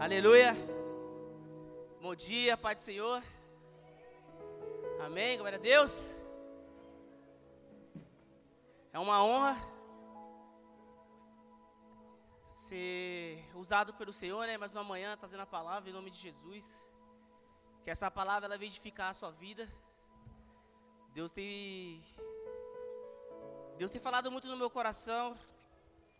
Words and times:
Aleluia. 0.00 0.54
Bom 2.00 2.14
dia, 2.14 2.56
Pai 2.56 2.72
do 2.76 2.82
Senhor. 2.82 3.20
Amém. 5.04 5.36
Glória 5.36 5.58
a 5.58 5.60
Deus. 5.60 6.14
É 8.92 8.98
uma 9.00 9.24
honra 9.24 9.56
ser 12.46 13.44
usado 13.56 13.92
pelo 13.92 14.12
Senhor, 14.12 14.46
né? 14.46 14.56
Mais 14.56 14.72
uma 14.72 14.84
manhã 14.84 15.16
trazendo 15.16 15.40
a 15.40 15.46
palavra 15.46 15.90
em 15.90 15.92
nome 15.92 16.12
de 16.12 16.18
Jesus. 16.18 16.64
Que 17.82 17.90
essa 17.90 18.08
palavra 18.08 18.46
ela 18.46 18.56
venha 18.56 18.70
edificar 18.70 19.10
a 19.10 19.14
sua 19.14 19.32
vida. 19.32 19.68
Deus 21.12 21.32
tem 21.32 22.00
Deus 23.76 23.90
tem 23.90 24.00
falado 24.00 24.30
muito 24.30 24.46
no 24.46 24.56
meu 24.56 24.70
coração. 24.70 25.36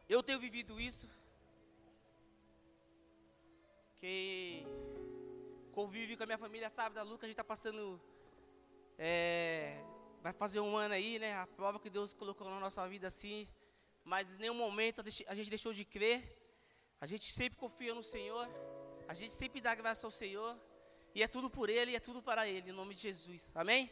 Eu 0.08 0.20
tenho 0.20 0.40
vivido 0.40 0.80
isso. 0.80 1.08
Quem 4.00 4.64
convive 5.72 6.16
com 6.16 6.22
a 6.22 6.26
minha 6.26 6.38
família 6.38 6.70
sabe 6.70 6.94
da 6.94 7.02
Luca, 7.02 7.26
a 7.26 7.28
gente 7.28 7.34
está 7.34 7.44
passando. 7.44 8.00
É, 8.96 9.80
vai 10.22 10.32
fazer 10.32 10.60
um 10.60 10.76
ano 10.76 10.94
aí, 10.94 11.18
né? 11.18 11.34
A 11.36 11.46
prova 11.46 11.80
que 11.80 11.90
Deus 11.90 12.14
colocou 12.14 12.48
na 12.48 12.60
nossa 12.60 12.86
vida 12.88 13.08
assim. 13.08 13.48
Mas 14.04 14.34
em 14.34 14.38
nenhum 14.38 14.54
momento 14.54 15.02
a 15.26 15.34
gente 15.34 15.50
deixou 15.50 15.72
de 15.72 15.84
crer. 15.84 16.36
A 17.00 17.06
gente 17.06 17.32
sempre 17.32 17.58
confia 17.58 17.94
no 17.94 18.02
Senhor. 18.02 18.48
A 19.08 19.14
gente 19.14 19.34
sempre 19.34 19.60
dá 19.60 19.74
graça 19.74 20.06
ao 20.06 20.10
Senhor. 20.10 20.56
E 21.14 21.22
é 21.22 21.28
tudo 21.28 21.50
por 21.50 21.68
Ele 21.68 21.92
e 21.92 21.96
é 21.96 22.00
tudo 22.00 22.22
para 22.22 22.46
Ele, 22.48 22.70
em 22.70 22.72
nome 22.72 22.94
de 22.94 23.00
Jesus. 23.00 23.50
Amém? 23.54 23.90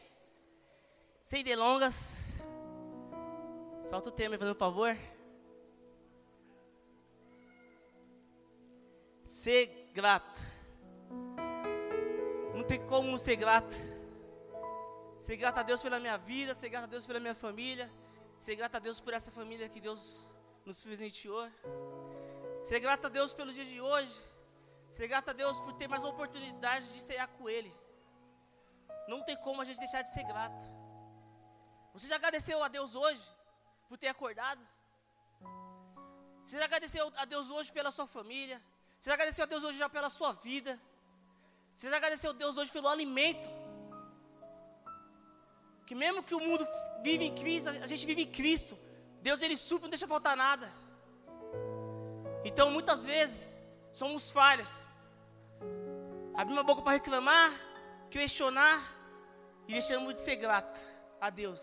Sem 1.23 1.43
delongas. 1.43 2.19
Solta 3.89 4.09
o 4.09 4.13
tema, 4.13 4.39
fazendo 4.39 4.55
um 4.55 4.59
favor. 4.59 4.97
Ser 9.25 9.86
grato. 9.97 10.41
Não 12.55 12.63
tem 12.71 12.79
como 12.87 13.11
não 13.13 13.21
ser 13.27 13.37
grato. 13.37 13.75
Ser 15.27 15.37
grato 15.39 15.59
a 15.61 15.63
Deus 15.63 15.81
pela 15.83 15.99
minha 15.99 16.19
vida, 16.19 16.55
ser 16.55 16.69
grato 16.69 16.85
a 16.85 16.93
Deus 16.95 17.07
pela 17.07 17.19
minha 17.19 17.35
família, 17.35 17.91
ser 18.39 18.55
grato 18.57 18.75
a 18.77 18.79
Deus 18.79 19.01
por 19.01 19.15
essa 19.15 19.31
família 19.39 19.71
que 19.71 19.81
Deus 19.81 20.01
nos 20.67 20.83
presenteou. 20.83 21.49
Ser 22.63 22.79
grato 22.79 23.07
a 23.07 23.09
Deus 23.09 23.33
pelo 23.33 23.51
dia 23.59 23.65
de 23.65 23.81
hoje. 23.81 24.21
Ser 24.91 25.09
grato 25.09 25.31
a 25.31 25.33
Deus 25.33 25.59
por 25.61 25.73
ter 25.81 25.89
mais 25.89 26.05
oportunidade 26.05 26.87
de 26.93 27.01
cear 27.01 27.29
com 27.29 27.49
Ele. 27.49 27.75
Não 29.09 29.23
tem 29.23 29.37
como 29.47 29.63
a 29.63 29.65
gente 29.65 29.79
deixar 29.79 30.03
de 30.03 30.11
ser 30.11 30.25
grato. 30.25 30.63
Você 31.95 32.07
já 32.07 32.17
agradeceu 32.17 32.63
a 32.63 32.69
Deus 32.69 32.95
hoje 32.95 33.27
por 33.89 33.97
ter 33.97 34.09
acordado? 34.09 34.63
Você 36.45 36.59
já 36.59 36.67
agradeceu 36.67 37.11
a 37.17 37.25
Deus 37.25 37.49
hoje 37.49 37.73
pela 37.73 37.91
sua 37.91 38.07
família? 38.07 38.61
Você 38.99 39.11
já 39.11 39.15
agradeceu 39.15 39.45
a 39.45 39.47
Deus 39.47 39.65
hoje 39.65 39.79
já 39.79 39.89
pela 39.89 40.11
sua 40.11 40.33
vida? 40.33 40.81
Você 41.75 41.91
já 41.91 41.97
agradeceu 41.97 42.31
a 42.31 42.33
Deus 42.33 42.57
hoje 42.57 42.73
pelo 42.73 42.89
alimento? 42.89 43.49
Que 45.87 45.95
mesmo 45.95 46.23
que 46.23 46.35
o 46.35 46.41
mundo 46.41 46.67
vive 47.03 47.25
em 47.25 47.35
Cristo, 47.35 47.69
a 47.69 47.87
gente 47.87 48.05
vive 48.07 48.23
em 48.23 48.31
Cristo. 48.31 48.77
Deus 49.23 49.43
ele 49.43 49.57
supre, 49.57 49.85
não 49.85 49.91
deixa 49.91 50.09
faltar 50.09 50.37
nada. 50.37 50.73
Então 52.45 52.71
muitas 52.71 53.05
vezes 53.05 53.61
somos 53.93 54.31
falhas. 54.31 54.85
Abrimos 56.35 56.61
a 56.61 56.67
boca 56.67 56.83
para 56.83 56.93
reclamar, 56.93 57.51
questionar 58.11 58.79
e 59.69 59.73
deixamos 59.73 60.15
de 60.15 60.21
ser 60.21 60.37
grato 60.37 60.81
a 61.21 61.31
Deus. 61.31 61.61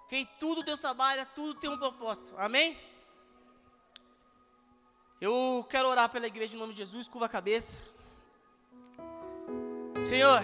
Porque 0.00 0.16
em 0.16 0.26
tudo 0.38 0.62
Deus 0.62 0.80
trabalha, 0.80 1.26
tudo 1.26 1.58
tem 1.58 1.68
um 1.68 1.78
propósito. 1.78 2.34
Amém? 2.38 2.78
Eu 5.18 5.66
quero 5.70 5.88
orar 5.88 6.10
pela 6.10 6.26
igreja 6.26 6.54
em 6.54 6.58
nome 6.58 6.74
de 6.74 6.78
Jesus, 6.78 7.08
curva 7.08 7.24
a 7.24 7.28
cabeça. 7.28 7.82
Senhor, 10.06 10.42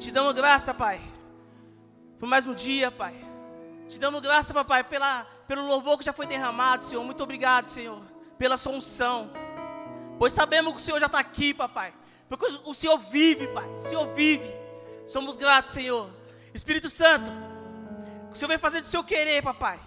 te 0.00 0.10
damos 0.10 0.32
graça, 0.32 0.74
Pai, 0.74 1.00
por 2.18 2.28
mais 2.28 2.44
um 2.44 2.52
dia, 2.52 2.90
Pai. 2.90 3.14
Te 3.88 4.00
damos 4.00 4.20
graça, 4.20 4.52
Papai, 4.52 4.82
pela, 4.82 5.24
pelo 5.46 5.64
louvor 5.68 5.98
que 5.98 6.04
já 6.04 6.12
foi 6.12 6.26
derramado, 6.26 6.82
Senhor. 6.82 7.04
Muito 7.04 7.22
obrigado, 7.22 7.68
Senhor, 7.68 8.02
pela 8.36 8.56
sua 8.56 8.72
unção. 8.72 9.30
Pois 10.18 10.32
sabemos 10.32 10.72
que 10.72 10.78
o 10.78 10.84
Senhor 10.84 10.98
já 10.98 11.06
está 11.06 11.20
aqui, 11.20 11.54
Papai. 11.54 11.94
Porque 12.28 12.46
o 12.64 12.74
Senhor 12.74 12.98
vive, 12.98 13.46
Pai. 13.48 13.68
O 13.68 13.82
Senhor 13.82 14.12
vive. 14.12 14.52
Somos 15.06 15.36
gratos, 15.36 15.72
Senhor. 15.72 16.10
Espírito 16.52 16.90
Santo, 16.90 17.30
que 18.30 18.32
o 18.32 18.36
Senhor 18.36 18.48
vem 18.48 18.58
fazer 18.58 18.80
do 18.80 18.86
seu 18.88 19.04
querer, 19.04 19.44
Papai. 19.44 19.78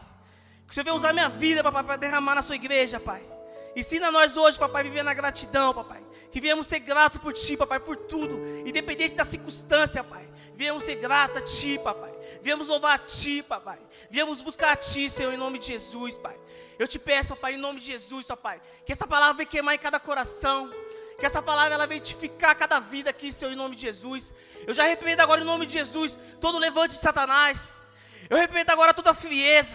Que 0.66 0.72
o 0.72 0.74
Senhor 0.74 0.86
vem 0.86 0.94
usar 0.94 1.12
minha 1.12 1.28
vida, 1.28 1.62
Papai, 1.62 1.84
para 1.84 1.98
derramar 1.98 2.36
na 2.36 2.42
sua 2.42 2.56
igreja, 2.56 2.98
Pai. 2.98 3.35
Ensina 3.76 4.10
nós 4.10 4.38
hoje, 4.38 4.58
papai, 4.58 4.82
a 4.82 4.84
viver 4.86 5.04
na 5.04 5.14
gratidão, 5.14 5.74
papai. 5.74 6.02
Que 6.32 6.40
viemos 6.40 6.66
ser 6.66 6.80
gratos 6.80 7.20
por 7.20 7.34
ti, 7.34 7.58
papai, 7.58 7.80
por 7.80 7.98
tudo, 7.98 8.40
independente 8.66 9.16
da 9.16 9.26
circunstância, 9.26 10.04
pai. 10.04 10.30
Viemos 10.56 10.86
ser 10.86 10.96
gratos 10.96 11.38
a 11.38 11.42
ti, 11.42 11.78
papai. 11.78 12.14
Viemos 12.42 12.70
louvar 12.70 12.96
a 12.96 12.98
ti, 12.98 13.44
papai. 13.44 13.80
Viemos 14.10 14.42
buscar 14.42 14.72
a 14.72 14.76
ti, 14.78 15.10
Senhor, 15.10 15.34
em 15.34 15.38
nome 15.38 15.60
de 15.60 15.68
Jesus, 15.68 16.18
pai. 16.18 16.40
Eu 16.80 16.88
te 16.88 16.98
peço, 16.98 17.30
papai, 17.30 17.56
em 17.56 17.58
nome 17.58 17.82
de 17.82 17.88
Jesus, 17.88 18.26
papai, 18.28 18.62
que 18.86 18.94
essa 18.94 19.06
palavra 19.06 19.36
venha 19.36 19.50
queimar 19.50 19.76
em 19.76 19.80
cada 19.80 20.00
coração. 20.00 20.72
Que 21.20 21.26
essa 21.26 21.42
palavra 21.42 21.74
ela 21.74 21.88
venha 21.88 21.98
edificar 21.98 22.58
cada 22.58 22.80
vida 22.80 23.10
aqui, 23.10 23.32
Senhor, 23.32 23.52
em 23.52 23.56
nome 23.56 23.76
de 23.76 23.84
Jesus. 23.84 24.34
Eu 24.68 24.74
já 24.74 24.84
repreendo 24.84 25.22
agora 25.22 25.42
em 25.42 25.46
nome 25.46 25.66
de 25.66 25.74
Jesus 25.74 26.18
todo 26.42 26.58
levante 26.58 26.96
de 26.96 27.00
Satanás. 27.00 27.82
Eu 28.30 28.38
repreendo 28.38 28.72
agora 28.72 28.94
toda 28.94 29.14
frieza, 29.14 29.74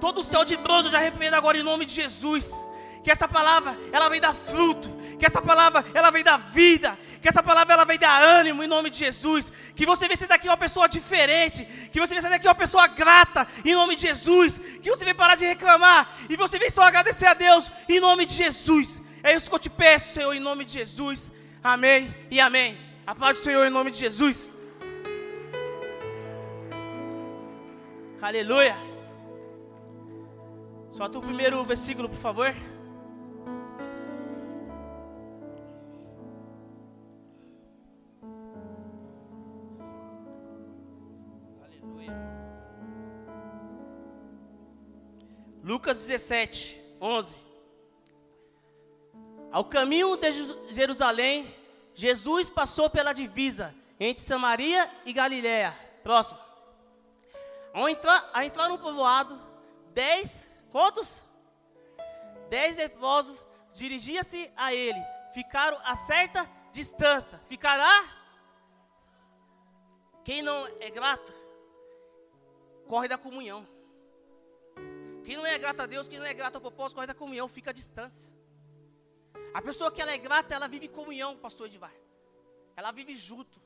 todo 0.00 0.20
o 0.20 0.24
céu 0.24 0.44
de 0.44 0.56
bronze, 0.56 0.86
eu 0.86 0.90
já 0.90 0.98
repreendo 0.98 1.36
agora 1.36 1.56
em 1.56 1.62
nome 1.62 1.86
de 1.86 1.94
Jesus 1.94 2.46
que 3.02 3.10
essa 3.10 3.26
palavra 3.26 3.76
ela 3.92 4.08
vem 4.08 4.20
dar 4.20 4.34
fruto, 4.34 4.88
que 5.18 5.26
essa 5.26 5.42
palavra 5.42 5.84
ela 5.92 6.10
vem 6.10 6.22
dar 6.22 6.36
vida, 6.36 6.98
que 7.20 7.28
essa 7.28 7.42
palavra 7.42 7.74
ela 7.74 7.84
vem 7.84 7.98
dar 7.98 8.22
ânimo 8.22 8.62
em 8.62 8.66
nome 8.66 8.90
de 8.90 8.98
Jesus, 8.98 9.52
que 9.74 9.84
você 9.84 10.06
venha 10.06 10.16
sair 10.16 10.28
daqui 10.28 10.48
uma 10.48 10.56
pessoa 10.56 10.88
diferente, 10.88 11.64
que 11.92 12.00
você 12.00 12.14
venha 12.14 12.22
sair 12.22 12.30
daqui 12.30 12.46
uma 12.46 12.54
pessoa 12.54 12.86
grata 12.86 13.46
em 13.64 13.74
nome 13.74 13.96
de 13.96 14.02
Jesus, 14.02 14.58
que 14.80 14.90
você 14.90 15.04
venha 15.04 15.14
parar 15.14 15.34
de 15.34 15.44
reclamar 15.44 16.08
e 16.28 16.36
você 16.36 16.58
venha 16.58 16.70
só 16.70 16.82
agradecer 16.82 17.26
a 17.26 17.34
Deus 17.34 17.70
em 17.88 18.00
nome 18.00 18.26
de 18.26 18.34
Jesus. 18.34 19.00
É 19.22 19.34
isso 19.34 19.48
que 19.48 19.54
eu 19.54 19.58
te 19.58 19.70
peço, 19.70 20.14
Senhor, 20.14 20.32
em 20.32 20.40
nome 20.40 20.64
de 20.64 20.72
Jesus. 20.74 21.32
Amém 21.62 22.14
e 22.30 22.40
amém. 22.40 22.78
A 23.06 23.14
paz 23.14 23.38
do 23.38 23.44
Senhor 23.44 23.66
em 23.66 23.70
nome 23.70 23.90
de 23.90 23.98
Jesus. 23.98 24.52
Aleluia. 28.20 28.76
Solta 30.92 31.18
o 31.18 31.22
primeiro 31.22 31.64
versículo, 31.64 32.08
por 32.08 32.18
favor. 32.18 32.54
Lucas 45.62 45.98
17, 45.98 46.82
11. 47.00 47.36
Ao 49.52 49.64
caminho 49.64 50.16
de 50.16 50.74
Jerusalém, 50.74 51.54
Jesus 51.94 52.50
passou 52.50 52.90
pela 52.90 53.12
divisa 53.12 53.72
entre 54.00 54.24
Samaria 54.24 54.90
e 55.04 55.12
Galiléia. 55.12 55.78
Próximo. 56.02 56.40
Ao 57.72 57.88
entrar, 57.88 58.28
ao 58.32 58.42
entrar 58.42 58.68
no 58.68 58.78
povoado, 58.78 59.40
dez, 59.94 60.50
quantos? 60.70 61.22
Dez 62.50 62.76
leprosos 62.76 63.46
dirigia-se 63.72 64.50
a 64.56 64.74
ele. 64.74 65.00
Ficaram 65.32 65.78
a 65.84 65.94
certa 65.96 66.50
distância. 66.72 67.40
Ficará? 67.46 68.04
Quem 70.24 70.42
não 70.42 70.66
é 70.80 70.90
grato, 70.90 71.32
corre 72.86 73.08
da 73.08 73.16
comunhão. 73.16 73.66
Quem 75.32 75.38
não 75.38 75.46
é 75.46 75.58
grato 75.58 75.80
a 75.80 75.86
Deus, 75.86 76.06
quem 76.08 76.18
não 76.18 76.26
é 76.26 76.34
grato 76.34 76.56
ao 76.56 76.60
propósito, 76.60 76.96
corre 76.96 77.06
da 77.06 77.14
comunhão, 77.14 77.48
fica 77.48 77.70
à 77.70 77.72
distância. 77.72 78.36
A 79.54 79.62
pessoa 79.62 79.90
que 79.90 80.02
ela 80.02 80.12
é 80.12 80.18
grata, 80.18 80.54
ela 80.54 80.68
vive 80.68 80.88
comunhão, 80.88 81.38
pastor 81.38 81.68
Edivar. 81.68 81.94
Ela 82.76 82.92
vive 82.92 83.14
junto. 83.16 83.58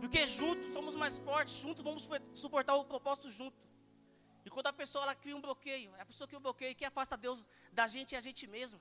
Porque 0.00 0.26
juntos 0.26 0.72
somos 0.72 0.94
mais 0.94 1.18
fortes, 1.18 1.52
juntos 1.52 1.84
vamos 1.84 2.08
suportar 2.32 2.76
o 2.76 2.86
propósito 2.86 3.30
junto. 3.30 3.58
E 4.46 4.48
quando 4.48 4.68
a 4.68 4.72
pessoa 4.72 5.04
ela 5.04 5.14
cria 5.14 5.36
um 5.36 5.42
bloqueio, 5.42 5.94
a 5.98 6.06
pessoa 6.06 6.26
que 6.26 6.34
o 6.34 6.40
bloqueio 6.40 6.74
que 6.74 6.86
afasta 6.86 7.14
Deus 7.14 7.44
da 7.70 7.86
gente 7.86 8.14
é 8.14 8.18
a 8.18 8.22
gente 8.22 8.46
mesmo. 8.46 8.80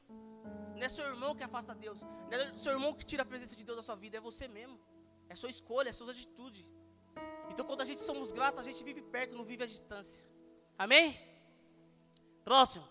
Não 0.74 0.84
é 0.84 0.88
seu 0.88 1.06
irmão 1.06 1.36
que 1.36 1.44
afasta 1.44 1.76
Deus. 1.76 2.00
Não 2.00 2.32
é 2.32 2.58
seu 2.58 2.72
irmão 2.72 2.94
que 2.94 3.06
tira 3.06 3.24
a 3.24 3.26
presença 3.26 3.58
de 3.58 3.66
Deus 3.66 3.76
da 3.76 3.84
sua 3.84 3.96
vida, 3.96 4.16
é 4.16 4.22
você 4.22 4.48
mesmo. 4.48 4.80
É 5.28 5.36
sua 5.36 5.50
escolha, 5.50 5.90
é 5.90 5.92
sua 5.92 6.12
atitude. 6.12 6.66
Então 7.50 7.66
quando 7.66 7.82
a 7.82 7.86
gente 7.86 8.00
somos 8.00 8.32
gratos, 8.32 8.62
a 8.62 8.64
gente 8.72 8.82
vive 8.86 9.02
perto, 9.02 9.36
não 9.36 9.44
vive 9.44 9.66
à 9.66 9.68
distância. 9.68 10.30
Amém? 10.78 11.27
Próximo. 12.48 12.88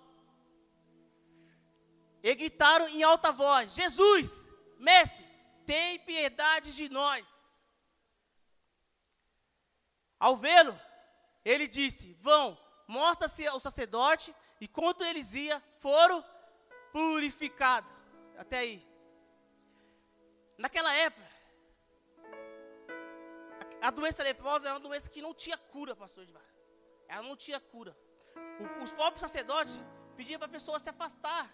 E 2.23 2.35
gritaram 2.35 2.87
em 2.89 3.03
alta 3.03 3.33
voz: 3.33 3.73
Jesus, 3.73 4.53
mestre, 4.77 5.25
tem 5.65 5.99
piedade 6.01 6.77
de 6.77 6.91
nós. 6.91 7.27
Ao 10.21 10.37
vê-lo, 10.37 10.79
ele 11.43 11.67
disse: 11.67 12.13
Vão, 12.21 12.47
mostra-se 12.87 13.47
ao 13.47 13.59
sacerdote, 13.59 14.35
e 14.61 14.69
quando 14.69 15.03
eles 15.03 15.33
iam, 15.33 15.63
foram 15.79 16.23
purificados. 16.93 17.91
Até 18.37 18.59
aí. 18.59 18.87
Naquela 20.59 20.93
época, 20.95 21.31
a, 23.81 23.91
doença 23.91 24.23
leprosa 24.23 24.69
é 24.69 24.73
uma 24.73 24.81
doença 24.81 25.09
que 25.09 25.23
não 25.23 25.33
tinha 25.33 25.57
cura, 25.57 25.97
pastor 25.97 26.25
Edvar. 26.25 26.45
Ela 27.09 27.23
não 27.23 27.37
tinha 27.37 27.59
cura. 27.59 27.97
O, 28.61 28.85
os 28.85 28.93
próprios 28.93 29.21
sacerdotes 29.21 29.79
pediam 30.17 30.39
para 30.39 30.47
a 30.47 30.57
pessoa 30.57 30.79
se 30.79 30.91
afastar 30.91 31.51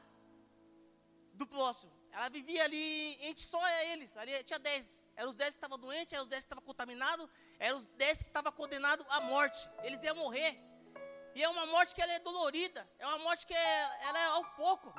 do 1.34 1.46
próximo. 1.46 1.93
Ela 2.11 2.29
vivia 2.29 2.62
ali 2.64 3.17
entre 3.29 3.44
só 3.44 3.62
eles. 3.90 4.17
Ali 4.17 4.32
tinha 4.44 4.58
dez. 4.58 5.00
Eram 5.17 5.31
os 5.31 5.37
dez 5.37 5.50
que 5.55 5.58
estavam 5.58 5.79
doentes, 5.79 6.12
eram 6.12 6.25
os 6.25 6.29
dez 6.29 6.43
que 6.43 6.46
estavam 6.46 6.64
contaminados, 6.64 7.29
eram 7.58 7.79
os 7.79 7.87
dez 8.02 8.23
que 8.23 8.29
estavam 8.29 8.52
condenados 8.52 9.05
à 9.08 9.20
morte. 9.20 9.61
Eles 9.82 10.02
iam 10.02 10.17
morrer. 10.17 10.52
E 11.34 11.43
é 11.43 11.49
uma 11.49 11.67
morte 11.67 11.94
que 11.94 12.02
ela 12.02 12.12
é 12.12 12.19
dolorida. 12.19 12.88
É 12.99 13.06
uma 13.06 13.19
morte 13.19 13.46
que 13.46 13.55
é, 13.55 14.06
ela 14.08 14.19
é 14.19 14.26
ao 14.26 14.44
pouco. 14.62 14.93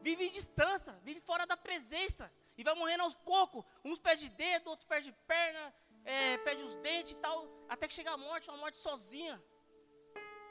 Vive 0.00 0.26
em 0.26 0.30
distância, 0.30 0.92
vive 1.02 1.20
fora 1.20 1.46
da 1.46 1.56
presença. 1.56 2.32
E 2.56 2.64
vai 2.64 2.74
morrendo 2.74 3.02
aos 3.04 3.14
poucos. 3.14 3.64
Uns 3.84 3.98
perdem 3.98 4.30
dedo, 4.30 4.68
outros 4.68 4.86
perdem 4.86 5.12
perna, 5.26 5.74
é, 6.04 6.38
perde 6.38 6.62
os 6.62 6.74
dentes 6.76 7.12
e 7.12 7.18
tal. 7.18 7.48
Até 7.68 7.88
que 7.88 7.94
chega 7.94 8.12
a 8.12 8.16
morte, 8.16 8.48
uma 8.50 8.58
morte 8.58 8.78
sozinha. 8.78 9.42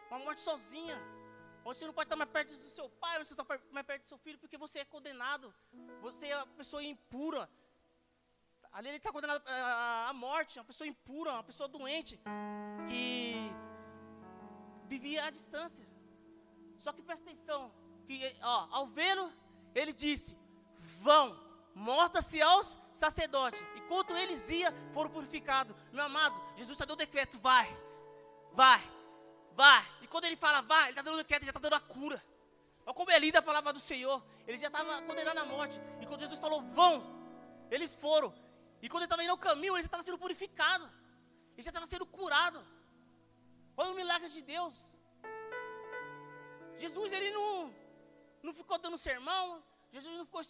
Uma 0.09 0.19
morte 0.19 0.41
sozinha. 0.41 0.99
Você 1.63 1.85
não 1.85 1.93
pode 1.93 2.07
estar 2.07 2.15
mais 2.15 2.29
perto 2.29 2.55
do 2.57 2.69
seu 2.69 2.89
pai, 2.89 3.19
você 3.19 3.33
está 3.33 3.45
mais 3.71 3.85
perto 3.85 4.03
do 4.03 4.07
seu 4.07 4.17
filho, 4.17 4.39
porque 4.39 4.57
você 4.57 4.79
é 4.79 4.85
condenado. 4.85 5.53
Você 6.01 6.27
é 6.27 6.37
uma 6.37 6.47
pessoa 6.47 6.83
impura. 6.83 7.49
Ali 8.71 8.87
ele 8.89 8.97
está 8.97 9.11
condenado 9.11 9.43
à 9.47 10.11
morte, 10.13 10.59
uma 10.59 10.65
pessoa 10.65 10.87
impura, 10.87 11.33
uma 11.33 11.43
pessoa 11.43 11.67
doente, 11.67 12.19
que 12.87 13.51
vivia 14.87 15.25
à 15.25 15.29
distância. 15.29 15.87
Só 16.77 16.93
que 16.93 17.01
presta 17.01 17.29
atenção, 17.29 17.71
que 18.05 18.35
ó, 18.41 18.67
ao 18.71 18.87
vê-lo, 18.87 19.31
ele 19.73 19.91
disse: 19.91 20.37
Vão, 21.03 21.37
mostra-se 21.75 22.41
aos 22.41 22.79
sacerdotes. 22.93 23.59
E 23.75 23.81
quando 23.81 24.15
eles 24.17 24.49
iam, 24.49 24.71
foram 24.93 25.09
purificados. 25.09 25.75
Meu 25.91 26.05
amado, 26.05 26.39
Jesus 26.55 26.71
está 26.75 26.85
dando 26.85 26.99
decreto: 26.99 27.39
vai, 27.39 27.67
vai, 28.53 28.81
vai. 29.53 29.85
E 30.01 30.07
quando 30.07 30.25
ele 30.25 30.35
fala 30.35 30.61
vai, 30.61 30.83
ele 30.83 30.91
está 30.91 31.01
dando 31.01 31.15
o 31.15 31.17
decreto, 31.17 31.41
ele 31.41 31.51
já 31.51 31.57
está 31.57 31.59
dando 31.59 31.75
a 31.75 31.79
cura. 31.79 32.23
Olha 32.85 32.93
como 32.93 33.11
é 33.11 33.19
linda 33.19 33.39
a 33.39 33.41
palavra 33.41 33.71
do 33.73 33.79
Senhor. 33.79 34.23
Ele 34.47 34.57
já 34.57 34.67
estava 34.67 35.01
condenado 35.03 35.37
à 35.37 35.45
morte. 35.45 35.79
E 36.01 36.05
quando 36.05 36.21
Jesus 36.21 36.39
falou, 36.39 36.61
vão, 36.61 37.03
eles 37.69 37.93
foram. 37.93 38.33
E 38.81 38.89
quando 38.89 39.03
ele 39.03 39.05
estava 39.05 39.23
indo 39.23 39.31
ao 39.31 39.37
caminho, 39.37 39.75
ele 39.75 39.83
já 39.83 39.87
estava 39.87 40.03
sendo 40.03 40.17
purificado. 40.17 40.85
Ele 41.53 41.61
já 41.61 41.69
estava 41.69 41.85
sendo 41.85 42.05
curado. 42.05 42.65
Olha 43.77 43.91
o 43.91 43.95
milagre 43.95 44.29
de 44.29 44.41
Deus. 44.41 44.73
Jesus, 46.77 47.11
ele 47.11 47.31
não, 47.31 47.73
não 48.41 48.53
ficou 48.53 48.77
dando 48.77 48.97
sermão. 48.97 49.63
Jesus 49.91 50.17
não 50.17 50.25
ficou 50.25 50.41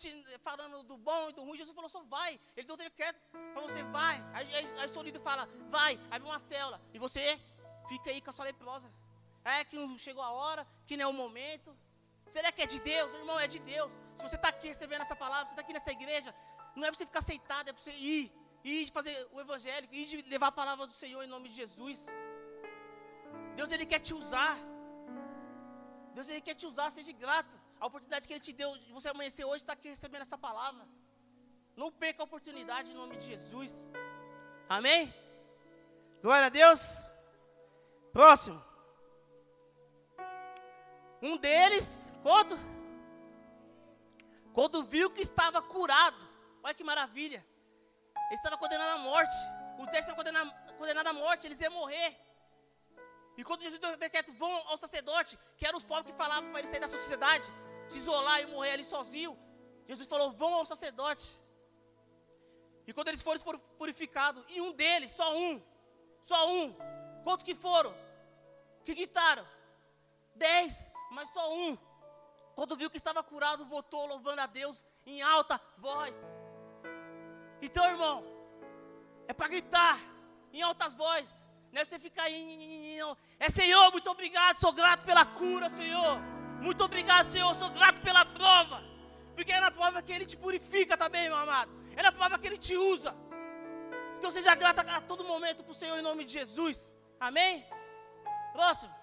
falando 0.42 0.84
do 0.84 0.98
bom 0.98 1.30
e 1.30 1.34
do 1.34 1.44
ruim. 1.44 1.57
Jesus 1.57 1.75
falou 1.75 1.90
só 1.90 2.01
vai. 2.04 2.40
Ele 2.56 2.68
deu 2.68 2.78
decreto 2.78 3.19
para 3.54 3.62
você, 3.62 3.81
vai. 3.84 4.24
Aí, 4.34 4.56
aí, 4.56 4.80
aí 4.80 4.90
seu 4.90 5.01
líder 5.01 5.19
fala, 5.22 5.48
vai. 5.69 5.98
Vem 5.98 6.22
uma 6.22 6.40
célula. 6.40 6.80
E 6.94 7.00
você 7.00 7.40
fica 7.89 8.09
aí 8.12 8.21
com 8.21 8.30
a 8.31 8.33
sua 8.38 8.45
leprosa. 8.51 8.88
É 9.44 9.63
que 9.68 9.75
não 9.75 9.97
chegou 9.97 10.24
a 10.30 10.31
hora, 10.39 10.63
que 10.88 10.95
não 10.97 11.06
é 11.06 11.07
o 11.07 11.13
momento. 11.24 11.69
Será 12.36 12.51
que 12.51 12.62
é 12.62 12.68
de 12.74 12.80
Deus? 12.91 13.13
Irmão, 13.21 13.39
é 13.39 13.47
de 13.56 13.59
Deus. 13.74 13.91
Se 14.15 14.24
você 14.27 14.36
está 14.36 14.50
aqui 14.50 14.68
recebendo 14.68 15.01
essa 15.01 15.15
palavra, 15.15 15.45
você 15.45 15.53
está 15.53 15.63
aqui 15.65 15.74
nessa 15.77 15.91
igreja, 15.91 16.33
não 16.75 16.83
é 16.83 16.89
para 16.89 16.97
você 16.97 17.06
ficar 17.06 17.19
aceitado, 17.19 17.69
é 17.69 17.74
para 17.74 17.81
você 17.81 17.91
ir, 17.91 18.31
ir 18.63 18.86
de 18.86 18.91
fazer 18.91 19.15
o 19.31 19.39
evangelho, 19.45 19.88
ir 19.91 20.06
de 20.06 20.21
levar 20.33 20.47
a 20.47 20.51
palavra 20.51 20.86
do 20.86 20.94
Senhor 20.94 21.21
em 21.24 21.31
nome 21.36 21.50
de 21.50 21.56
Jesus. 21.56 22.00
Deus 23.56 23.71
ele 23.71 23.86
quer 23.86 24.00
te 24.00 24.13
usar. 24.13 24.57
Deus 26.13 26.30
ele 26.30 26.41
quer 26.41 26.56
te 26.62 26.65
usar, 26.71 26.91
seja 26.91 27.12
grato. 27.12 27.57
A 27.80 27.86
oportunidade 27.88 28.27
que 28.27 28.33
ele 28.33 28.45
te 28.47 28.53
deu 28.62 28.77
de 28.77 28.91
você 28.91 29.09
amanhecer 29.09 29.45
hoje 29.45 29.63
está 29.63 29.74
aqui 29.74 29.89
recebendo 29.89 30.21
essa 30.21 30.38
palavra. 30.38 30.86
Não 31.75 31.91
perca 31.91 32.21
a 32.21 32.25
oportunidade 32.25 32.91
em 32.91 32.95
nome 32.95 33.15
de 33.18 33.25
Jesus. 33.25 33.71
Amém? 34.68 35.13
Glória 36.21 36.47
a 36.47 36.50
Deus. 36.50 37.09
Próximo. 38.12 38.64
Um 41.22 41.38
deles, 41.38 42.14
quando? 42.24 42.58
Quando 44.54 44.84
viu 44.84 45.12
que 45.12 45.22
estava 45.22 45.62
curado. 45.62 46.28
Olha 46.64 46.74
que 46.74 46.84
maravilha. 46.84 47.46
Ele 48.28 48.36
estava 48.36 48.58
condenado 48.58 48.98
à 48.98 48.98
morte. 49.00 49.36
Os 49.80 49.86
dez 49.88 50.00
estavam 50.00 50.18
condenados 50.18 50.54
condenado 50.80 51.08
à 51.08 51.14
morte, 51.14 51.46
eles 51.48 51.62
iam 51.62 51.74
morrer. 51.82 52.10
E 53.38 53.44
quando 53.48 53.62
Jesus 53.66 53.80
deu 53.84 53.92
o 53.92 53.98
decreto, 53.98 54.32
vão 54.44 54.54
ao 54.72 54.78
sacerdote, 54.78 55.38
que 55.58 55.66
eram 55.68 55.78
os 55.78 55.88
pobres 55.92 56.08
que 56.10 56.22
falavam 56.24 56.50
para 56.52 56.60
ele 56.60 56.72
sair 56.72 56.84
da 56.86 56.88
sociedade, 56.96 57.48
se 57.88 57.98
isolar 58.00 58.40
e 58.42 58.48
morrer 58.54 58.72
ali 58.76 58.86
sozinho. 58.96 59.34
Jesus 59.90 60.08
falou, 60.14 60.32
vão 60.32 60.54
ao 60.60 60.66
sacerdote. 60.66 61.28
E 62.88 62.94
quando 62.94 63.10
eles 63.10 63.22
foram 63.22 63.60
purificados, 63.82 64.44
e 64.48 64.60
um 64.66 64.72
deles, 64.82 65.12
só 65.12 65.28
um, 65.38 65.62
só 66.32 66.40
um, 66.52 66.76
quanto 67.24 67.45
que 67.45 67.56
foram? 67.56 67.94
Que 68.86 68.94
gritaram? 68.94 69.45
Dez, 70.36 70.92
mas 71.12 71.30
só 71.30 71.54
um. 71.54 71.77
Quando 72.56 72.75
viu 72.75 72.89
que 72.89 72.98
estava 72.98 73.24
curado, 73.24 73.66
voltou 73.66 74.06
louvando 74.06 74.42
a 74.42 74.45
Deus 74.45 74.83
em 75.06 75.21
alta 75.21 75.62
voz. 75.77 76.16
Então, 77.62 77.86
irmão, 77.86 78.24
é 79.27 79.33
para 79.33 79.48
gritar 79.48 80.00
em 80.51 80.62
altas 80.62 80.94
vozes. 80.94 81.33
Não 81.71 81.81
é 81.81 81.86
você 81.86 82.00
ficar 82.00 82.24
aí. 82.24 82.98
É 83.39 83.50
Senhor, 83.50 83.92
muito 83.92 84.10
obrigado, 84.10 84.57
sou 84.57 84.74
grato 84.74 85.06
pela 85.06 85.25
cura, 85.25 85.69
Senhor. 85.69 86.19
Muito 86.62 86.83
obrigado, 86.83 87.31
Senhor, 87.31 87.54
sou 87.56 87.69
grato 87.69 88.01
pela 88.01 88.25
prova. 88.25 88.83
Porque 89.36 89.51
é 89.54 89.62
na 89.62 89.72
prova 89.72 90.01
que 90.01 90.12
Ele 90.12 90.25
te 90.25 90.36
purifica 90.36 90.98
também, 90.98 91.30
meu 91.30 91.38
amado. 91.38 91.72
É 91.95 92.04
na 92.04 92.12
prova 92.12 92.38
que 92.38 92.48
Ele 92.48 92.57
te 92.57 92.75
usa. 92.75 93.15
Então 94.18 94.31
seja 94.31 94.54
grato 94.56 94.80
a 94.80 95.00
todo 95.00 95.24
momento 95.24 95.63
para 95.63 95.72
o 95.72 95.75
Senhor 95.75 95.98
em 95.98 96.01
nome 96.01 96.25
de 96.25 96.33
Jesus. 96.33 96.89
Amém? 97.19 97.66
Próximo. 98.54 98.94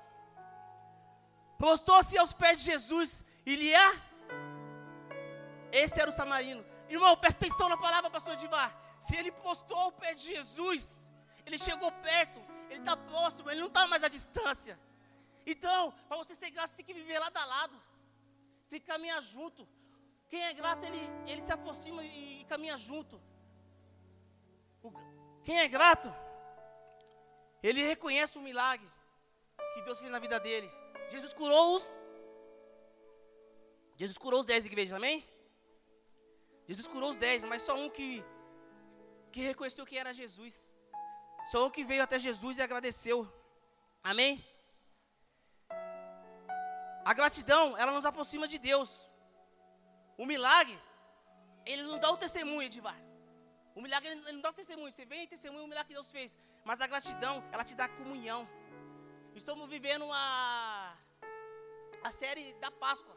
Prostou-se 1.58 2.16
aos 2.18 2.32
pés 2.32 2.58
de 2.58 2.64
Jesus 2.64 3.24
e 3.44 3.56
lhe 3.56 3.72
é. 3.72 3.88
Esse 5.72 6.00
era 6.00 6.10
o 6.10 6.14
samarino. 6.14 6.64
Irmão, 6.88 7.16
presta 7.16 7.44
atenção 7.44 7.68
na 7.68 7.76
palavra, 7.76 8.10
pastor 8.10 8.36
Divar. 8.36 8.70
Se 9.00 9.16
ele 9.16 9.30
postou 9.30 9.76
ao 9.76 9.92
pé 9.92 10.14
de 10.14 10.22
Jesus, 10.22 11.10
ele 11.44 11.58
chegou 11.58 11.90
perto, 11.92 12.40
ele 12.70 12.80
está 12.80 12.96
próximo, 12.96 13.50
ele 13.50 13.60
não 13.60 13.68
está 13.68 13.86
mais 13.86 14.02
à 14.02 14.08
distância. 14.08 14.78
Então, 15.46 15.92
para 16.08 16.16
você 16.16 16.34
ser 16.34 16.50
grato, 16.50 16.70
você 16.70 16.76
tem 16.76 16.84
que 16.84 16.94
viver 16.94 17.18
lado 17.18 17.36
a 17.36 17.44
lado. 17.44 17.76
Você 18.62 18.70
tem 18.70 18.80
que 18.80 18.86
caminhar 18.86 19.20
junto. 19.22 19.68
Quem 20.28 20.42
é 20.42 20.52
grato, 20.52 20.84
ele, 20.84 21.00
ele 21.26 21.40
se 21.40 21.52
aproxima 21.52 22.02
e, 22.04 22.40
e 22.40 22.44
caminha 22.44 22.76
junto. 22.76 23.20
O, 24.82 24.92
quem 25.44 25.58
é 25.58 25.68
grato, 25.68 26.12
ele 27.68 27.82
reconhece 27.92 28.38
o 28.38 28.42
milagre 28.48 28.88
que 29.74 29.82
Deus 29.82 29.98
fez 29.98 30.10
na 30.10 30.18
vida 30.18 30.38
dele. 30.46 30.68
Jesus 31.10 31.32
curou 31.40 31.76
os. 31.76 31.84
Jesus 34.00 34.18
curou 34.24 34.40
os 34.40 34.46
dez 34.46 34.64
igrejas, 34.64 34.96
amém? 35.00 35.18
Jesus 36.68 36.86
curou 36.92 37.10
os 37.10 37.16
dez, 37.16 37.44
mas 37.44 37.62
só 37.62 37.74
um 37.82 37.88
que, 37.96 38.24
que 39.32 39.40
reconheceu 39.40 39.86
que 39.86 39.98
era 40.02 40.12
Jesus. 40.22 40.54
Só 41.50 41.66
um 41.66 41.70
que 41.70 41.84
veio 41.84 42.02
até 42.02 42.18
Jesus 42.18 42.58
e 42.58 42.62
agradeceu. 42.62 43.18
Amém? 44.02 44.32
A 47.04 47.14
gratidão, 47.14 47.76
ela 47.76 47.92
nos 47.92 48.04
aproxima 48.04 48.48
de 48.48 48.58
Deus. 48.58 48.90
O 50.18 50.26
milagre, 50.26 50.78
ele 51.64 51.84
não 51.84 51.98
dá 51.98 52.10
o 52.10 52.16
testemunho, 52.16 52.62
Edivar. 52.62 53.00
O 53.76 53.80
milagre, 53.80 54.08
ele 54.08 54.32
não 54.32 54.40
dá 54.40 54.50
o 54.50 54.58
testemunho. 54.60 54.90
Você 54.90 55.04
vem 55.04 55.22
e 55.22 55.32
testemunha 55.34 55.64
o 55.64 55.68
milagre 55.68 55.88
que 55.88 55.98
Deus 56.00 56.10
fez. 56.10 56.36
Mas 56.68 56.80
a 56.80 56.86
gratidão, 56.92 57.34
ela 57.52 57.64
te 57.68 57.74
dá 57.80 57.88
comunhão. 57.88 58.40
Estamos 59.40 59.68
vivendo 59.74 60.04
a, 60.10 60.96
a 62.02 62.10
série 62.10 62.54
da 62.54 62.70
Páscoa. 62.84 63.16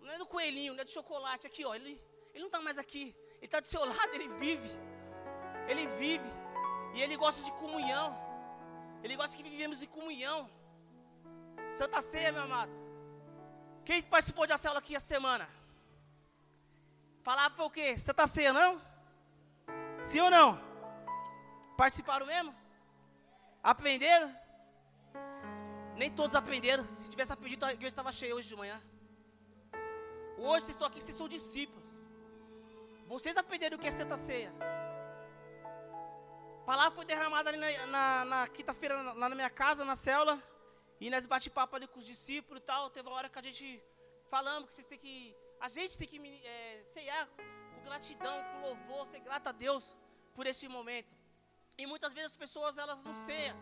Não 0.00 0.10
é 0.14 0.16
do 0.16 0.24
coelhinho, 0.24 0.72
não 0.72 0.80
é 0.80 0.84
do 0.84 0.90
chocolate. 0.98 1.46
Aqui, 1.46 1.62
ó. 1.70 1.74
Ele, 1.74 1.92
ele 2.32 2.42
não 2.44 2.46
está 2.46 2.62
mais 2.62 2.78
aqui. 2.78 3.14
Ele 3.36 3.44
está 3.50 3.60
do 3.60 3.66
seu 3.66 3.84
lado, 3.94 4.14
ele 4.14 4.28
vive. 4.44 4.70
Ele 5.68 5.86
vive. 6.02 6.30
E 6.94 7.02
ele 7.02 7.18
gosta 7.18 7.42
de 7.44 7.52
comunhão. 7.52 8.06
Ele 9.02 9.14
gosta 9.14 9.36
que 9.36 9.42
vivemos 9.42 9.82
em 9.82 9.86
comunhão. 9.98 10.50
Santa 11.74 12.00
Ceia, 12.00 12.32
meu 12.32 12.44
amado. 12.44 12.72
Quem 13.84 14.02
participou 14.02 14.46
de 14.46 14.56
célula 14.56 14.80
aqui 14.80 14.96
essa 14.96 15.06
semana? 15.06 15.46
Palavra 17.22 17.56
foi 17.58 17.66
o 17.66 17.70
quê? 17.70 17.98
Santa 17.98 18.26
Ceia, 18.26 18.54
não? 18.54 18.80
Sim 20.02 20.20
ou 20.20 20.30
não? 20.30 20.58
Participaram 21.76 22.24
mesmo? 22.24 22.59
Aprenderam? 23.62 24.34
Nem 25.96 26.10
todos 26.10 26.34
aprenderam. 26.34 26.84
Se 26.96 27.10
tivesse 27.10 27.32
aprendido, 27.32 27.64
a 27.64 27.72
igreja 27.72 27.88
estava 27.88 28.10
cheia 28.10 28.34
hoje 28.34 28.48
de 28.48 28.56
manhã. 28.56 28.80
Hoje 30.38 30.64
vocês 30.64 30.70
estão 30.70 30.86
aqui, 30.86 31.00
vocês 31.00 31.16
são 31.16 31.28
discípulos. 31.28 31.84
Vocês 33.06 33.36
aprenderam 33.36 33.76
o 33.76 33.80
que 33.80 33.86
é 33.86 33.90
Santa 33.90 34.16
Ceia. 34.16 34.50
A 36.62 36.64
palavra 36.64 36.92
foi 36.92 37.04
derramada 37.04 37.50
ali 37.50 37.58
na, 37.58 37.86
na, 37.86 38.24
na 38.24 38.48
quinta-feira, 38.48 39.02
lá 39.02 39.28
na 39.28 39.34
minha 39.34 39.50
casa, 39.50 39.84
na 39.84 39.96
célula. 39.96 40.42
E 40.98 41.10
nós 41.10 41.26
bate-papo 41.26 41.76
ali 41.76 41.86
com 41.86 41.98
os 41.98 42.06
discípulos 42.06 42.62
e 42.62 42.64
tal. 42.64 42.88
Teve 42.88 43.08
uma 43.08 43.16
hora 43.16 43.28
que 43.28 43.38
a 43.38 43.42
gente 43.42 43.82
falamos 44.30 44.68
que 44.68 44.74
vocês 44.74 44.86
têm 44.86 44.98
que. 44.98 45.36
A 45.60 45.68
gente 45.68 45.98
tem 45.98 46.08
que 46.08 46.18
é, 46.46 46.82
ceiar 46.94 47.28
gratidão, 47.84 48.42
com 48.44 48.60
louvor, 48.68 49.06
ser 49.08 49.20
grato 49.20 49.48
a 49.48 49.52
Deus 49.52 49.94
por 50.34 50.46
esse 50.46 50.66
momento. 50.68 51.19
E 51.80 51.86
muitas 51.92 52.12
vezes 52.16 52.32
as 52.32 52.40
pessoas 52.44 52.78
elas 52.82 53.00
não 53.06 53.14
ceiam, 53.26 53.56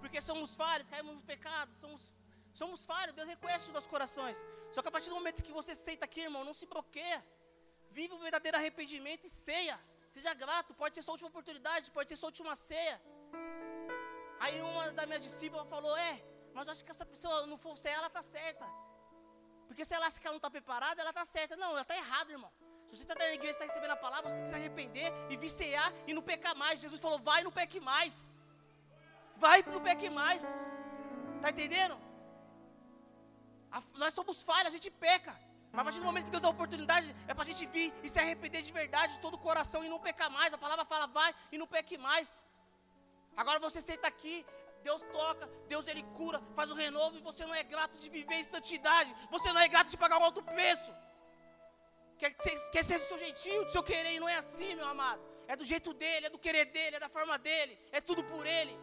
porque 0.00 0.20
somos 0.28 0.50
falhos, 0.60 0.88
caímos 0.92 1.14
nos 1.16 1.26
pecados, 1.32 1.74
somos, 1.82 2.02
somos 2.60 2.80
falhos, 2.90 3.14
Deus 3.18 3.28
reconhece 3.34 3.66
os 3.68 3.74
nossos 3.76 3.90
corações. 3.94 4.38
Só 4.74 4.80
que 4.82 4.88
a 4.90 4.94
partir 4.94 5.10
do 5.10 5.16
momento 5.20 5.46
que 5.48 5.56
você 5.58 5.72
aceita 5.78 6.04
aqui, 6.06 6.22
irmão, 6.28 6.44
não 6.48 6.54
se 6.60 6.66
bloqueia. 6.74 7.20
Vive 7.98 8.14
o 8.14 8.18
verdadeiro 8.26 8.56
arrependimento 8.60 9.24
e 9.26 9.30
ceia. 9.46 9.76
Seja 10.14 10.32
grato, 10.42 10.72
pode 10.82 10.94
ser 10.94 11.02
sua 11.02 11.14
última 11.16 11.30
oportunidade, 11.32 11.90
pode 11.98 12.08
ser 12.10 12.16
sua 12.16 12.30
última 12.32 12.54
ceia. 12.56 12.96
Aí 14.44 14.56
uma 14.70 14.90
das 14.98 15.06
minhas 15.06 15.22
discípulas 15.28 15.68
falou: 15.74 15.94
É, 16.10 16.14
mas 16.54 16.68
acho 16.72 16.84
que 16.86 16.92
essa 16.96 17.06
pessoa 17.12 17.46
não 17.46 17.58
for 17.58 17.76
ceia, 17.84 17.96
ela 18.00 18.10
está 18.12 18.22
certa. 18.22 18.66
Porque 19.68 19.84
se 19.84 19.92
ela 19.96 20.06
acha 20.06 20.18
que 20.20 20.26
ela 20.26 20.34
não 20.34 20.42
está 20.44 20.50
preparada, 20.58 21.00
ela 21.02 21.10
está 21.10 21.24
certa. 21.36 21.54
Não, 21.56 21.70
ela 21.72 21.82
está 21.82 21.96
errada, 22.02 22.32
irmão. 22.32 22.52
Se 22.88 22.96
você 22.96 23.02
está 23.02 23.14
da 23.14 23.32
igreja 23.32 23.52
e 23.52 23.56
está 23.56 23.64
recebendo 23.64 23.90
a 23.90 23.96
palavra, 23.96 24.30
você 24.30 24.36
tem 24.36 24.44
que 24.44 24.50
se 24.50 24.54
arrepender 24.54 25.12
e 25.28 25.36
vicear 25.36 25.92
e 26.06 26.14
não 26.14 26.22
pecar 26.22 26.54
mais. 26.54 26.80
Jesus 26.80 27.00
falou: 27.00 27.18
vai 27.18 27.42
não 27.42 27.52
peque 27.52 27.80
mais. 27.80 28.14
Vai 29.36 29.62
não 29.62 29.82
peque 29.82 30.08
mais. 30.08 30.42
Está 31.36 31.50
entendendo? 31.50 31.96
A, 33.70 33.82
nós 33.96 34.14
somos 34.14 34.42
falhos, 34.42 34.68
a 34.68 34.76
gente 34.76 34.90
peca. 34.90 35.34
Mas 35.72 35.80
a 35.80 35.84
partir 35.84 35.98
do 35.98 36.06
momento 36.06 36.24
que 36.26 36.30
Deus 36.30 36.42
dá 36.42 36.48
a 36.48 36.56
oportunidade, 36.58 37.14
é 37.28 37.34
para 37.34 37.42
a 37.42 37.46
gente 37.46 37.66
vir 37.66 37.92
e 38.02 38.08
se 38.08 38.18
arrepender 38.18 38.62
de 38.62 38.72
verdade, 38.72 39.14
de 39.14 39.20
todo 39.20 39.34
o 39.34 39.38
coração 39.38 39.84
e 39.84 39.88
não 39.88 39.98
pecar 39.98 40.30
mais. 40.30 40.54
A 40.54 40.58
palavra 40.58 40.84
fala, 40.84 41.06
vai 41.06 41.34
e 41.52 41.58
não 41.58 41.66
peque 41.66 41.98
mais. 41.98 42.30
Agora 43.36 43.58
você 43.58 43.82
senta 43.82 44.06
aqui, 44.06 44.46
Deus 44.82 45.02
toca, 45.12 45.46
Deus 45.68 45.86
ele 45.86 46.02
cura, 46.18 46.40
faz 46.54 46.70
o 46.70 46.74
renovo 46.74 47.18
e 47.18 47.20
você 47.20 47.44
não 47.44 47.54
é 47.54 47.62
grato 47.62 47.98
de 47.98 48.08
viver 48.08 48.36
em 48.36 48.44
santidade. 48.44 49.14
Você 49.30 49.52
não 49.52 49.60
é 49.60 49.68
grato 49.68 49.90
de 49.90 49.98
pagar 49.98 50.18
um 50.18 50.24
alto 50.24 50.42
preço. 50.42 50.90
Quer, 52.18 52.34
quer 52.72 52.84
ser 52.84 52.98
do 52.98 53.04
seu 53.04 53.18
jeitinho, 53.18 53.64
do 53.64 53.70
seu 53.70 53.82
querer, 53.82 54.14
e 54.14 54.20
não 54.20 54.28
é 54.28 54.36
assim, 54.36 54.74
meu 54.74 54.86
amado. 54.86 55.22
É 55.48 55.54
do 55.54 55.64
jeito 55.64 55.92
dele, 55.92 56.26
é 56.26 56.30
do 56.30 56.38
querer 56.38 56.66
dele, 56.66 56.96
é 56.96 57.00
da 57.00 57.08
forma 57.08 57.38
dele, 57.38 57.78
é 57.92 58.00
tudo 58.00 58.24
por 58.24 58.46
ele. 58.46 58.76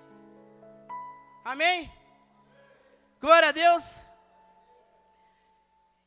Amém? 1.44 1.92
Glória 3.20 3.50
a 3.50 3.52
Deus. 3.52 3.84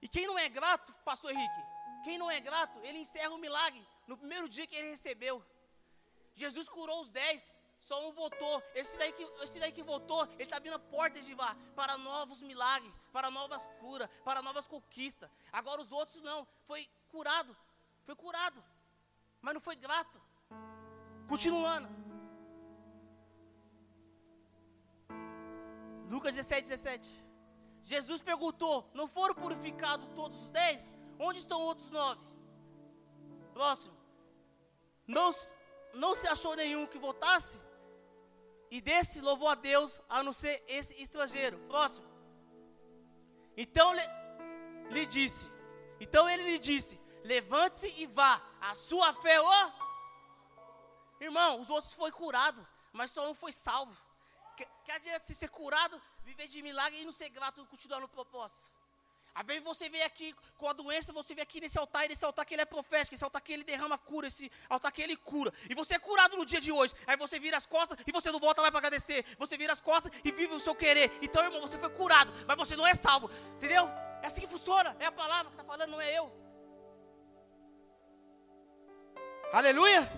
E 0.01 0.09
quem 0.09 0.27
não 0.27 0.39
é 0.39 0.49
grato, 0.49 0.95
pastor 1.05 1.31
Henrique, 1.33 1.63
quem 2.05 2.17
não 2.17 2.31
é 2.31 2.39
grato, 2.39 2.79
ele 2.85 2.99
encerra 2.99 3.35
o 3.35 3.39
milagre 3.39 3.87
no 4.07 4.17
primeiro 4.17 4.49
dia 4.49 4.67
que 4.67 4.77
ele 4.77 4.91
recebeu. 4.91 5.45
Jesus 6.35 6.69
curou 6.69 7.01
os 7.01 7.11
dez, 7.11 7.43
só 7.81 8.07
um 8.07 8.13
voltou. 8.13 8.63
Esse 8.75 8.97
daí 8.97 9.13
que, 9.13 9.23
esse 9.43 9.59
daí 9.59 9.73
que 9.73 9.83
voltou, 9.83 10.25
ele 10.35 10.45
está 10.45 10.57
abrindo 10.59 10.79
portas 10.79 11.25
de 11.25 11.35
vá 11.35 11.57
para 11.75 11.97
novos 11.99 12.43
milagres, 12.43 12.93
para 13.13 13.31
novas 13.31 13.67
curas, 13.81 14.09
para 14.25 14.43
novas 14.43 14.67
conquistas. 14.67 15.31
Agora 15.53 15.81
os 15.81 15.93
outros 15.93 16.23
não, 16.23 16.47
foi 16.67 16.89
curado, 17.17 17.53
foi 18.07 18.17
curado, 18.25 18.61
mas 19.45 19.55
não 19.55 19.63
foi 19.69 19.77
grato. 19.87 20.19
Continuando. 21.33 21.89
Lucas 26.15 26.35
17, 26.35 26.69
17. 26.69 27.27
Jesus 27.93 28.21
perguntou: 28.31 28.75
Não 28.99 29.07
foram 29.17 29.35
purificados 29.35 30.07
todos 30.21 30.39
os 30.45 30.51
dez? 30.51 30.91
Onde 31.19 31.39
estão 31.45 31.61
outros 31.71 31.91
nove? 31.91 32.21
Próximo. 33.55 33.97
Não, 35.07 35.29
não 35.95 36.13
se 36.21 36.27
achou 36.35 36.55
nenhum 36.63 36.87
que 36.93 36.99
voltasse? 37.07 37.59
E 38.71 38.81
desse 38.89 39.21
louvou 39.29 39.49
a 39.49 39.55
Deus, 39.55 40.01
a 40.09 40.23
não 40.23 40.33
ser 40.43 40.63
esse 40.69 40.93
estrangeiro. 41.03 41.59
Próximo. 41.73 42.09
Então 43.57 43.89
lhe, 43.95 44.07
lhe 44.91 45.07
disse: 45.07 45.47
Então 46.05 46.29
ele 46.29 46.45
lhe 46.51 46.59
disse: 46.59 47.01
Levante-se 47.27 47.89
e 48.03 48.07
vá, 48.07 48.41
a 48.61 48.75
sua 48.75 49.13
fé, 49.15 49.41
ó. 49.41 49.71
Irmão, 51.21 51.61
os 51.61 51.69
outros 51.69 51.93
foi 51.93 52.13
curado, 52.13 52.67
mas 52.93 53.11
só 53.11 53.29
um 53.29 53.35
foi 53.35 53.53
salvo. 53.53 53.97
Que, 54.57 54.65
que 54.85 54.93
adianta 54.93 55.25
se 55.27 55.35
ser 55.35 55.49
curado 55.49 56.01
viver 56.25 56.47
de 56.47 56.63
milagre 56.63 57.01
e 57.01 57.05
não 57.05 57.13
ser 57.13 57.29
grato 57.29 57.61
e 57.61 57.67
continuar 57.67 58.01
no 58.01 58.09
propósito. 58.09 58.71
Às 59.35 59.45
vezes 59.45 59.63
você 59.63 59.89
vem 59.89 60.03
aqui 60.03 60.35
com 60.57 60.69
a 60.69 60.73
doença, 60.73 61.13
você 61.13 61.35
vem 61.35 61.43
aqui 61.43 61.61
nesse 61.61 61.79
altar, 61.79 62.07
e 62.07 62.09
nesse 62.09 62.25
altar 62.25 62.47
que 62.47 62.55
ele 62.55 62.63
é 62.63 62.65
profético, 62.65 63.15
esse 63.15 63.25
altar 63.25 63.43
que 63.43 63.53
ele 63.53 63.65
derrama 63.65 63.99
cura, 63.99 64.29
esse 64.29 64.51
altar 64.69 64.91
que 64.93 65.03
ele 65.03 65.17
cura. 65.17 65.53
E 65.69 65.75
você 65.75 65.95
é 65.95 65.99
curado 65.99 66.37
no 66.37 66.47
dia 66.47 66.61
de 66.61 66.73
hoje. 66.73 66.95
Aí 67.07 67.17
você 67.17 67.39
vira 67.39 67.57
as 67.57 67.67
costas 67.67 67.99
e 68.07 68.13
você 68.13 68.31
não 68.31 68.41
volta 68.41 68.63
mais 68.63 68.71
para 68.71 68.79
agradecer. 68.79 69.27
Você 69.37 69.59
vira 69.59 69.73
as 69.73 69.81
costas 69.81 70.11
e 70.25 70.31
vive 70.33 70.55
o 70.55 70.61
seu 70.61 70.75
querer. 70.75 71.19
Então, 71.21 71.45
irmão, 71.45 71.61
você 71.61 71.79
foi 71.79 71.91
curado, 71.91 72.33
mas 72.47 72.57
você 72.57 72.77
não 72.77 72.87
é 72.87 72.95
salvo. 72.95 73.31
Entendeu? 73.57 73.89
É 74.23 74.27
assim 74.27 74.41
que 74.41 74.47
funciona. 74.47 74.97
É 74.99 75.07
a 75.07 75.13
palavra 75.13 75.51
que 75.51 75.61
está 75.61 75.65
falando, 75.65 75.91
não 75.91 76.01
é 76.01 76.17
eu. 76.17 76.46
Aleluia. 79.53 80.11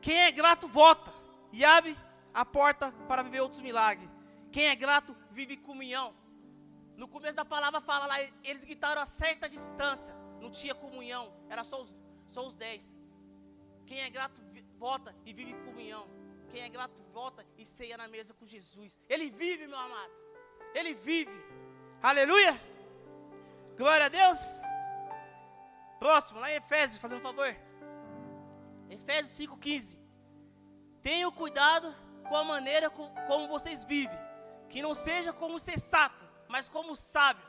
Quem 0.00 0.16
é 0.16 0.30
grato, 0.30 0.68
volta. 0.68 1.12
E 1.52 1.64
abre 1.64 1.96
a 2.32 2.44
porta 2.44 2.92
para 3.08 3.22
viver 3.22 3.40
outros 3.40 3.60
milagres. 3.60 4.08
Quem 4.50 4.66
é 4.66 4.74
grato 4.74 5.16
vive 5.30 5.56
comunhão. 5.56 6.14
No 6.96 7.08
começo 7.08 7.36
da 7.36 7.44
palavra 7.44 7.80
fala 7.80 8.06
lá, 8.06 8.20
eles 8.42 8.64
gritaram 8.64 9.02
a 9.02 9.06
certa 9.06 9.48
distância. 9.48 10.14
Não 10.40 10.50
tinha 10.50 10.74
comunhão, 10.74 11.32
era 11.48 11.64
só 11.64 11.80
os, 11.80 11.92
só 12.28 12.46
os 12.46 12.54
dez. 12.54 12.94
Quem 13.86 14.00
é 14.00 14.10
grato 14.10 14.40
volta 14.78 15.14
e 15.24 15.32
vive 15.32 15.54
comunhão. 15.64 16.06
Quem 16.50 16.62
é 16.62 16.68
grato 16.68 17.00
volta 17.12 17.44
e 17.56 17.64
ceia 17.64 17.96
na 17.96 18.06
mesa 18.06 18.34
com 18.34 18.46
Jesus. 18.46 18.96
Ele 19.08 19.30
vive, 19.30 19.66
meu 19.66 19.78
amado. 19.78 20.12
Ele 20.74 20.94
vive. 20.94 21.36
Aleluia. 22.02 22.60
Glória 23.76 24.06
a 24.06 24.08
Deus. 24.08 24.38
Próximo, 25.98 26.40
lá 26.40 26.50
em 26.52 26.56
Efésios, 26.56 27.00
fazendo 27.00 27.18
um 27.18 27.22
favor. 27.22 27.56
Efésios 28.94 29.48
5,15. 29.48 29.98
Tenham 31.02 31.30
cuidado 31.32 31.94
com 32.28 32.36
a 32.36 32.44
maneira 32.44 32.88
como 32.90 33.48
vocês 33.48 33.84
vivem 33.84 34.24
que 34.74 34.82
não 34.82 34.92
seja 34.92 35.32
como 35.32 35.60
sensato, 35.60 36.22
mas 36.48 36.68
como 36.68 36.96
sábio, 36.96 37.46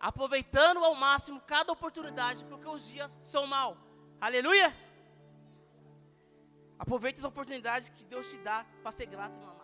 aproveitando 0.00 0.84
ao 0.84 0.94
máximo 0.96 1.40
cada 1.40 1.70
oportunidade, 1.72 2.44
porque 2.44 2.68
os 2.68 2.84
dias 2.86 3.16
são 3.22 3.46
maus. 3.46 3.78
Aleluia! 4.20 4.68
Aproveite 6.76 7.20
as 7.20 7.24
oportunidades 7.32 7.88
que 7.88 8.04
Deus 8.04 8.28
te 8.28 8.38
dá 8.38 8.66
para 8.82 8.90
ser 8.90 9.06
grato, 9.06 9.36
amado. 9.40 9.56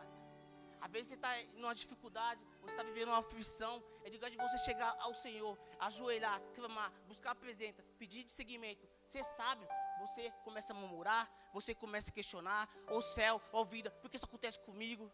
Às 0.81 0.91
vezes 0.93 1.09
você 1.09 1.15
está 1.15 1.33
numa 1.55 1.75
dificuldade, 1.75 2.45
você 2.61 2.73
está 2.73 2.85
vivendo 2.85 3.09
uma 3.09 3.19
aflição. 3.19 3.83
É 4.05 4.11
de 4.11 4.19
de 4.19 4.37
você 4.37 4.59
chegar 4.59 4.97
ao 5.01 5.15
Senhor, 5.15 5.59
ajoelhar, 5.81 6.41
clamar, 6.55 6.93
buscar 7.09 7.33
a 7.33 7.35
presença, 7.35 7.85
pedir 7.99 8.23
de 8.23 8.31
seguimento, 8.31 8.89
ser 9.09 9.25
sábio. 9.25 9.69
Você 10.01 10.31
começa 10.45 10.73
a 10.73 10.77
murmurar, 10.77 11.31
você 11.53 11.75
começa 11.75 12.11
a 12.11 12.13
questionar, 12.13 12.69
ou 12.89 13.01
céu, 13.03 13.41
ou 13.53 13.65
vida, 13.65 13.91
por 13.91 14.11
que 14.11 14.17
isso 14.17 14.27
acontece 14.27 14.59
comigo? 14.61 15.11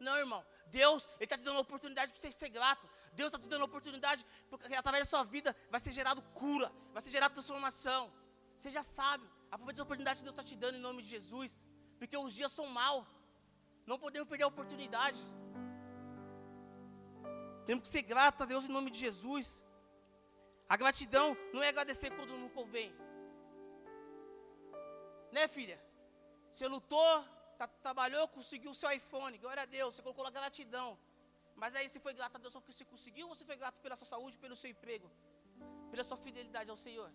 Não, 0.00 0.16
irmão. 0.16 0.44
Deus, 0.66 1.08
Ele 1.14 1.24
está 1.24 1.36
te 1.36 1.44
dando 1.44 1.58
a 1.58 1.60
oportunidade 1.60 2.10
para 2.10 2.20
você 2.20 2.32
ser 2.32 2.48
grato. 2.48 2.88
Deus 3.12 3.28
está 3.28 3.38
te 3.38 3.48
dando 3.48 3.62
a 3.62 3.66
oportunidade, 3.66 4.26
porque 4.50 4.74
através 4.74 5.04
da 5.04 5.10
sua 5.10 5.24
vida 5.24 5.54
vai 5.70 5.78
ser 5.78 5.92
gerado 5.92 6.22
cura, 6.34 6.72
vai 6.92 7.00
ser 7.02 7.10
gerado 7.10 7.34
transformação. 7.34 8.12
Seja 8.56 8.82
sábio. 8.82 9.30
Aproveite 9.50 9.80
a 9.80 9.84
oportunidade 9.84 10.18
que 10.18 10.24
Deus 10.24 10.34
está 10.34 10.42
te 10.42 10.56
dando 10.56 10.76
em 10.76 10.80
nome 10.80 11.02
de 11.02 11.08
Jesus. 11.08 11.52
Porque 11.98 12.16
os 12.16 12.32
dias 12.34 12.50
são 12.50 12.66
maus. 12.66 13.06
Não 13.86 13.98
podemos 13.98 14.28
perder 14.28 14.44
a 14.44 14.48
oportunidade. 14.48 15.20
Temos 17.66 17.82
que 17.82 17.88
ser 17.88 18.02
gratos 18.02 18.40
a 18.40 18.44
Deus 18.44 18.64
em 18.64 18.72
nome 18.72 18.90
de 18.90 18.98
Jesus. 18.98 19.62
A 20.68 20.76
gratidão 20.76 21.36
não 21.52 21.62
é 21.62 21.68
agradecer 21.68 22.10
quando 22.16 22.36
não 22.36 22.48
convém. 22.48 22.92
Né, 25.32 25.48
filha? 25.48 25.78
Você 26.52 26.68
lutou, 26.68 27.24
tá, 27.58 27.66
trabalhou, 27.66 28.28
conseguiu 28.28 28.70
o 28.70 28.74
seu 28.74 28.90
iPhone, 28.92 29.38
glória 29.38 29.62
a 29.62 29.66
Deus, 29.66 29.94
você 29.94 30.02
colocou 30.02 30.26
a 30.26 30.30
gratidão. 30.30 30.98
Mas 31.56 31.74
aí 31.74 31.88
você 31.88 31.98
foi 31.98 32.12
grato 32.12 32.36
a 32.36 32.38
Deus 32.38 32.52
só 32.52 32.60
porque 32.60 32.72
você 32.72 32.84
conseguiu 32.84 33.28
ou 33.28 33.34
você 33.34 33.44
foi 33.44 33.56
grato 33.56 33.80
pela 33.80 33.96
sua 33.96 34.06
saúde, 34.06 34.36
pelo 34.38 34.54
seu 34.54 34.70
emprego, 34.70 35.10
pela 35.90 36.04
sua 36.04 36.18
fidelidade 36.18 36.70
ao 36.70 36.76
Senhor? 36.76 37.10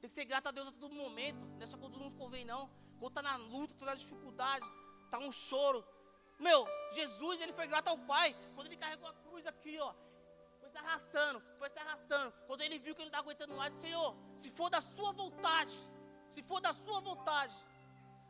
Tem 0.00 0.08
que 0.08 0.14
ser 0.14 0.24
grato 0.24 0.48
a 0.48 0.52
Deus 0.52 0.68
a 0.68 0.72
todo 0.72 0.94
momento, 0.94 1.44
não 1.56 1.62
é 1.62 1.66
só 1.66 1.76
quando 1.76 1.98
nos 1.98 2.14
convém 2.14 2.44
não. 2.44 2.70
Quando 2.98 3.12
está 3.12 3.22
na 3.22 3.36
luta, 3.36 3.72
está 3.74 3.86
na 3.86 3.94
dificuldade, 3.94 4.66
está 5.04 5.18
um 5.18 5.32
choro. 5.32 5.84
Meu, 6.38 6.66
Jesus, 6.92 7.40
ele 7.40 7.52
foi 7.52 7.66
grato 7.66 7.88
ao 7.88 7.98
Pai, 7.98 8.36
quando 8.54 8.66
ele 8.68 8.76
carregou 8.76 9.08
a 9.08 9.14
cruz 9.14 9.46
aqui, 9.46 9.78
ó. 9.78 9.92
Foi 10.60 10.68
se 10.70 10.78
arrastando, 10.78 11.42
foi 11.58 11.68
se 11.70 11.78
arrastando. 11.78 12.32
Quando 12.46 12.60
ele 12.62 12.78
viu 12.78 12.94
que 12.94 13.00
ele 13.02 13.10
não 13.10 13.16
estava 13.16 13.24
aguentando 13.28 13.54
mais, 13.54 13.74
Senhor, 13.80 14.16
se 14.36 14.50
for 14.50 14.68
da 14.70 14.80
sua 14.80 15.12
vontade, 15.12 15.76
se 16.34 16.42
for 16.42 16.60
da 16.66 16.72
sua 16.72 17.00
vontade, 17.00 17.56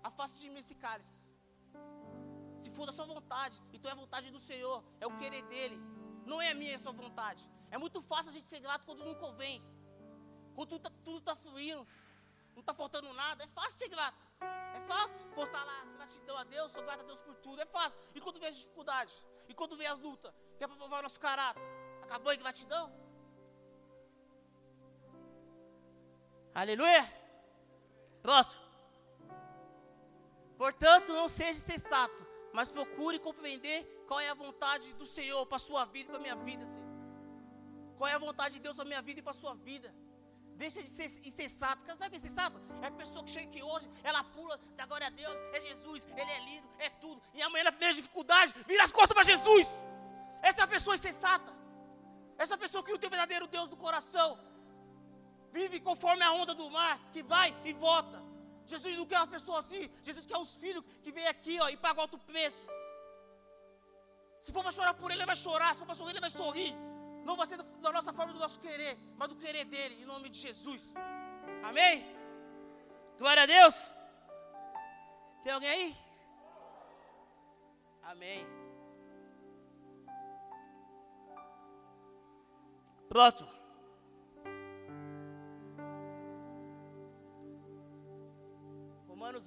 Afaste 0.03 0.39
de 0.41 0.51
mim 0.51 0.59
esse 0.59 0.75
cálice. 0.75 1.17
Se 2.61 2.71
for 2.71 2.87
da 2.87 2.93
sua 2.93 3.07
vontade, 3.07 3.57
então 3.73 3.89
é 3.89 3.93
a 3.93 3.97
vontade 3.97 4.31
do 4.31 4.41
Senhor, 4.41 4.83
é 5.01 5.07
o 5.07 5.17
querer 5.17 5.43
dele. 5.43 5.79
Não 6.27 6.41
é 6.41 6.51
a 6.51 6.55
minha, 6.55 6.73
é 6.73 6.75
a 6.75 6.79
sua 6.79 6.93
vontade. 6.93 7.49
É 7.71 7.79
muito 7.79 8.03
fácil 8.03 8.31
a 8.31 8.33
gente 8.33 8.47
ser 8.47 8.61
grato 8.61 8.85
quando 8.85 9.05
não 9.05 9.15
convém. 9.15 9.63
Quando 10.55 10.79
tudo 10.79 11.19
está 11.19 11.35
tá 11.35 11.43
fluindo, 11.43 11.87
não 12.53 12.61
está 12.61 12.75
faltando 12.75 13.13
nada, 13.15 13.45
é 13.45 13.47
fácil 13.49 13.79
ser 13.79 13.89
grato. 13.89 14.19
É 14.41 14.81
fácil 14.81 15.11
postar 15.35 15.65
lá 15.65 15.85
gratidão 15.97 16.37
a 16.37 16.45
Deus, 16.45 16.73
sou 16.73 16.83
grato 16.83 17.01
a 17.01 17.05
Deus 17.05 17.21
por 17.21 17.37
tudo, 17.37 17.61
é 17.61 17.67
fácil. 17.67 17.99
E 18.15 18.21
quando 18.21 18.41
vem 18.41 18.49
as 18.49 18.57
dificuldades, 18.57 19.23
e 19.49 19.55
quando 19.55 19.77
vem 19.77 19.87
as 19.87 20.01
lutas, 20.01 20.33
que 20.57 20.65
é 20.65 20.67
para 20.67 20.77
provar 20.77 20.99
o 21.01 21.03
nosso 21.03 21.21
caráter, 21.21 21.63
acabou 22.03 22.33
em 22.33 22.39
gratidão? 22.39 22.93
Aleluia. 26.55 27.22
Próximo. 28.23 28.63
Portanto, 30.57 31.13
não 31.13 31.29
seja 31.29 31.59
sensato, 31.59 32.25
mas 32.53 32.71
procure 32.71 33.19
compreender 33.19 33.85
qual 34.07 34.21
é 34.21 34.29
a 34.29 34.35
vontade 34.35 34.93
do 34.95 35.07
Senhor 35.07 35.45
para 35.47 35.57
a 35.57 35.61
sua 35.61 35.85
vida 35.85 36.09
e 36.09 36.11
para 36.13 36.19
a 36.19 36.21
minha 36.21 36.37
vida, 36.37 36.65
Senhor. 36.67 36.93
Qual 37.99 38.09
é 38.09 38.15
a 38.15 38.19
vontade 38.19 38.55
de 38.55 38.61
Deus 38.61 38.77
para 38.77 38.85
a 38.85 38.89
minha 38.93 39.03
vida 39.03 39.21
e 39.21 39.23
para 39.23 39.33
a 39.33 39.35
sua 39.35 39.55
vida. 39.55 39.93
Deixa 40.57 40.83
de 40.83 40.91
ser 40.91 41.11
insensato. 41.25 41.85
Sabe 41.85 42.07
o 42.07 42.11
que 42.11 42.17
é 42.17 42.19
insensato? 42.19 42.61
É 42.81 42.87
a 42.87 42.91
pessoa 42.91 43.25
que 43.25 43.31
chega 43.31 43.49
aqui 43.49 43.63
hoje, 43.63 43.89
ela 44.05 44.23
pula, 44.23 44.61
dá 44.77 44.87
glória 44.87 45.09
a 45.09 45.11
Deus, 45.11 45.35
é 45.53 45.61
Jesus, 45.61 46.07
ele 46.17 46.31
é 46.31 46.41
lindo, 46.45 46.69
é 46.79 46.91
tudo. 46.91 47.21
E 47.35 47.43
amanhã, 47.43 47.65
na 47.65 47.73
primeira 47.73 47.95
dificuldade, 47.95 48.55
vira 48.67 48.85
as 48.85 48.93
costas 48.93 49.15
para 49.15 49.25
Jesus. 49.25 49.67
Essa 50.43 50.61
é 50.61 50.65
a 50.65 50.69
pessoa 50.69 50.95
insensata. 50.95 51.53
Essa 52.39 52.55
é 52.55 52.57
a 52.57 52.59
pessoa 52.59 52.83
que 52.85 52.91
não 52.93 52.99
tem 52.99 53.09
o 53.09 53.11
verdadeiro 53.11 53.47
Deus 53.47 53.69
no 53.71 53.77
coração. 53.77 54.39
Vive 55.53 55.81
conforme 55.81 56.23
a 56.25 56.33
onda 56.33 56.55
do 56.55 56.71
mar, 56.71 56.99
que 57.13 57.23
vai 57.23 57.55
e 57.65 57.73
volta. 57.73 58.23
Jesus 58.67 58.97
não 58.97 59.07
quer 59.07 59.19
uma 59.19 59.27
pessoa 59.27 59.59
assim. 59.59 59.91
Jesus 60.03 60.25
quer 60.25 60.39
os 60.39 60.55
filhos 60.55 60.85
que 61.03 61.13
vêm 61.13 61.27
aqui 61.27 61.61
ó, 61.61 61.69
e 61.69 61.77
pagam 61.77 62.03
alto 62.03 62.19
preço. 62.19 62.59
Se 64.43 64.53
for 64.53 64.63
para 64.63 64.73
chorar 64.73 64.95
por 64.95 65.11
ele, 65.11 65.21
ele 65.21 65.27
vai 65.27 65.37
chorar. 65.37 65.73
Se 65.75 65.81
for 65.81 65.87
para 65.87 65.95
sorrir, 65.95 66.13
ele 66.13 66.21
vai 66.21 66.31
sorrir. 66.31 66.75
Não 67.25 67.37
vai 67.37 67.47
ser 67.47 67.59
da 67.59 67.93
nossa 67.93 68.13
forma, 68.13 68.33
do 68.33 68.39
nosso 68.39 68.59
querer, 68.59 68.99
mas 69.17 69.29
do 69.29 69.37
querer 69.37 69.65
dele, 69.65 70.03
em 70.03 70.05
nome 70.05 70.29
de 70.29 70.41
Jesus. 70.41 70.83
Amém? 71.63 72.05
Glória 73.19 73.45
a 73.45 73.47
Deus. 73.47 73.95
Tem 75.45 75.53
alguém 75.53 75.71
aí? 75.71 75.97
Amém. 78.03 78.47
Próximo. 83.09 83.62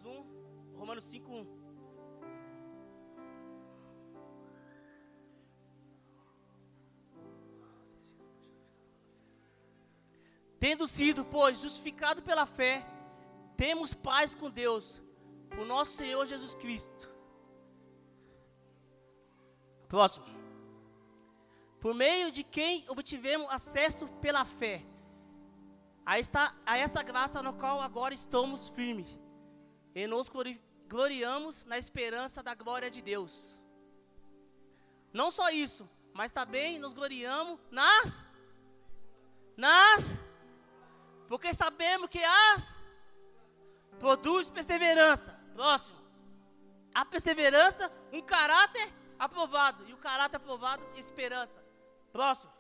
Romanos 0.04 0.25
1, 0.74 0.78
Romanos 0.78 1.04
5, 1.06 1.32
1. 1.32 1.66
Tendo 10.60 10.88
sido, 10.88 11.24
pois, 11.24 11.60
justificado 11.62 12.24
pela 12.24 12.46
fé, 12.46 12.86
temos 13.56 13.94
paz 13.94 14.34
com 14.34 14.50
Deus, 14.50 15.02
por 15.50 15.66
nosso 15.66 15.92
Senhor 15.92 16.25
Jesus 16.25 16.56
Cristo. 16.56 17.14
Próximo. 19.88 20.25
Por 21.80 21.94
meio 21.94 22.32
de 22.32 22.44
quem 22.44 22.84
obtivemos 22.90 23.48
acesso 23.52 24.08
pela 24.20 24.44
fé 24.44 24.84
a 26.06 26.20
esta, 26.20 26.54
a 26.66 26.78
esta 26.78 27.02
graça 27.04 27.42
no 27.42 27.54
qual 27.54 27.82
agora 27.82 28.14
estamos 28.14 28.70
firmes, 28.70 29.20
e 29.96 30.06
nos 30.06 30.30
gloriamos 30.90 31.66
na 31.66 31.78
esperança 31.80 32.44
da 32.44 32.54
glória 32.54 32.92
de 32.92 33.02
Deus. 33.02 33.58
Não 35.14 35.32
só 35.32 35.50
isso, 35.50 35.90
mas 36.14 36.32
também 36.32 36.78
nos 36.78 36.94
gloriamos 36.94 37.58
nas 37.72 38.24
nas 39.58 40.04
porque 41.30 41.54
sabemos 41.54 42.10
que 42.10 42.22
as 42.22 42.75
produz 44.00 44.50
perseverança. 44.50 45.40
Próximo. 45.54 45.98
A 46.94 47.06
perseverança, 47.06 47.92
um 48.12 48.22
caráter 48.22 48.94
aprovado. 49.18 49.88
E 49.88 49.94
o 49.94 49.98
caráter 49.98 50.36
aprovado, 50.38 50.84
esperança. 50.98 51.64
Próximo. 52.12 52.52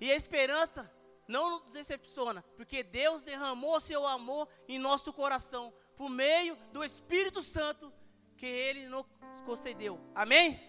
E 0.00 0.10
a 0.10 0.16
esperança 0.16 0.90
não 1.32 1.50
nos 1.50 1.70
decepciona, 1.70 2.42
porque 2.56 2.82
Deus 2.82 3.22
derramou 3.22 3.80
seu 3.80 4.06
amor 4.06 4.46
em 4.68 4.78
nosso 4.78 5.12
coração 5.12 5.72
por 5.96 6.08
meio 6.08 6.54
do 6.72 6.84
Espírito 6.84 7.42
Santo 7.42 7.92
que 8.36 8.46
Ele 8.46 8.86
nos 8.88 9.06
concedeu. 9.46 9.98
Amém? 10.14 10.60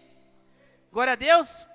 Glória 0.90 1.12
a 1.12 1.16
Deus. 1.16 1.66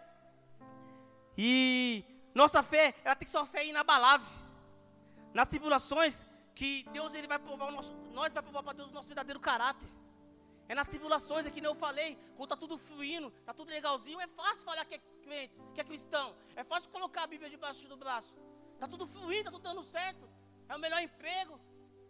E 1.37 2.03
nossa 2.33 2.61
fé, 2.63 2.95
ela 3.03 3.15
tem 3.15 3.25
que 3.25 3.31
ser 3.31 3.37
uma 3.37 3.45
fé 3.45 3.65
inabalável. 3.65 4.27
Nas 5.33 5.47
tribulações, 5.47 6.25
que 6.55 6.83
Deus 6.91 7.13
ele 7.13 7.27
vai 7.27 7.39
provar 7.39 7.67
o 7.67 7.71
nosso, 7.71 7.93
nós 8.11 8.33
vai 8.33 8.43
provar 8.43 8.63
para 8.63 8.73
Deus 8.73 8.89
o 8.89 8.93
nosso 8.93 9.07
verdadeiro 9.07 9.39
caráter. 9.39 9.87
É 10.67 10.75
nas 10.75 10.87
tribulações, 10.87 11.45
é 11.45 11.51
que 11.51 11.61
nem 11.61 11.69
eu 11.69 11.75
falei, 11.75 12.17
quando 12.35 12.51
está 12.51 12.57
tudo 12.57 12.77
fluindo, 12.77 13.31
está 13.39 13.53
tudo 13.53 13.69
legalzinho, 13.69 14.19
é 14.19 14.27
fácil 14.27 14.65
falar 14.65 14.83
que 14.85 14.95
é 14.95 15.01
crente, 15.23 15.59
que 15.73 15.81
é 15.81 15.83
cristão. 15.83 16.35
É 16.55 16.63
fácil 16.63 16.89
colocar 16.89 17.23
a 17.23 17.27
Bíblia 17.27 17.49
debaixo 17.49 17.87
do 17.87 17.97
braço. 17.97 18.33
Está 18.79 18.87
tudo 18.87 19.05
fluindo, 19.05 19.45
está 19.47 19.51
tudo 19.51 19.67
dando 19.69 19.83
certo. 19.83 20.25
É 20.69 20.73
o 20.73 20.79
melhor 20.79 21.01
emprego. 21.07 21.59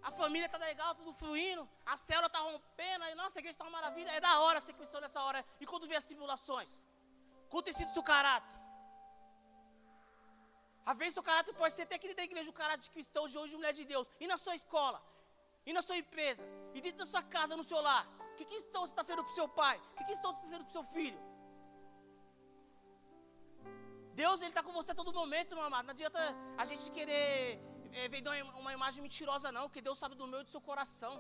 A 0.08 0.12
família 0.12 0.46
está 0.46 0.60
legal, 0.60 0.94
tudo 1.00 1.12
fluindo. 1.22 1.64
A 1.84 1.98
célula 1.98 2.28
está 2.28 2.42
rompendo. 2.48 3.04
Aí, 3.06 3.16
nossa, 3.16 3.36
a 3.38 3.42
igreja 3.42 3.56
está 3.56 3.64
uma 3.64 3.72
maravilha. 3.72 4.12
É 4.12 4.22
da 4.22 4.40
hora 4.42 4.62
ser 4.62 4.74
cristão 4.74 5.02
nessa 5.02 5.20
hora. 5.24 5.44
E 5.60 5.66
quando 5.66 5.88
vê 5.88 5.96
as 5.96 6.04
tribulações? 6.04 6.70
Quando 7.50 7.66
tem 7.66 7.74
sido 7.74 7.92
seu 7.92 8.04
caráter? 8.04 8.56
Às 10.86 10.98
vezes 11.00 11.16
seu 11.16 11.24
caráter 11.24 11.54
pode 11.56 11.74
ser 11.74 11.84
até 11.88 11.96
aquele 11.96 12.14
da 12.14 12.24
igreja, 12.24 12.48
o 12.52 12.54
caráter 12.62 12.84
de 12.84 12.92
cristão 12.92 13.28
de 13.28 13.36
hoje, 13.40 13.56
mulher 13.56 13.74
de 13.74 13.84
Deus. 13.84 14.08
E 14.20 14.28
na 14.28 14.38
sua 14.38 14.56
escola, 14.56 15.02
e 15.66 15.74
na 15.74 15.82
sua 15.82 15.98
empresa, 15.98 16.46
e 16.76 16.82
dentro 16.82 17.00
da 17.00 17.08
sua 17.08 17.24
casa, 17.24 17.58
no 17.58 17.64
seu 17.64 17.82
lar. 17.82 18.06
Que 18.38 18.46
cristão 18.46 18.82
você 18.84 18.94
está 18.94 19.04
sendo 19.04 19.24
para 19.24 19.32
o 19.32 19.36
seu 19.36 19.50
pai? 19.50 19.82
Que 19.98 20.04
cristão 20.04 20.32
você 20.32 20.40
está 20.42 20.50
sendo 20.52 20.66
para 20.66 20.70
o 20.70 20.78
seu 20.78 20.84
filho? 20.94 21.20
Deus, 24.22 24.42
Ele 24.42 24.54
está 24.54 24.62
com 24.68 24.74
você 24.78 24.92
a 24.92 25.00
todo 25.00 25.18
momento, 25.22 25.56
meu 25.56 25.66
amado. 25.70 25.86
Não 25.88 25.96
adianta 25.96 26.22
a 26.62 26.66
gente 26.70 26.86
querer 26.98 27.60
é, 27.98 28.08
vender 28.14 28.32
uma 28.62 28.74
imagem 28.78 29.02
mentirosa, 29.06 29.52
não, 29.58 29.66
porque 29.68 29.86
Deus 29.88 29.98
sabe 30.02 30.16
do 30.22 30.28
meu 30.32 30.42
e 30.42 30.46
do 30.48 30.54
seu 30.56 30.62
coração. 30.70 31.14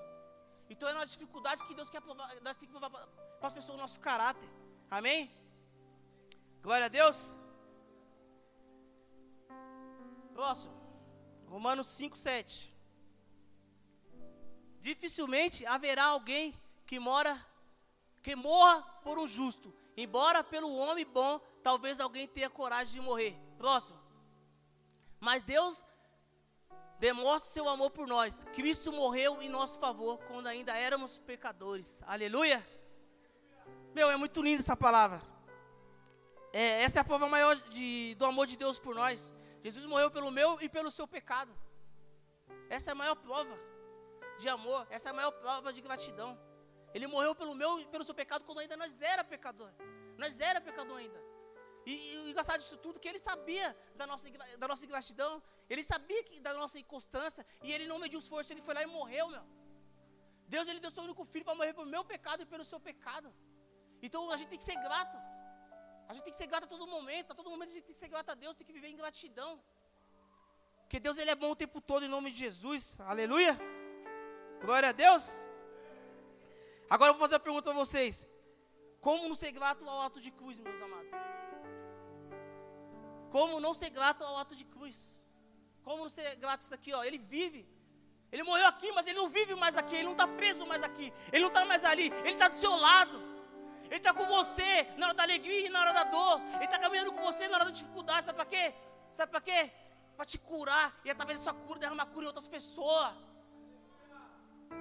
Então 0.71 0.87
é 0.89 0.93
uma 0.93 1.05
dificuldade 1.13 1.63
que 1.67 1.77
Deus 1.79 1.89
quer 1.93 2.01
provar, 2.07 2.27
nós 2.47 2.57
temos 2.57 2.71
que 2.71 2.77
provar 2.77 2.89
para 2.91 3.47
as 3.49 3.55
pessoas 3.57 3.77
o 3.77 3.81
nosso 3.81 3.99
caráter. 4.07 4.49
Amém? 4.97 5.21
Glória 6.61 6.87
a 6.87 6.93
Deus. 6.99 7.17
Próximo. 10.33 10.75
Romanos 11.47 11.87
5, 11.87 12.17
7. 12.17 12.75
Dificilmente 14.87 15.65
haverá 15.75 16.05
alguém 16.15 16.45
que 16.85 16.99
mora, 16.99 17.33
que 18.21 18.35
morra 18.35 18.81
por 19.05 19.17
um 19.17 19.27
justo. 19.37 19.73
Embora 19.95 20.43
pelo 20.43 20.75
homem 20.75 21.05
bom, 21.05 21.41
talvez 21.63 21.99
alguém 21.99 22.27
tenha 22.27 22.49
coragem 22.49 22.95
de 22.95 23.01
morrer. 23.01 23.35
Próximo. 23.57 23.99
Mas 25.19 25.43
Deus 25.43 25.85
demonstra 26.99 27.51
seu 27.51 27.67
amor 27.67 27.91
por 27.91 28.07
nós. 28.07 28.45
Cristo 28.53 28.91
morreu 28.91 29.41
em 29.41 29.49
nosso 29.49 29.79
favor 29.79 30.17
quando 30.27 30.47
ainda 30.47 30.75
éramos 30.75 31.17
pecadores. 31.17 32.01
Aleluia. 32.05 32.65
Meu, 33.93 34.09
é 34.09 34.17
muito 34.17 34.41
linda 34.41 34.61
essa 34.61 34.77
palavra. 34.77 35.21
É, 36.51 36.83
essa 36.83 36.99
é 36.99 37.01
a 37.01 37.05
prova 37.05 37.27
maior 37.27 37.55
de, 37.55 38.15
do 38.15 38.25
amor 38.25 38.47
de 38.47 38.57
Deus 38.57 38.79
por 38.79 38.95
nós. 38.95 39.31
Jesus 39.63 39.85
morreu 39.85 40.09
pelo 40.09 40.31
meu 40.31 40.59
e 40.61 40.69
pelo 40.69 40.89
seu 40.89 41.07
pecado. 41.07 41.51
Essa 42.69 42.91
é 42.91 42.93
a 42.93 42.95
maior 42.95 43.15
prova 43.15 43.57
de 44.37 44.47
amor, 44.47 44.87
essa 44.89 45.09
é 45.09 45.11
a 45.11 45.13
maior 45.13 45.31
prova 45.31 45.73
de 45.73 45.81
gratidão. 45.81 46.39
Ele 46.93 47.07
morreu 47.07 47.35
pelo 47.35 47.53
meu 47.53 47.79
e 47.79 47.85
pelo 47.85 48.03
seu 48.03 48.15
pecado 48.15 48.45
quando 48.45 48.59
ainda 48.59 48.77
nós 48.77 49.01
era 49.01 49.23
pecador. 49.23 49.71
Nós 50.17 50.39
era 50.39 50.59
pecador 50.59 50.97
ainda. 50.97 51.28
E, 51.85 51.91
e 51.91 52.29
engraçado 52.29 52.59
disso 52.61 52.77
tudo 52.77 52.99
que 52.99 53.07
ele 53.07 53.19
sabia 53.19 53.75
da 53.95 54.05
nossa, 54.05 54.25
da 54.57 54.67
nossa 54.67 54.85
ingratidão, 54.85 55.41
ele 55.69 55.83
sabia 55.83 56.23
que, 56.23 56.39
da 56.39 56.53
nossa 56.53 56.77
inconstância, 56.79 57.45
e 57.63 57.71
ele 57.71 57.87
não 57.87 57.99
mediu 57.99 58.19
esforço, 58.19 58.51
ele 58.53 58.61
foi 58.61 58.73
lá 58.73 58.83
e 58.83 58.85
morreu, 58.85 59.29
meu. 59.29 59.43
Deus 60.47 60.67
ele 60.67 60.79
deu 60.79 60.91
seu 60.91 61.03
único 61.03 61.23
filho 61.25 61.45
para 61.45 61.55
morrer 61.55 61.73
pelo 61.73 61.85
meu 61.95 62.03
pecado 62.03 62.41
e 62.43 62.45
pelo 62.45 62.65
seu 62.65 62.79
pecado. 62.79 63.33
Então 64.01 64.29
a 64.31 64.37
gente 64.37 64.49
tem 64.49 64.57
que 64.57 64.63
ser 64.63 64.75
grato. 64.75 65.17
A 66.07 66.13
gente 66.13 66.23
tem 66.23 66.33
que 66.33 66.37
ser 66.37 66.47
grato 66.47 66.63
a 66.63 66.67
todo 66.67 66.87
momento, 66.87 67.31
a 67.31 67.35
todo 67.35 67.49
momento 67.49 67.69
a 67.69 67.73
gente 67.73 67.85
tem 67.85 67.93
que 67.93 67.99
ser 67.99 68.07
grato 68.07 68.31
a 68.31 68.35
Deus, 68.35 68.55
tem 68.55 68.65
que 68.65 68.73
viver 68.73 68.87
em 68.87 68.95
gratidão. 68.95 69.61
Porque 70.81 70.99
Deus 70.99 71.19
ele 71.19 71.29
é 71.29 71.35
bom 71.35 71.51
o 71.51 71.55
tempo 71.55 71.79
todo 71.79 72.03
em 72.03 72.07
nome 72.07 72.31
de 72.31 72.39
Jesus. 72.39 72.99
Aleluia. 73.01 73.55
Glória 74.59 74.89
a 74.89 74.91
Deus. 74.91 75.47
Agora 76.89 77.11
eu 77.11 77.13
vou 77.13 77.21
fazer 77.21 77.35
a 77.35 77.39
pergunta 77.39 77.69
a 77.69 77.73
vocês. 77.73 78.27
Como 78.99 79.29
não 79.29 79.35
ser 79.35 79.51
grato 79.51 79.87
ao 79.87 80.01
ato 80.01 80.19
de 80.19 80.31
cruz, 80.31 80.57
meus 80.57 80.81
amados? 80.81 80.98
Como 83.31 83.59
não 83.59 83.73
ser 83.73 83.89
grato 83.89 84.23
ao 84.23 84.37
ato 84.37 84.55
de 84.55 84.65
cruz? 84.65 84.97
Como 85.83 86.03
não 86.03 86.09
ser 86.09 86.35
grato 86.35 86.61
a 86.61 86.63
isso 86.63 86.73
aqui, 86.73 86.93
ó? 86.93 87.03
Ele 87.03 87.17
vive. 87.17 87.67
Ele 88.31 88.43
morreu 88.43 88.67
aqui, 88.67 88.91
mas 88.91 89.07
ele 89.07 89.17
não 89.17 89.29
vive 89.29 89.55
mais 89.55 89.75
aqui. 89.77 89.95
Ele 89.95 90.03
não 90.03 90.11
está 90.11 90.27
preso 90.27 90.65
mais 90.65 90.83
aqui. 90.83 91.11
Ele 91.31 91.41
não 91.41 91.47
está 91.47 91.65
mais 91.65 91.83
ali. 91.83 92.07
Ele 92.25 92.31
está 92.31 92.47
do 92.47 92.57
seu 92.57 92.75
lado. 92.75 93.17
Ele 93.85 93.95
está 93.95 94.13
com 94.13 94.25
você 94.25 94.87
na 94.97 95.07
hora 95.07 95.15
da 95.15 95.23
alegria 95.23 95.65
e 95.65 95.69
na 95.69 95.81
hora 95.81 95.93
da 95.93 96.03
dor. 96.03 96.39
Ele 96.55 96.65
está 96.65 96.77
caminhando 96.77 97.11
com 97.11 97.21
você 97.21 97.47
na 97.47 97.55
hora 97.55 97.65
da 97.65 97.71
dificuldade. 97.71 98.25
Sabe 98.25 98.35
para 98.35 98.45
quê? 98.45 98.73
Sabe 99.13 99.31
para 99.31 99.41
quê? 99.41 99.71
Para 100.15 100.25
te 100.25 100.37
curar. 100.37 100.95
E 101.03 101.09
através 101.09 101.39
dessa 101.39 101.53
cura 101.53 101.79
derramar 101.79 102.05
cura 102.07 102.25
em 102.25 102.27
outras 102.27 102.47
pessoas. 102.47 103.13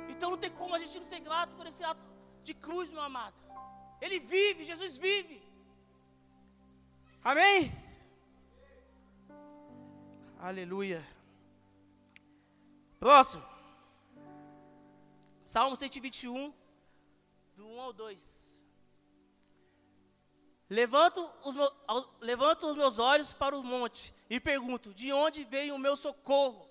Então 0.09 0.31
não 0.31 0.39
tem 0.39 0.51
como 0.51 0.75
a 0.75 0.79
gente 0.79 0.99
não 1.01 1.07
ser 1.07 1.21
grato 1.21 1.57
por 1.57 1.67
esse 1.67 1.83
ato 1.83 2.05
de 2.43 2.53
cruz, 2.53 2.91
meu 2.91 3.03
amado. 3.03 3.37
Ele 4.01 4.21
vive, 4.21 4.65
Jesus 4.65 4.99
vive. 4.99 5.43
Amém? 7.25 7.88
Aleluia. 10.41 11.05
Próximo. 13.01 13.45
Salmo 15.45 15.75
121, 15.75 16.55
do 17.57 17.67
1 17.67 17.81
ao 17.81 17.93
2. 17.93 18.39
Levanto 20.71 21.29
os, 21.43 21.55
meus, 21.55 21.73
levanto 22.21 22.67
os 22.69 22.77
meus 22.77 22.99
olhos 23.01 23.33
para 23.33 23.57
o 23.57 23.65
monte 23.65 24.15
e 24.31 24.39
pergunto: 24.39 24.95
de 24.95 25.13
onde 25.13 25.43
veio 25.43 25.75
o 25.75 25.79
meu 25.79 25.97
socorro? 25.97 26.71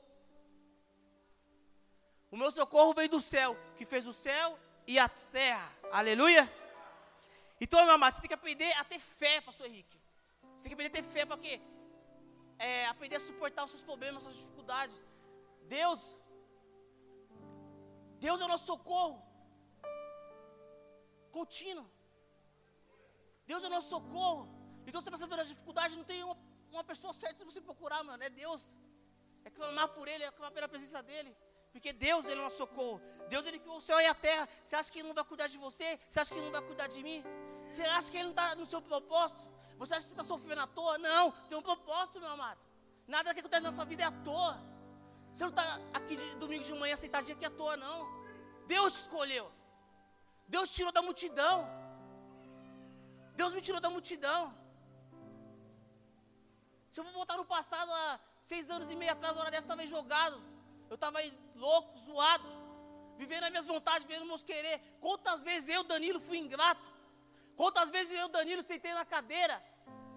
O 2.32 2.38
meu 2.38 2.52
socorro 2.52 2.94
veio 2.94 3.10
do 3.10 3.20
céu, 3.20 3.58
que 3.76 3.86
fez 3.86 4.08
o 4.08 4.14
céu 4.14 4.58
e 4.86 4.98
a 4.98 5.10
terra. 5.10 5.70
Aleluia? 5.92 6.50
Então, 7.60 7.84
meu 7.84 7.96
amado, 7.96 8.14
você 8.14 8.22
tem 8.22 8.28
que 8.30 8.34
aprender 8.34 8.72
a 8.78 8.84
ter 8.86 9.00
fé, 9.00 9.42
pastor 9.42 9.66
Henrique. 9.66 10.00
Você 10.56 10.64
tem 10.64 10.70
que 10.70 10.74
aprender 10.74 11.00
a 11.00 11.02
ter 11.02 11.10
fé 11.10 11.26
para 11.26 11.38
quê? 11.38 11.60
É, 12.60 12.88
aprender 12.88 13.18
a 13.18 13.20
suportar 13.20 13.66
os 13.66 13.72
seus 13.72 13.84
problemas, 13.84 14.18
as 14.18 14.24
suas 14.24 14.36
dificuldades. 14.44 14.98
Deus, 15.64 16.00
Deus 18.20 18.42
é 18.42 18.46
o 18.46 18.48
nosso 18.48 18.66
socorro 18.66 19.28
contínuo. 21.38 21.88
Deus 23.50 23.64
é 23.64 23.68
o 23.68 23.74
nosso 23.76 23.90
socorro. 23.96 24.44
Então 24.86 25.00
você 25.00 25.12
passando 25.16 25.34
pelas 25.36 25.50
dificuldades, 25.54 25.96
não 26.00 26.08
tem 26.12 26.24
uma, 26.24 26.38
uma 26.76 26.84
pessoa 26.92 27.14
certa 27.22 27.38
se 27.40 27.50
você 27.52 27.62
procurar, 27.70 28.02
mano. 28.04 28.24
É 28.30 28.30
Deus. 28.44 28.64
É 29.48 29.50
clamar 29.58 29.88
por 29.96 30.08
Ele, 30.14 30.24
é 30.24 30.32
clamar 30.32 30.54
pela 30.58 30.70
presença 30.74 31.02
dEle. 31.12 31.34
Porque 31.72 31.92
Deus, 31.94 32.26
Ele 32.26 32.40
é 32.40 32.44
o 32.44 32.48
nosso 32.48 32.62
socorro. 32.64 33.00
Deus, 33.34 33.46
Ele 33.46 33.60
criou 33.64 33.78
o 33.78 33.86
céu 33.90 34.00
e 34.06 34.08
a 34.14 34.16
terra. 34.28 34.48
Você 34.64 34.76
acha 34.76 34.92
que 34.92 35.00
Ele 35.00 35.10
não 35.10 35.16
vai 35.20 35.28
cuidar 35.32 35.48
de 35.54 35.58
você? 35.66 36.00
Você 36.10 36.20
acha 36.20 36.32
que 36.34 36.40
Ele 36.40 36.48
não 36.50 36.56
vai 36.58 36.66
cuidar 36.70 36.88
de 36.96 37.02
mim? 37.08 37.20
Você 37.70 37.84
acha 37.98 38.10
que 38.12 38.18
Ele 38.18 38.30
não 38.30 38.36
está 38.38 38.48
no 38.62 38.66
seu 38.74 38.82
propósito? 38.82 39.44
Você 39.78 39.94
acha 39.94 40.08
que 40.08 40.14
está 40.14 40.24
sofrendo 40.24 40.62
à 40.62 40.68
toa? 40.68 40.98
Não, 40.98 41.32
tem 41.48 41.58
um 41.58 41.62
propósito, 41.62 42.20
meu 42.20 42.30
amado. 42.30 42.60
Nada 43.08 43.34
que 43.34 43.40
acontece 43.40 43.64
na 43.64 43.72
sua 43.72 43.86
vida 43.86 44.04
é 44.04 44.06
à 44.06 44.12
toa. 44.12 44.60
Você 45.34 45.44
não 45.44 45.50
está 45.50 45.80
aqui 45.94 46.16
de, 46.16 46.36
domingo 46.36 46.64
de 46.64 46.74
manhã 46.74 46.96
sentadinho 46.96 47.36
aqui 47.36 47.46
à 47.46 47.50
toa, 47.50 47.78
não. 47.78 48.08
Deus 48.68 48.94
te 48.94 49.02
escolheu. 49.02 49.52
Deus 50.48 50.72
tirou 50.72 50.92
da 50.92 51.02
multidão. 51.02 51.68
Deus 53.36 53.54
me 53.54 53.62
tirou 53.62 53.80
da 53.80 53.90
multidão. 53.90 54.54
Se 56.92 57.00
eu 57.00 57.04
vou 57.04 57.14
voltar 57.14 57.38
no 57.38 57.46
passado, 57.46 57.92
há 57.92 58.20
seis 58.42 58.70
anos 58.72 58.90
e 58.92 58.96
meio 58.96 59.12
atrás, 59.12 59.38
a 59.38 59.40
hora 59.40 59.52
dessa, 59.52 59.66
estava 59.66 59.86
jogado. 59.86 60.42
Eu 60.90 60.96
estava 60.96 61.20
louco, 61.56 62.00
zoado, 62.00 62.50
vivendo 63.18 63.44
as 63.44 63.52
minhas 63.52 63.68
vontades, 63.68 64.08
vivendo 64.08 64.26
meus 64.26 64.42
querer. 64.42 64.80
Quantas 65.00 65.44
vezes 65.44 65.70
eu, 65.70 65.84
Danilo, 65.84 66.20
fui 66.20 66.40
ingrato? 66.40 66.82
Quantas 67.60 67.90
vezes 67.96 68.16
eu, 68.16 68.28
Danilo, 68.30 68.64
sentei 68.72 68.94
na 68.94 69.04
cadeira 69.14 69.56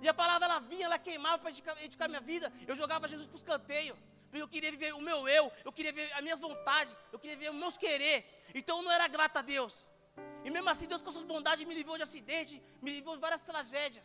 e 0.03 0.09
a 0.13 0.15
palavra 0.15 0.47
ela 0.49 0.59
vinha, 0.71 0.85
ela 0.89 0.99
queimava 1.07 1.39
para 1.43 1.51
edificar, 1.51 2.09
minha 2.09 2.21
vida. 2.33 2.53
Eu 2.71 2.75
jogava 2.83 3.09
Jesus 3.13 3.27
para 3.31 3.41
os 3.41 3.43
canteios. 3.43 3.99
Porque 4.29 4.43
eu 4.43 4.49
queria 4.55 4.71
viver 4.71 4.93
o 4.95 5.01
meu 5.09 5.21
eu, 5.37 5.45
eu 5.65 5.73
queria 5.77 5.93
ver 5.99 6.07
as 6.17 6.23
minhas 6.27 6.39
vontades, 6.39 6.97
eu 7.13 7.19
queria 7.19 7.37
ver 7.43 7.51
os 7.51 7.57
meus 7.63 7.77
querer. 7.85 8.19
Então 8.55 8.77
eu 8.79 8.83
não 8.87 8.93
era 8.93 9.09
grato 9.09 9.39
a 9.39 9.43
Deus. 9.43 9.75
E 10.45 10.51
mesmo 10.51 10.69
assim, 10.73 10.87
Deus 10.87 11.03
com 11.03 11.11
suas 11.11 11.25
bondades 11.33 11.67
me 11.67 11.75
livrou 11.75 11.97
de 11.97 12.05
acidente, 12.09 12.63
me 12.81 12.91
livrou 12.97 13.17
de 13.17 13.23
várias 13.27 13.43
tragédias. 13.43 14.05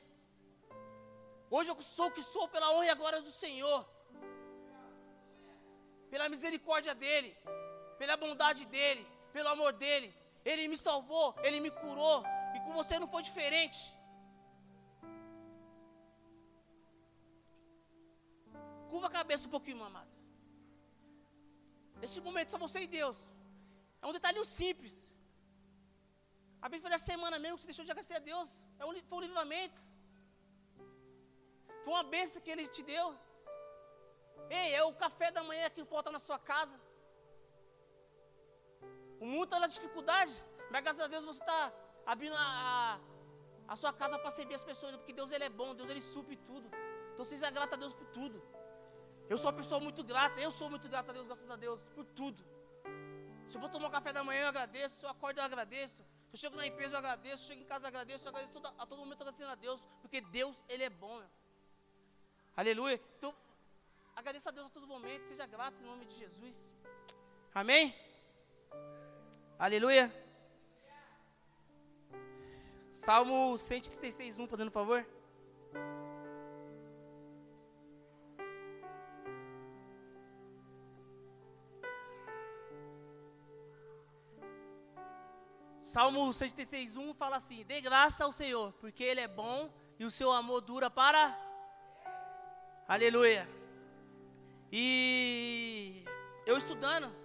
Hoje 1.56 1.70
eu 1.70 1.80
sou 1.82 2.08
o 2.08 2.12
que 2.12 2.24
sou 2.24 2.48
pela 2.48 2.72
honra 2.74 2.88
e 2.88 2.96
glória 2.96 3.22
do 3.22 3.34
Senhor. 3.44 3.80
Pela 6.10 6.28
misericórdia 6.28 6.96
dEle, 6.96 7.38
pela 8.00 8.18
bondade 8.18 8.66
dEle, 8.66 9.06
pelo 9.32 9.50
amor 9.50 9.74
dEle. 9.74 10.10
Ele 10.44 10.68
me 10.68 10.78
salvou, 10.78 11.36
Ele 11.44 11.60
me 11.60 11.70
curou. 11.70 12.24
E 12.56 12.60
com 12.66 12.74
você 12.80 12.96
não 13.04 13.10
foi 13.14 13.22
diferente. 13.30 13.82
Curva 18.92 19.08
a 19.08 19.18
cabeça 19.20 19.48
um 19.48 19.54
pouquinho, 19.56 19.80
mamado. 19.86 20.14
Neste 22.02 22.22
momento 22.28 22.52
só 22.54 22.60
você 22.66 22.80
e 22.86 22.94
Deus. 23.00 23.18
É 24.02 24.08
um 24.08 24.16
detalhe 24.18 24.40
simples. 24.60 24.96
A 26.64 26.70
Bíblia 26.70 26.84
foi 26.86 26.94
na 26.96 27.02
semana 27.12 27.38
mesmo 27.44 27.58
que 27.58 27.64
você 27.64 27.72
deixou 27.72 27.86
de 27.86 27.92
agradecer 27.92 28.18
a 28.20 28.26
Deus. 28.32 28.50
É 28.80 28.86
um, 28.86 28.94
foi 29.10 29.18
um 29.20 29.26
livramento. 29.28 29.80
Foi 31.84 31.94
uma 31.94 32.06
bênção 32.16 32.42
que 32.44 32.52
Ele 32.54 32.68
te 32.76 32.84
deu. 32.94 33.08
Ei, 34.50 34.68
é 34.80 34.84
o 34.84 34.94
café 35.04 35.30
da 35.38 35.44
manhã 35.50 35.70
que 35.76 35.84
falta 35.94 36.12
na 36.16 36.22
sua 36.28 36.40
casa. 36.52 36.78
O 39.24 39.26
mundo 39.32 39.46
está 39.46 39.60
na 39.60 39.70
dificuldade. 39.76 40.36
Mas 40.72 40.82
graças 40.84 41.04
a 41.06 41.08
Deus 41.14 41.26
você 41.32 41.42
está 41.42 41.60
abrindo 42.06 42.36
a, 42.36 42.40
a, 42.40 43.74
a, 43.74 43.76
sua 43.76 43.92
casa 43.92 44.18
para 44.20 44.32
servir 44.32 44.56
as 44.56 44.64
pessoas. 44.64 44.96
Porque 44.96 45.14
Deus 45.14 45.32
ele 45.32 45.44
é 45.44 45.50
bom, 45.50 45.76
Deus 45.76 45.90
ele 45.90 46.02
supre 46.02 46.36
tudo. 46.38 46.70
Então 47.14 47.26
seja 47.26 47.50
grato 47.50 47.74
a 47.74 47.78
Deus 47.78 47.94
por 47.94 48.08
tudo. 48.08 48.42
Eu 49.30 49.38
sou 49.38 49.50
uma 49.50 49.58
pessoa 49.58 49.80
muito 49.80 50.04
grata, 50.04 50.40
eu 50.40 50.52
sou 50.52 50.70
muito 50.70 50.88
grata 50.88 51.12
a 51.12 51.14
Deus, 51.14 51.26
graças 51.26 51.50
a 51.50 51.56
Deus, 51.56 51.84
por 51.96 52.06
tudo. 52.06 52.44
Se 53.50 53.58
eu 53.58 53.62
vou 53.62 53.70
tomar 53.70 53.88
um 53.88 53.92
café 53.92 54.12
da 54.14 54.24
manhã, 54.24 54.42
eu 54.44 54.48
agradeço. 54.50 55.00
Se 55.00 55.06
eu 55.06 55.10
acordo, 55.10 55.40
eu 55.40 55.44
agradeço. 55.44 56.04
Eu 56.32 56.38
chego 56.38 56.56
na 56.56 56.68
empresa, 56.68 56.96
eu 56.96 57.00
agradeço. 57.00 57.44
Eu 57.44 57.48
chego 57.48 57.62
em 57.62 57.66
casa, 57.66 57.86
eu 57.86 57.88
agradeço. 57.88 58.26
Eu 58.26 58.30
agradeço 58.30 58.58
a 58.78 58.86
todo 58.86 59.00
momento 59.00 59.22
agradecendo 59.22 59.52
a 59.52 59.56
Deus. 59.56 59.80
Porque 60.02 60.22
Deus, 60.22 60.64
Ele 60.68 60.84
é 60.84 60.90
bom. 60.90 61.20
Meu. 61.20 61.30
Aleluia. 62.58 63.00
Então, 63.18 63.34
agradeça 64.16 64.50
a 64.50 64.52
Deus 64.52 64.68
a 64.68 64.70
todo 64.70 64.88
momento. 64.88 65.28
Seja 65.28 65.46
grato 65.46 65.78
em 65.82 65.86
nome 65.86 66.06
de 66.06 66.16
Jesus. 66.16 66.56
Amém? 67.54 67.96
Aleluia. 69.58 70.25
Salmo 73.06 73.56
136, 73.56 74.40
1, 74.40 74.48
fazendo 74.48 74.72
favor. 74.72 75.06
Salmo 85.84 86.34
136, 86.34 86.96
fala 87.16 87.36
assim: 87.36 87.64
Dê 87.64 87.80
graça 87.80 88.24
ao 88.24 88.32
Senhor, 88.32 88.74
porque 88.82 89.04
Ele 89.04 89.22
é 89.22 89.28
bom 89.28 89.72
e 90.00 90.04
o 90.04 90.10
seu 90.10 90.32
amor 90.32 90.62
dura 90.62 90.90
para. 90.90 91.38
Aleluia. 92.88 93.48
E 94.72 96.04
eu 96.48 96.58
estudando 96.58 97.16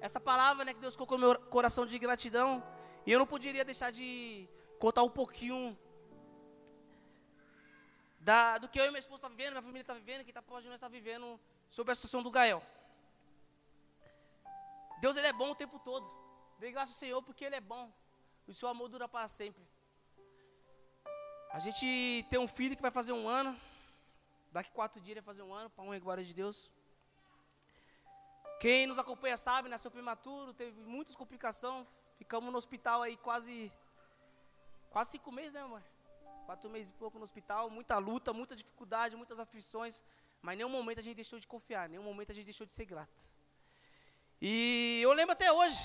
essa 0.00 0.18
palavra 0.18 0.64
né, 0.64 0.72
que 0.72 0.80
Deus 0.80 0.96
colocou 0.96 1.18
no 1.18 1.26
meu 1.26 1.38
coração 1.50 1.84
de 1.84 1.98
gratidão, 1.98 2.64
e 3.04 3.12
eu 3.12 3.18
não 3.18 3.26
poderia 3.26 3.62
deixar 3.62 3.90
de 3.90 4.48
contar 4.84 5.02
um 5.04 5.14
pouquinho 5.20 5.78
da, 8.28 8.58
do 8.58 8.68
que 8.68 8.78
eu 8.80 8.86
e 8.86 8.90
minha 8.90 9.04
esposa 9.04 9.22
tá 9.22 9.28
vivendo, 9.28 9.52
minha 9.52 9.68
família 9.68 9.82
está 9.82 9.94
vivendo, 9.94 10.24
que 10.24 10.30
está 10.30 10.42
próximo 10.42 10.74
está 10.74 10.88
vivendo 10.88 11.28
sobre 11.76 11.92
a 11.92 11.94
situação 11.94 12.22
do 12.26 12.30
Gael. 12.36 12.60
Deus 15.02 15.16
ele 15.16 15.28
é 15.28 15.32
bom 15.32 15.50
o 15.50 15.54
tempo 15.62 15.78
todo. 15.78 16.06
Dê 16.58 16.70
graças 16.70 16.94
ao 16.94 17.00
Senhor 17.00 17.20
porque 17.22 17.44
Ele 17.44 17.56
é 17.56 17.60
bom. 17.60 17.84
O 18.46 18.54
seu 18.54 18.68
amor 18.68 18.88
dura 18.88 19.08
para 19.08 19.28
sempre. 19.28 19.64
A 21.56 21.58
gente 21.58 22.24
tem 22.30 22.38
um 22.38 22.46
filho 22.46 22.76
que 22.76 22.86
vai 22.86 22.90
fazer 22.98 23.12
um 23.12 23.26
ano. 23.26 23.52
Daqui 24.52 24.70
quatro 24.70 25.00
dias 25.00 25.16
ele 25.16 25.20
vai 25.20 25.34
fazer 25.34 25.42
um 25.42 25.52
ano, 25.52 25.70
para 25.70 25.82
honra 25.84 25.96
e 25.96 26.00
glória 26.06 26.24
de 26.24 26.34
Deus. 26.34 26.70
Quem 28.60 28.86
nos 28.86 28.98
acompanha 28.98 29.36
sabe, 29.36 29.68
nasceu 29.68 29.90
prematuro, 29.90 30.54
teve 30.54 30.80
muitas 30.82 31.16
complicações. 31.16 31.86
Ficamos 32.16 32.52
no 32.52 32.58
hospital 32.58 33.02
aí 33.02 33.16
quase. 33.16 33.72
Quase 34.92 35.12
cinco 35.12 35.32
meses, 35.32 35.52
né, 35.52 35.64
mãe? 35.64 35.84
Quatro 36.44 36.68
meses 36.68 36.90
e 36.90 36.92
pouco 37.02 37.18
no 37.18 37.24
hospital, 37.24 37.70
muita 37.70 37.96
luta, 37.96 38.30
muita 38.40 38.54
dificuldade, 38.54 39.16
muitas 39.16 39.38
aflições. 39.40 40.04
Mas 40.42 40.56
nenhum 40.56 40.68
momento 40.68 40.98
a 41.00 41.02
gente 41.02 41.16
deixou 41.22 41.38
de 41.40 41.46
confiar, 41.46 41.88
nenhum 41.88 42.02
momento 42.02 42.30
a 42.32 42.34
gente 42.34 42.44
deixou 42.44 42.66
de 42.66 42.72
ser 42.72 42.84
grato. 42.84 43.22
E 44.40 45.00
eu 45.02 45.12
lembro 45.12 45.32
até 45.32 45.50
hoje, 45.50 45.82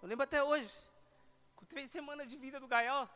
eu 0.00 0.08
lembro 0.08 0.24
até 0.24 0.42
hoje, 0.42 0.72
com 1.56 1.66
três 1.66 1.90
semanas 1.90 2.26
de 2.26 2.36
vida 2.38 2.58
do 2.58 2.66
Gael. 2.66 3.08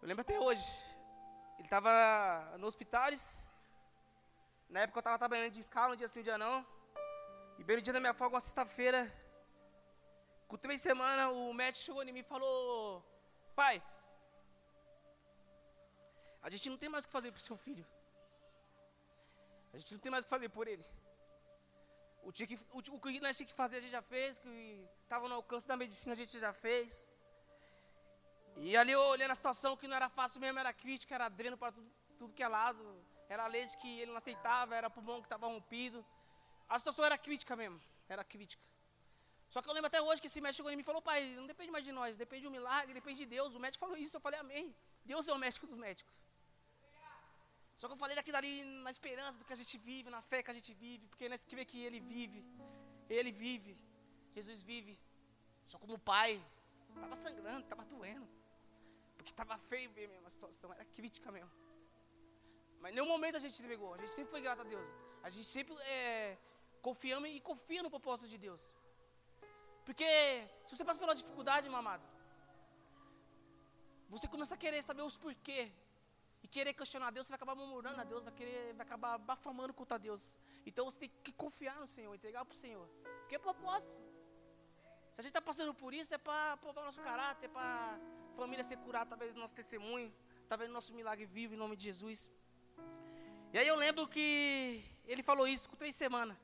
Eu 0.00 0.08
lembro 0.08 0.22
até 0.22 0.38
hoje. 0.40 0.68
Ele 1.58 1.66
estava 1.66 2.56
no 2.58 2.66
hospitais. 2.66 3.46
Na 4.74 4.80
época 4.84 4.98
eu 4.98 5.04
estava 5.04 5.18
trabalhando 5.18 5.52
de 5.52 5.60
escala, 5.60 5.92
um 5.92 5.96
dia 6.00 6.08
sim, 6.08 6.20
um 6.20 6.28
dia 6.28 6.38
não. 6.38 6.66
E 7.58 7.64
bem 7.64 7.76
no 7.76 7.82
dia 7.86 7.92
da 7.92 8.00
minha 8.00 8.14
folga, 8.14 8.36
uma 8.36 8.40
sexta-feira, 8.40 9.00
com 10.48 10.56
três 10.56 10.80
semanas, 10.80 11.26
o 11.30 11.52
médico 11.52 11.84
chegou 11.84 12.02
em 12.02 12.12
mim 12.16 12.20
e 12.20 12.30
falou: 12.34 13.04
Pai, 13.54 13.82
a 16.40 16.48
gente 16.48 16.70
não 16.70 16.78
tem 16.78 16.88
mais 16.88 17.04
o 17.04 17.08
que 17.08 17.12
fazer 17.12 17.30
para 17.30 17.42
o 17.42 17.48
seu 17.48 17.58
filho. 17.66 17.86
A 19.74 19.76
gente 19.76 19.92
não 19.92 20.00
tem 20.00 20.10
mais 20.10 20.24
o 20.24 20.26
que 20.26 20.34
fazer 20.36 20.48
por 20.48 20.66
ele. 20.66 20.86
O, 22.22 22.32
que, 22.32 22.58
o, 22.72 22.78
o 22.96 23.00
que 23.00 23.20
nós 23.20 23.36
tínhamos 23.36 23.52
que 23.52 23.62
fazer 23.62 23.76
a 23.76 23.80
gente 23.80 23.96
já 24.00 24.04
fez, 24.14 24.38
que 24.38 24.88
estava 25.02 25.28
no 25.28 25.34
alcance 25.34 25.68
da 25.68 25.76
medicina 25.76 26.14
a 26.14 26.20
gente 26.22 26.38
já 26.40 26.54
fez. 26.54 27.06
E 28.56 28.74
ali 28.74 28.92
eu 28.92 29.02
olhando 29.02 29.32
a 29.32 29.40
situação 29.42 29.76
que 29.76 29.86
não 29.86 29.96
era 29.96 30.08
fácil 30.08 30.40
mesmo, 30.40 30.58
era 30.58 30.72
crítica, 30.72 31.14
era 31.14 31.28
dreno 31.28 31.58
para 31.58 31.72
tudo, 31.72 31.90
tudo 32.18 32.32
que 32.32 32.42
é 32.42 32.48
lado. 32.48 32.82
Era 33.34 33.46
leite 33.54 33.74
que 33.82 33.90
ele 34.00 34.10
não 34.12 34.20
aceitava, 34.22 34.74
era 34.80 34.88
pulmão 34.96 35.18
que 35.22 35.28
estava 35.30 35.46
rompido. 35.54 35.98
A 36.68 36.78
situação 36.80 37.04
era 37.08 37.16
crítica 37.26 37.54
mesmo, 37.60 37.78
era 38.14 38.24
crítica. 38.32 38.66
Só 39.52 39.58
que 39.60 39.68
eu 39.68 39.74
lembro 39.76 39.88
até 39.90 40.00
hoje 40.06 40.20
que 40.22 40.28
esse 40.30 40.40
médico 40.44 40.58
chegou 40.58 40.70
em 40.72 40.76
mim 40.78 40.84
e 40.84 40.88
falou, 40.90 41.02
pai, 41.10 41.20
não 41.38 41.46
depende 41.52 41.70
mais 41.76 41.84
de 41.88 41.92
nós, 41.98 42.16
depende 42.24 42.44
do 42.46 42.52
milagre, 42.56 42.92
depende 43.00 43.18
de 43.22 43.28
Deus. 43.36 43.54
O 43.58 43.60
médico 43.64 43.82
falou 43.84 43.96
isso, 44.04 44.16
eu 44.16 44.20
falei, 44.26 44.38
amém. 44.44 44.66
Deus 45.12 45.28
é 45.28 45.32
o 45.32 45.40
médico 45.44 45.66
dos 45.70 45.78
médicos. 45.86 46.14
Só 47.78 47.86
que 47.88 47.94
eu 47.94 48.00
falei 48.02 48.16
daquilo 48.18 48.38
ali 48.40 48.52
na 48.86 48.90
esperança 48.96 49.38
do 49.38 49.46
que 49.46 49.54
a 49.58 49.60
gente 49.62 49.76
vive, 49.88 50.10
na 50.16 50.22
fé 50.30 50.42
que 50.42 50.52
a 50.54 50.58
gente 50.58 50.72
vive, 50.84 51.06
porque 51.08 51.28
nós 51.32 51.44
que 51.44 51.64
que 51.72 51.80
Ele 51.86 52.00
vive, 52.00 52.40
Ele 53.08 53.32
vive, 53.44 53.74
Jesus 54.36 54.62
vive. 54.62 54.94
Só 55.70 55.78
como 55.78 55.98
pai, 56.12 56.32
estava 56.94 57.16
sangrando, 57.16 57.64
estava 57.66 57.84
doendo, 57.92 58.28
porque 59.16 59.32
estava 59.34 59.56
feio 59.70 59.90
mesmo 59.98 60.26
a 60.26 60.30
situação, 60.36 60.70
era 60.76 60.84
crítica 60.96 61.30
mesmo. 61.38 61.61
Mas 62.82 62.90
em 62.90 62.94
nenhum 62.96 63.10
momento 63.14 63.36
a 63.36 63.42
gente 63.44 63.56
entregou, 63.62 63.90
a 63.94 63.98
gente 63.98 64.10
sempre 64.10 64.30
foi 64.34 64.40
grato 64.46 64.62
a 64.64 64.64
Deus. 64.74 64.86
A 65.22 65.30
gente 65.30 65.46
sempre 65.56 65.74
é, 65.98 66.36
confiamos 66.86 67.28
e 67.30 67.40
confia 67.50 67.82
no 67.84 67.90
propósito 67.96 68.28
de 68.28 68.38
Deus. 68.46 68.62
Porque 69.86 70.08
se 70.66 70.76
você 70.76 70.84
passa 70.84 70.98
pela 70.98 71.14
dificuldade, 71.14 71.68
meu 71.68 71.78
amado, 71.78 72.02
você 74.14 74.26
começa 74.34 74.54
a 74.56 74.58
querer 74.64 74.82
saber 74.82 75.02
os 75.02 75.16
porquê. 75.16 75.62
E 76.44 76.48
querer 76.48 76.72
questionar 76.74 77.12
Deus, 77.12 77.24
você 77.24 77.30
vai 77.30 77.36
acabar 77.36 77.54
murmurando 77.54 78.00
a 78.00 78.04
Deus, 78.12 78.24
vai, 78.24 78.32
querer, 78.32 78.74
vai 78.74 78.84
acabar 78.84 79.16
bafamando 79.16 79.72
contra 79.72 79.96
Deus. 79.96 80.34
Então 80.66 80.84
você 80.86 80.98
tem 81.02 81.10
que 81.22 81.32
confiar 81.32 81.76
no 81.78 81.86
Senhor, 81.86 82.12
entregar 82.12 82.44
para 82.44 82.54
o 82.56 82.58
Senhor. 82.58 82.86
Porque 83.20 83.36
é 83.36 83.38
propósito. 83.38 83.96
Se 85.12 85.20
a 85.20 85.22
gente 85.22 85.30
está 85.30 85.40
passando 85.40 85.72
por 85.72 85.94
isso, 85.94 86.12
é 86.12 86.18
para 86.18 86.56
provar 86.56 86.82
nosso 86.84 87.00
caráter, 87.00 87.46
é 87.46 87.48
para 87.48 87.96
a 88.32 88.36
família 88.36 88.64
ser 88.64 88.76
curada 88.78 89.04
através 89.04 89.32
do 89.32 89.38
nosso 89.38 89.54
testemunho, 89.54 90.12
através 90.46 90.68
do 90.68 90.74
nosso 90.74 90.92
milagre 90.92 91.26
vivo, 91.26 91.54
em 91.54 91.56
nome 91.56 91.76
de 91.76 91.84
Jesus. 91.84 92.28
E 93.52 93.58
aí 93.58 93.68
eu 93.68 93.76
lembro 93.76 94.08
que 94.08 94.82
ele 95.04 95.22
falou 95.22 95.46
isso 95.46 95.68
com 95.68 95.76
três 95.76 95.94
semanas. 95.94 96.36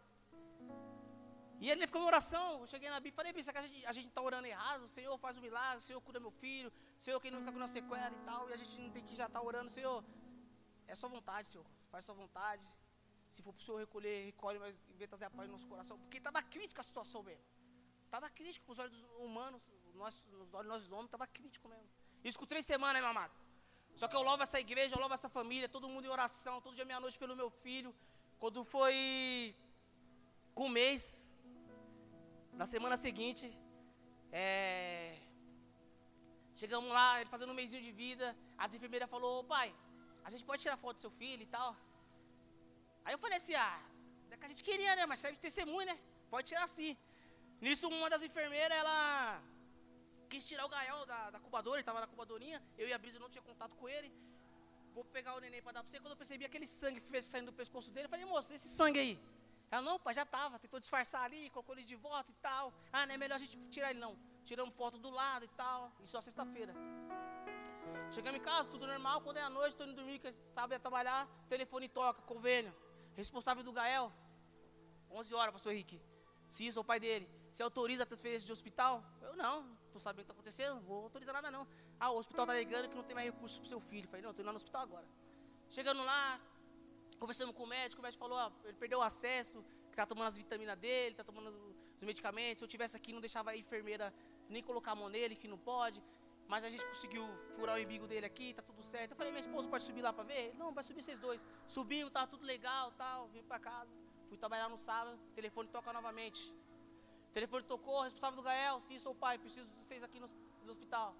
E 1.61 1.71
ele 1.71 1.87
ficou 1.87 2.03
em 2.03 2.05
oração. 2.05 2.61
Eu 2.61 2.67
cheguei 2.67 2.91
na 2.91 3.01
Bíblia 3.01 3.13
e 3.13 3.17
falei, 3.17 3.33
Bíblia, 3.33 3.89
a 3.91 3.93
gente 3.93 4.09
está 4.09 4.21
orando 4.21 4.47
errado? 4.47 4.83
O 4.85 4.89
Senhor 4.89 5.17
faz 5.19 5.37
o 5.37 5.41
um 5.41 5.43
milagre, 5.43 5.79
o 5.79 5.87
Senhor 5.87 6.01
cura 6.03 6.21
meu 6.21 6.31
filho, 6.31 6.71
o 6.99 7.03
Senhor 7.03 7.19
que 7.19 7.31
não 7.31 7.41
fica 7.41 7.53
com 7.53 7.59
nossa 7.59 7.73
sequela 7.73 8.15
e 8.15 8.25
tal. 8.27 8.51
E 8.51 8.53
a 8.53 8.57
gente 8.57 8.79
não 8.79 8.91
tem 8.91 9.03
que 9.03 9.17
já 9.17 9.27
estar 9.27 9.41
tá 9.41 9.45
orando, 9.45 9.71
Senhor. 9.71 10.05
É 10.87 10.95
sua 10.95 11.09
vontade, 11.09 11.49
Senhor. 11.49 11.67
Faz 11.91 12.05
sua 12.05 12.15
vontade. 12.15 12.67
Se 13.31 13.43
for 13.43 13.55
para 13.55 13.63
o 13.63 13.65
Senhor 13.65 13.79
recolher, 13.79 14.27
recolhe, 14.27 14.59
mas 14.59 14.77
vem 14.97 15.09
trazer 15.09 15.25
a 15.25 15.31
paz 15.31 15.49
no 15.49 15.55
nosso 15.55 15.67
coração. 15.67 15.99
Porque 15.99 16.19
estava 16.19 16.43
crítica 16.43 16.83
a 16.83 16.85
situação 16.85 17.23
mesmo. 17.23 17.45
Estava 18.05 18.29
crítico 18.31 18.67
com 18.67 18.73
os 18.73 18.79
olhos 18.79 19.03
humanos, 19.19 19.63
nós, 19.95 20.23
os 20.31 20.55
olhos 20.55 20.83
dos 20.83 20.93
homens, 20.93 21.07
estava 21.07 21.27
crítico 21.27 21.69
mesmo. 21.69 21.89
Isso 22.23 22.39
com 22.39 22.47
três 22.47 22.67
semanas, 22.67 23.01
meu 23.01 23.11
amado. 23.11 23.33
Só 24.01 24.07
que 24.11 24.17
eu 24.19 24.23
louvo 24.29 24.43
essa 24.47 24.59
igreja, 24.65 24.95
eu 24.95 25.01
louvo 25.05 25.15
essa 25.19 25.31
família, 25.37 25.75
todo 25.77 25.91
mundo 25.93 26.05
em 26.07 26.15
oração, 26.17 26.61
todo 26.65 26.77
dia 26.79 26.85
meia-noite 26.91 27.19
pelo 27.23 27.35
meu 27.41 27.51
filho. 27.65 27.91
Quando 28.43 28.61
foi 28.75 28.97
um 30.65 30.69
mês, 30.69 31.03
na 32.61 32.67
semana 32.75 32.97
seguinte, 33.07 33.47
é, 34.31 35.19
chegamos 36.61 36.91
lá, 36.99 37.21
ele 37.21 37.31
fazendo 37.35 37.53
um 37.55 37.61
mêsinho 37.63 37.83
de 37.89 37.93
vida, 38.05 38.37
as 38.57 38.73
enfermeiras 38.77 39.11
falou, 39.17 39.43
pai, 39.55 39.69
a 40.27 40.31
gente 40.31 40.45
pode 40.45 40.63
tirar 40.63 40.77
foto 40.85 40.97
do 40.99 41.05
seu 41.07 41.13
filho 41.23 41.43
e 41.43 41.51
tal. 41.57 41.71
Aí 43.05 43.15
eu 43.15 43.19
falei 43.25 43.39
assim, 43.39 43.57
ah, 43.67 43.81
é 44.31 44.37
que 44.37 44.47
a 44.47 44.53
gente 44.53 44.65
queria, 44.71 44.95
né? 44.95 45.07
Mas 45.07 45.19
serve 45.19 45.37
de 45.37 45.43
testemunho, 45.49 45.87
né? 45.91 45.99
Pode 46.31 46.47
tirar 46.51 46.69
sim. 46.69 46.97
Nisso, 47.61 47.89
uma 47.89 48.09
das 48.15 48.23
enfermeiras, 48.23 48.79
ela 48.79 49.43
quis 50.29 50.45
tirar 50.45 50.65
o 50.67 50.69
Gael 50.69 51.05
da, 51.07 51.31
da 51.31 51.41
cubadora, 51.41 51.77
ele 51.77 51.83
estava 51.83 52.01
na 52.01 52.07
cubadorinha, 52.07 52.63
eu 52.77 52.87
e 52.89 52.93
a 52.93 52.99
Brisa 52.99 53.19
não 53.19 53.31
tinha 53.31 53.43
contato 53.43 53.75
com 53.77 53.89
ele. 53.89 54.13
Vou 54.95 55.05
pegar 55.05 55.35
o 55.37 55.41
neném 55.41 55.63
para 55.63 55.73
dar 55.73 55.83
para 55.83 55.91
você. 55.91 56.01
Quando 56.01 56.13
eu 56.13 56.17
percebi 56.17 56.45
aquele 56.45 56.67
sangue 56.67 57.01
saindo 57.23 57.51
do 57.51 57.57
pescoço 57.63 57.91
dele, 57.91 58.07
eu 58.07 58.11
falei, 58.11 58.25
moço, 58.25 58.53
esse 58.53 58.69
sangue 58.69 58.99
aí, 58.99 59.13
ela, 59.71 59.83
não, 59.83 59.99
pai, 59.99 60.15
já 60.15 60.23
estava, 60.23 60.59
tentou 60.59 60.81
disfarçar 60.81 61.23
ali, 61.23 61.51
colocou 61.51 61.75
ele 61.75 61.85
de 61.85 61.95
volta 61.95 62.31
e 62.31 62.35
tal. 62.37 62.73
Ah, 62.93 63.07
não 63.07 63.15
é 63.15 63.19
melhor 63.19 63.37
a 63.37 63.39
gente 63.39 63.57
tirar 63.69 63.91
ele, 63.91 63.99
não. 63.99 64.19
Tiramos 64.45 64.75
foto 64.75 64.99
do 64.99 65.11
lado 65.11 65.45
e 65.45 65.49
tal. 65.49 65.93
Isso 66.01 66.13
só 66.13 66.21
sexta-feira. 66.21 66.75
Chegamos 68.11 68.41
em 68.41 68.43
casa, 68.43 68.69
tudo 68.71 68.87
normal. 68.87 69.21
Quando 69.21 69.37
é 69.37 69.43
a 69.43 69.51
noite, 69.51 69.73
estou 69.73 69.87
indo 69.87 69.95
dormir, 69.95 70.21
sabe 70.49 70.75
ia 70.75 70.81
trabalhar. 70.81 71.29
Telefone 71.49 71.89
toca, 71.89 72.23
convênio. 72.23 72.75
Responsável 73.15 73.63
do 73.63 73.73
Gael. 73.73 74.11
11 75.11 75.35
horas, 75.35 75.53
pastor 75.53 75.73
Henrique. 75.73 76.01
Sim, 76.49 76.71
sou 76.71 76.83
o 76.83 76.85
pai 76.85 76.99
dele. 76.99 77.29
Você 77.53 77.63
autoriza 77.63 78.05
a 78.05 78.07
transferência 78.07 78.47
de 78.47 78.53
hospital? 78.53 79.05
Eu 79.21 79.37
não, 79.37 79.78
estou 79.89 80.01
sabendo 80.01 80.21
o 80.21 80.25
que 80.25 80.31
está 80.31 80.35
acontecendo, 80.35 80.75
não 80.77 80.83
vou 80.83 81.05
autorizar 81.05 81.35
nada 81.35 81.51
não. 81.51 81.67
Ah, 81.99 82.11
o 82.11 82.19
hospital 82.19 82.45
está 82.45 82.55
ligando 82.55 82.89
que 82.89 82.95
não 82.95 83.03
tem 83.03 83.15
mais 83.15 83.27
recurso 83.27 83.59
para 83.61 83.67
o 83.67 83.69
seu 83.69 83.81
filho. 83.81 84.09
falei, 84.09 84.23
não, 84.23 84.31
estou 84.31 84.43
indo 84.43 84.47
lá 84.47 84.53
no 84.53 84.57
hospital 84.57 84.83
agora. 84.83 85.07
Chegando 85.69 86.03
lá, 86.05 86.41
Conversando 87.19 87.53
com 87.53 87.65
o 87.65 87.67
médico, 87.67 88.01
o 88.01 88.03
médico 88.03 88.21
falou, 88.21 88.39
ó, 88.39 88.51
ele 88.65 88.77
perdeu 88.77 89.01
o 89.01 89.03
acesso, 89.03 89.65
que 89.91 89.97
tá 89.97 90.07
tomando 90.07 90.29
as 90.29 90.37
vitaminas 90.37 90.79
dele, 90.79 91.17
tá 91.17 91.25
tomando 91.25 91.49
os 91.99 92.07
medicamentos. 92.07 92.61
Se 92.61 92.65
eu 92.65 92.69
tivesse 92.69 92.97
aqui, 92.97 93.13
não 93.13 93.21
deixava 93.21 93.51
a 93.51 93.57
enfermeira 93.57 94.15
nem 94.49 94.63
colocar 94.63 94.93
a 94.93 94.95
mão 94.95 95.09
nele, 95.09 95.35
que 95.35 95.49
não 95.49 95.59
pode. 95.59 96.01
Mas 96.47 96.63
a 96.65 96.71
gente 96.71 96.87
conseguiu 96.87 97.25
furar 97.57 97.75
o 97.75 97.79
embigo 97.79 98.07
dele 98.07 98.25
aqui, 98.25 98.55
tá 98.55 98.63
tudo 98.63 98.83
certo. 98.85 99.11
Eu 99.11 99.17
falei, 99.17 99.33
minha 99.33 99.41
esposa 99.41 99.69
pode 99.69 99.83
subir 99.83 100.01
lá 100.01 100.13
para 100.13 100.25
ver? 100.25 100.55
Não, 100.55 100.73
vai 100.73 100.85
subir 100.85 101.03
vocês 101.03 101.19
dois. 101.19 101.45
Subimos, 101.67 102.13
tá 102.13 102.25
tudo 102.25 102.47
legal, 102.47 102.93
tal, 102.93 103.27
vim 103.29 103.43
para 103.43 103.59
casa. 103.59 103.91
Fui 104.29 104.39
trabalhar 104.39 104.69
no 104.69 104.79
sábado, 104.79 105.19
telefone 105.35 105.69
toca 105.69 105.93
novamente. 105.93 106.55
O 107.29 107.33
telefone 107.33 107.65
tocou, 107.65 108.03
responsável 108.03 108.37
do 108.37 108.43
Gael, 108.43 108.81
sim, 108.81 108.99
sou 108.99 109.13
o 109.13 109.15
pai, 109.15 109.39
preciso 109.39 109.67
de 109.69 109.75
vocês 109.83 110.03
aqui 110.03 110.19
no, 110.19 110.29
no 110.65 110.73
hospital. 110.73 111.15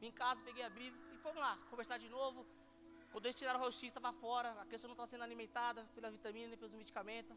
Vim 0.00 0.08
em 0.08 0.12
casa, 0.12 0.42
peguei 0.42 0.64
a 0.64 0.70
Bíblia 0.70 1.00
e 1.14 1.18
fomos 1.18 1.38
lá, 1.38 1.56
conversar 1.70 1.98
de 1.98 2.08
novo. 2.08 2.46
Quando 3.12 3.26
eles 3.26 3.36
tiraram 3.36 3.58
o 3.58 3.62
raio-x, 3.62 3.82
estava 3.82 4.12
fora, 4.12 4.50
a 4.60 4.64
criança 4.64 4.88
não 4.88 4.94
estava 4.94 5.06
sendo 5.06 5.22
alimentada 5.22 5.84
pela 5.94 6.10
vitamina 6.10 6.48
nem 6.48 6.58
pelos 6.58 6.74
medicamentos. 6.74 7.36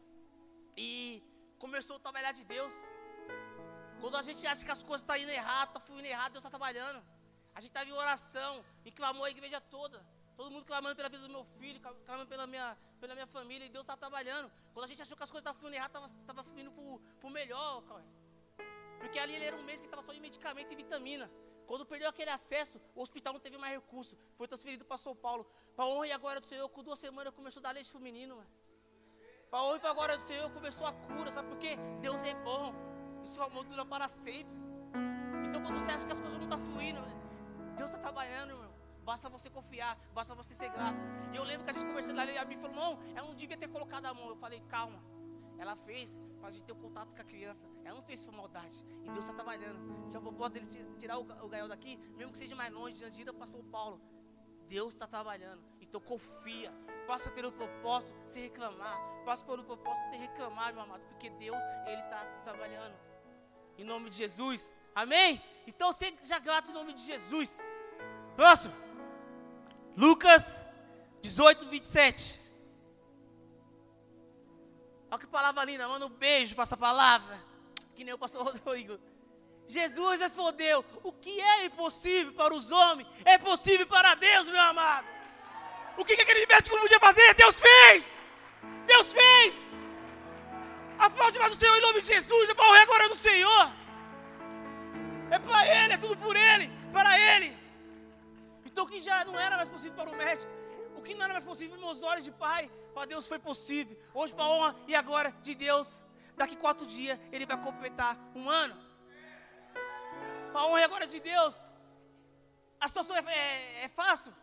E 0.76 1.22
começou 1.58 1.96
a 1.96 1.98
trabalhar 1.98 2.32
de 2.32 2.44
Deus. 2.44 2.72
Quando 4.00 4.16
a 4.16 4.22
gente 4.22 4.46
acha 4.46 4.64
que 4.64 4.70
as 4.70 4.82
coisas 4.82 5.02
estão 5.02 5.14
tá 5.14 5.20
indo 5.22 5.30
errado, 5.30 5.68
estão 5.68 5.82
tá 5.82 5.86
fluindo 5.86 6.08
errado, 6.08 6.32
Deus 6.32 6.42
está 6.44 6.50
trabalhando. 6.50 7.02
A 7.54 7.60
gente 7.60 7.70
estava 7.70 7.88
em 7.88 7.92
oração, 7.92 8.64
e 8.84 8.90
clamou 8.90 9.24
a 9.24 9.30
igreja 9.30 9.60
toda. 9.60 10.04
Todo 10.36 10.50
mundo 10.50 10.66
clamando 10.66 10.94
pela 10.94 11.08
vida 11.08 11.22
do 11.22 11.30
meu 11.30 11.44
filho, 11.58 11.80
clamando 11.80 12.28
pela 12.28 12.46
minha, 12.46 12.76
pela 13.00 13.14
minha 13.14 13.26
família, 13.26 13.64
e 13.66 13.70
Deus 13.70 13.84
está 13.84 13.96
trabalhando. 13.96 14.50
Quando 14.74 14.84
a 14.84 14.88
gente 14.88 15.00
achou 15.00 15.16
que 15.16 15.22
as 15.22 15.30
coisas 15.30 15.42
estavam 15.42 15.58
fluindo 15.58 15.76
errado, 15.76 16.04
estava 16.04 16.44
fluindo 16.44 16.70
para 17.18 17.26
o 17.26 17.30
melhor, 17.30 17.82
Porque 18.98 19.18
ali 19.18 19.34
ele 19.34 19.46
era 19.46 19.56
um 19.56 19.62
mês 19.62 19.80
que 19.80 19.86
estava 19.86 20.02
só 20.02 20.12
de 20.12 20.20
medicamento 20.20 20.70
e 20.72 20.76
vitamina. 20.76 21.30
Quando 21.66 21.84
perdeu 21.84 22.08
aquele 22.08 22.30
acesso, 22.30 22.80
o 22.94 23.00
hospital 23.00 23.32
não 23.32 23.40
teve 23.40 23.56
mais 23.56 23.74
recurso. 23.74 24.16
Foi 24.36 24.46
transferido 24.46 24.84
para 24.84 24.98
São 24.98 25.16
Paulo. 25.16 25.44
Para 25.74 25.86
honra 25.86 26.06
e 26.06 26.12
agora 26.12 26.38
do 26.38 26.46
Senhor, 26.46 26.68
com 26.68 26.82
duas 26.82 26.98
semanas 26.98 27.34
começou 27.34 27.60
a 27.60 27.64
dar 27.64 27.72
leite 27.72 27.90
feminino. 27.90 28.44
Para 29.50 29.62
honra 29.62 29.76
e 29.76 29.80
para 29.80 29.90
agora 29.90 30.16
do 30.16 30.22
Senhor, 30.22 30.50
começou 30.50 30.86
a 30.86 30.92
cura. 30.92 31.32
Sabe 31.32 31.48
por 31.48 31.58
quê? 31.58 31.76
Deus 32.00 32.22
é 32.22 32.34
bom. 32.34 32.74
E 33.24 33.28
seu 33.28 33.42
amor 33.42 33.64
dura 33.64 33.84
para 33.84 34.06
sempre. 34.06 34.54
Então 35.48 35.62
quando 35.62 35.80
você 35.80 35.90
acha 35.90 36.06
que 36.06 36.12
as 36.12 36.20
coisas 36.20 36.38
não 36.38 36.44
estão 36.44 36.60
tá 36.60 36.64
fluindo, 36.66 37.00
Deus 37.76 37.90
está 37.90 37.98
trabalhando, 37.98 38.50
irmão. 38.50 38.65
Basta 39.06 39.28
você 39.28 39.48
confiar, 39.48 39.96
basta 40.12 40.34
você 40.34 40.52
ser 40.52 40.68
grato. 40.68 40.98
E 41.32 41.36
eu 41.36 41.44
lembro 41.44 41.64
que 41.64 41.70
a 41.70 41.72
gente 41.72 41.86
conversando 41.86 42.20
ali, 42.20 42.36
a 42.36 42.44
Bíblia 42.44 42.68
falou, 42.68 42.96
não, 42.96 43.02
ela 43.14 43.28
não 43.28 43.36
devia 43.36 43.56
ter 43.56 43.68
colocado 43.68 44.04
a 44.04 44.12
mão. 44.12 44.28
Eu 44.30 44.34
falei, 44.34 44.60
calma. 44.68 45.00
Ela 45.58 45.76
fez 45.76 46.18
para 46.40 46.48
a 46.48 46.50
gente 46.50 46.64
ter 46.64 46.72
um 46.72 46.80
contato 46.80 47.14
com 47.14 47.22
a 47.22 47.24
criança. 47.24 47.68
Ela 47.84 47.94
não 47.94 48.02
fez 48.02 48.24
por 48.24 48.34
maldade. 48.34 48.84
E 49.04 49.08
Deus 49.10 49.20
está 49.20 49.32
trabalhando. 49.32 50.08
Se 50.08 50.16
é 50.16 50.18
o 50.18 50.22
propósito 50.22 50.54
dele 50.54 50.96
tirar 50.98 51.18
o, 51.18 51.22
o 51.22 51.48
Gael 51.48 51.68
daqui, 51.68 51.96
mesmo 52.16 52.32
que 52.32 52.38
seja 52.38 52.56
mais 52.56 52.72
longe, 52.72 52.98
de 52.98 53.04
Andira 53.04 53.32
para 53.32 53.46
São 53.46 53.62
Paulo, 53.66 54.00
Deus 54.68 54.92
está 54.92 55.06
trabalhando. 55.06 55.62
Então 55.80 56.00
confia. 56.00 56.72
Passa 57.06 57.30
pelo 57.30 57.52
propósito 57.52 58.12
sem 58.26 58.42
reclamar. 58.42 58.98
Passa 59.24 59.44
pelo 59.44 59.62
propósito 59.62 60.10
sem 60.10 60.18
reclamar, 60.18 60.72
meu 60.72 60.82
amado. 60.82 61.04
Porque 61.10 61.30
Deus, 61.30 61.62
Ele 61.86 62.02
está 62.02 62.24
trabalhando. 62.42 62.96
Em 63.78 63.84
nome 63.84 64.10
de 64.10 64.16
Jesus. 64.16 64.74
Amém? 64.92 65.40
Então 65.64 65.92
seja 65.92 66.40
grato 66.40 66.72
em 66.72 66.74
nome 66.74 66.92
de 66.92 67.06
Jesus. 67.06 67.56
Próximo. 68.34 68.85
Lucas 69.96 70.66
18, 71.22 71.66
27. 71.66 72.40
Olha 75.10 75.18
que 75.18 75.26
palavra 75.26 75.64
linda, 75.64 75.88
manda 75.88 76.06
um 76.06 76.10
beijo 76.10 76.54
para 76.54 76.62
essa 76.62 76.76
palavra. 76.76 77.40
Que 77.94 78.04
nem 78.04 78.12
o 78.12 78.18
pastor 78.18 78.42
Rodrigo. 78.44 78.98
Jesus 79.66 80.20
respondeu: 80.20 80.84
O 81.02 81.12
que 81.12 81.40
é 81.40 81.64
impossível 81.64 82.32
para 82.34 82.54
os 82.54 82.70
homens 82.70 83.08
é 83.24 83.38
possível 83.38 83.86
para 83.86 84.14
Deus, 84.14 84.46
meu 84.48 84.60
amado. 84.60 85.06
O 85.96 86.04
que, 86.04 86.14
que 86.14 86.22
aquele 86.22 86.46
médico 86.46 86.76
não 86.76 86.82
podia 86.82 87.00
fazer? 87.00 87.34
Deus 87.34 87.56
fez! 87.56 88.04
Deus 88.86 89.12
fez! 89.12 89.54
Aplaude 90.98 91.38
mais 91.38 91.52
o 91.52 91.56
Senhor 91.56 91.76
em 91.76 91.80
nome 91.80 92.02
de 92.02 92.08
Jesus, 92.08 92.48
é 92.48 92.52
o 92.52 92.82
agora 92.82 93.08
do 93.08 93.16
Senhor. 93.16 93.72
É 95.30 95.38
para 95.38 95.66
Ele, 95.66 95.94
é 95.94 95.96
tudo 95.96 96.16
por 96.18 96.36
Ele, 96.36 96.70
para 96.92 97.18
Ele. 97.18 97.65
Então 98.76 98.84
o 98.84 98.90
que 98.90 99.00
já 99.00 99.24
não 99.24 99.38
era 99.40 99.56
mais 99.56 99.70
possível 99.70 99.94
para 99.98 100.10
o 100.10 100.16
médico, 100.22 100.52
o 100.94 101.00
que 101.00 101.14
não 101.14 101.24
era 101.24 101.32
mais 101.32 101.46
possível 101.46 101.78
meus 101.78 102.02
olhos 102.02 102.24
de 102.26 102.30
pai, 102.30 102.70
para 102.92 103.06
Deus 103.06 103.26
foi 103.26 103.38
possível. 103.38 103.96
Hoje 104.12 104.34
para 104.34 104.44
a 104.44 104.50
honra 104.50 104.76
e 104.86 104.94
agora 104.94 105.30
de 105.46 105.54
Deus. 105.54 105.88
Daqui 106.36 106.56
quatro 106.56 106.84
dias 106.84 107.18
ele 107.32 107.46
vai 107.46 107.58
completar 107.58 108.18
um 108.34 108.50
ano. 108.50 108.76
Para 110.52 110.60
a 110.60 110.66
honra 110.66 110.80
e 110.82 110.84
agora 110.84 111.06
de 111.06 111.18
Deus. 111.18 111.56
A 112.78 112.86
situação 112.86 113.16
é, 113.16 113.24
é, 113.26 113.84
é 113.84 113.88
fácil? 113.88 114.34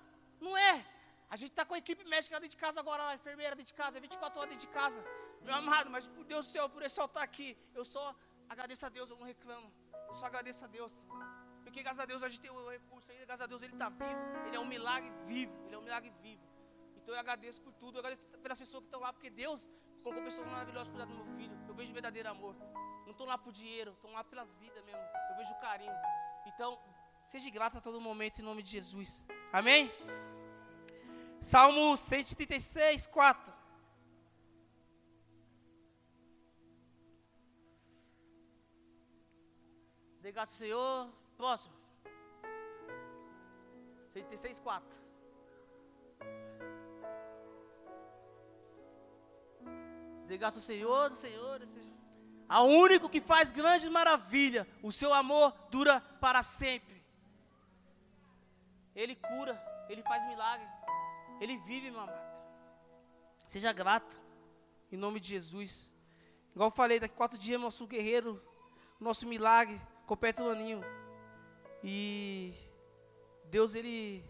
Não 0.41 0.57
é. 0.57 0.83
A 1.29 1.35
gente 1.35 1.51
está 1.51 1.63
com 1.63 1.75
a 1.75 1.77
equipe 1.77 2.03
médica 2.05 2.39
dentro 2.39 2.57
de 2.57 2.61
casa 2.65 2.79
agora, 2.79 3.09
a 3.09 3.13
enfermeira 3.13 3.55
dentro 3.55 3.71
de 3.71 3.77
casa, 3.83 3.99
24 3.99 4.39
horas 4.39 4.49
dentro 4.49 4.65
de 4.67 4.73
casa. 4.73 4.99
Meu 5.43 5.53
amado, 5.53 5.91
mas 5.91 6.07
por 6.07 6.25
Deus 6.25 6.47
do 6.47 6.51
céu, 6.51 6.67
por 6.67 6.81
esse 6.81 6.99
altar 6.99 7.21
aqui, 7.21 7.55
eu 7.75 7.85
só 7.85 8.15
Agradeça 8.49 8.85
a 8.87 8.89
Deus, 8.89 9.09
eu 9.09 9.17
não 9.17 9.25
reclamo. 9.25 9.71
Eu 10.07 10.13
só 10.13 10.25
agradeço 10.25 10.63
a 10.63 10.67
Deus. 10.67 10.91
Porque 11.63 11.81
graças 11.81 11.99
a 11.99 12.05
Deus 12.05 12.21
a 12.21 12.29
gente 12.29 12.41
tem 12.41 12.51
o 12.51 12.69
recurso 12.69 13.09
aí, 13.11 13.25
graças 13.25 13.41
a 13.41 13.47
Deus 13.47 13.61
ele 13.61 13.73
está 13.73 13.89
vivo. 13.89 14.23
Ele 14.47 14.55
é 14.55 14.59
um 14.59 14.65
milagre 14.65 15.11
vivo. 15.25 15.55
Ele 15.65 15.75
é 15.75 15.77
um 15.77 15.81
milagre 15.81 16.11
vivo. 16.21 16.43
Então 16.97 17.13
eu 17.15 17.19
agradeço 17.19 17.61
por 17.61 17.73
tudo. 17.73 17.97
Eu 17.97 17.99
agradeço 17.99 18.27
pelas 18.45 18.59
pessoas 18.59 18.81
que 18.83 18.87
estão 18.87 19.01
lá, 19.01 19.11
porque 19.11 19.29
Deus 19.29 19.69
colocou 20.03 20.23
pessoas 20.23 20.47
maravilhosas 20.47 20.87
para 20.89 20.97
cuidar 20.97 21.11
do 21.11 21.15
meu 21.23 21.37
filho. 21.37 21.57
Eu 21.67 21.73
vejo 21.73 21.93
verdadeiro 21.93 22.29
amor. 22.29 22.55
Não 23.05 23.11
estou 23.11 23.27
lá 23.27 23.37
por 23.37 23.51
dinheiro, 23.51 23.91
estou 23.91 24.11
lá 24.11 24.23
pelas 24.23 24.55
vidas 24.57 24.83
mesmo. 24.83 25.01
Eu 25.29 25.35
vejo 25.37 25.53
carinho. 25.55 25.93
Então, 26.45 26.79
seja 27.23 27.49
grato 27.49 27.77
a 27.77 27.81
todo 27.81 27.99
momento 27.99 28.39
em 28.39 28.43
nome 28.43 28.61
de 28.63 28.71
Jesus. 28.71 29.25
Amém? 29.51 29.91
Salmo 31.41 31.97
136, 31.97 33.07
4. 33.07 33.53
Dê 40.21 40.31
graças 40.31 40.55
ao 40.55 40.59
Senhor. 40.59 41.22
Próximo. 41.37 41.73
136, 44.13 44.59
4. 44.59 45.03
Dê 50.27 50.37
graças 50.37 50.61
ao 50.61 50.67
Senhor, 50.67 51.11
Senhor, 51.13 51.59
Senhor. 51.67 51.93
Ao 52.47 52.67
único 52.67 53.09
que 53.09 53.19
faz 53.19 53.51
grandes 53.51 53.87
maravilhas. 53.87 54.67
O 54.81 54.91
seu 54.91 55.13
amor 55.13 55.53
dura 55.69 55.99
para 56.19 56.43
sempre. 56.43 57.03
Ele 58.95 59.15
cura, 59.15 59.61
ele 59.89 60.03
faz 60.03 60.25
milagre. 60.27 60.67
Ele 61.41 61.57
vive, 61.59 61.89
meu 61.89 62.01
amado. 62.01 62.21
Seja 63.47 63.73
grato. 63.73 64.21
Em 64.91 64.97
nome 64.97 65.19
de 65.19 65.29
Jesus. 65.29 65.91
Igual 66.53 66.67
eu 66.67 66.75
falei, 66.75 66.99
daqui 66.99 67.15
a 67.15 67.17
quatro 67.17 67.37
dias, 67.37 67.59
nosso 67.59 67.87
guerreiro, 67.87 68.41
nosso 68.99 69.25
milagre, 69.27 69.81
completa 70.05 70.43
o 70.43 70.49
aninho. 70.49 70.81
E 71.83 72.53
Deus, 73.45 73.75
Ele 73.75 74.23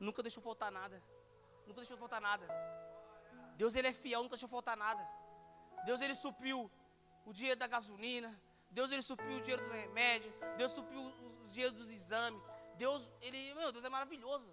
nunca 0.00 0.22
deixou 0.22 0.42
faltar 0.42 0.70
nada. 0.72 1.02
Nunca 1.66 1.80
deixou 1.80 1.96
faltar 1.96 2.20
nada. 2.20 2.46
Deus, 3.56 3.74
Ele 3.76 3.88
é 3.88 3.92
fiel, 3.92 4.22
nunca 4.22 4.36
deixou 4.36 4.48
faltar 4.48 4.76
nada. 4.76 5.06
Deus, 5.84 6.00
Ele 6.00 6.14
supriu 6.14 6.70
o 7.24 7.32
dinheiro 7.32 7.58
da 7.58 7.66
gasolina. 7.66 8.30
Deus, 8.70 8.90
Ele 8.90 9.02
supriu 9.02 9.38
o 9.38 9.40
dinheiro 9.40 9.62
dos 9.62 9.72
remédios. 9.72 10.34
Deus 10.56 10.72
supriu 10.72 11.00
o 11.00 11.48
dinheiro 11.48 11.74
dos 11.74 11.90
exames. 11.90 12.42
Deus, 12.76 13.10
Ele, 13.20 13.54
meu 13.54 13.70
Deus, 13.70 13.84
é 13.84 13.88
maravilhoso. 13.88 14.48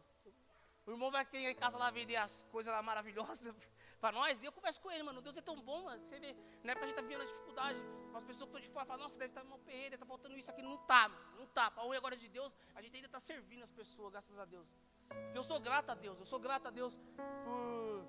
O 0.86 0.92
irmão 0.92 1.10
vai 1.10 1.26
querer 1.26 1.50
em 1.50 1.56
casa 1.56 1.78
lá 1.78 1.90
vender 1.90 2.16
as 2.16 2.44
coisas 2.52 2.72
lá 2.72 2.82
maravilhosas 2.82 3.54
para 4.06 4.16
nós. 4.20 4.42
E 4.42 4.46
eu 4.46 4.52
converso 4.58 4.80
com 4.84 4.92
ele, 4.92 5.04
mano. 5.08 5.20
Deus 5.28 5.38
é 5.42 5.42
tão 5.50 5.58
bom, 5.70 5.80
mano. 5.88 6.02
Você 6.06 6.20
vê, 6.24 6.36
na 6.64 6.72
época 6.74 6.86
a 6.86 6.88
gente 6.90 6.98
tá 7.00 7.02
vivendo 7.02 7.24
a 7.24 7.30
dificuldade. 7.34 7.80
As 8.20 8.26
pessoas 8.30 8.50
que 8.50 8.58
estão 8.58 8.62
de 8.66 8.70
fora 8.74 8.86
falam, 8.86 9.04
nossa, 9.04 9.18
deve 9.18 9.32
estar 9.32 9.42
tá 9.42 9.48
mal 9.54 9.60
perreiro, 9.70 9.92
deve 9.92 9.96
estar 9.96 10.06
tá 10.06 10.14
faltando 10.14 10.38
isso 10.42 10.52
aqui. 10.52 10.62
Não 10.62 10.78
tá. 10.92 11.04
Não 11.40 11.48
tá. 11.48 11.66
Para 11.72 11.84
hoje 11.88 11.98
agora 11.98 12.16
de 12.24 12.28
Deus, 12.38 12.52
a 12.76 12.82
gente 12.84 12.96
ainda 12.98 13.08
está 13.08 13.20
servindo 13.20 13.64
as 13.64 13.72
pessoas, 13.72 14.12
graças 14.12 14.38
a 14.38 14.46
Deus. 14.46 14.70
Porque 15.08 15.38
eu 15.42 15.44
sou 15.44 15.60
grato 15.60 15.90
a 15.90 15.96
Deus. 15.96 16.20
Eu 16.20 16.28
sou 16.34 16.40
grato 16.40 16.68
a 16.68 16.72
Deus 16.80 16.96
por 17.46 18.06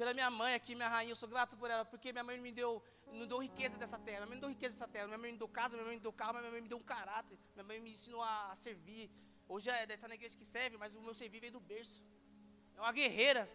pela 0.00 0.14
minha 0.14 0.30
mãe 0.30 0.54
aqui, 0.54 0.74
minha 0.74 0.88
rainha, 0.88 1.12
eu 1.12 1.16
sou 1.22 1.28
grato 1.28 1.54
por 1.58 1.68
ela, 1.70 1.84
porque 1.84 2.10
minha 2.10 2.24
mãe 2.24 2.40
me 2.40 2.50
deu, 2.50 2.82
não 3.18 3.26
deu 3.26 3.36
riqueza 3.36 3.76
dessa 3.76 3.98
terra, 3.98 4.20
minha 4.20 4.28
mãe 4.28 4.36
me 4.36 4.40
deu 4.40 4.48
riqueza 4.48 4.74
dessa 4.74 4.88
terra, 4.90 5.06
minha 5.06 5.18
mãe 5.18 5.30
me 5.30 5.36
deu 5.36 5.46
casa, 5.46 5.76
minha 5.76 5.86
mãe 5.86 5.96
me 5.96 6.00
deu 6.00 6.10
carro, 6.10 6.38
minha 6.38 6.50
mãe 6.50 6.62
me 6.62 6.70
deu 6.70 6.78
um 6.78 6.82
caráter, 6.82 7.38
minha 7.54 7.66
mãe 7.70 7.78
me 7.78 7.90
ensinou 7.92 8.22
a 8.22 8.54
servir, 8.56 9.10
Hoje 9.52 9.68
é, 9.68 9.82
estar 9.82 10.06
na 10.06 10.14
igreja 10.14 10.36
que 10.40 10.44
serve, 10.44 10.76
mas 10.78 10.94
o 10.94 11.02
meu 11.02 11.12
servir 11.12 11.40
veio 11.40 11.54
do 11.54 11.58
berço. 11.58 12.00
É 12.76 12.80
uma 12.80 12.92
guerreira. 12.92 13.48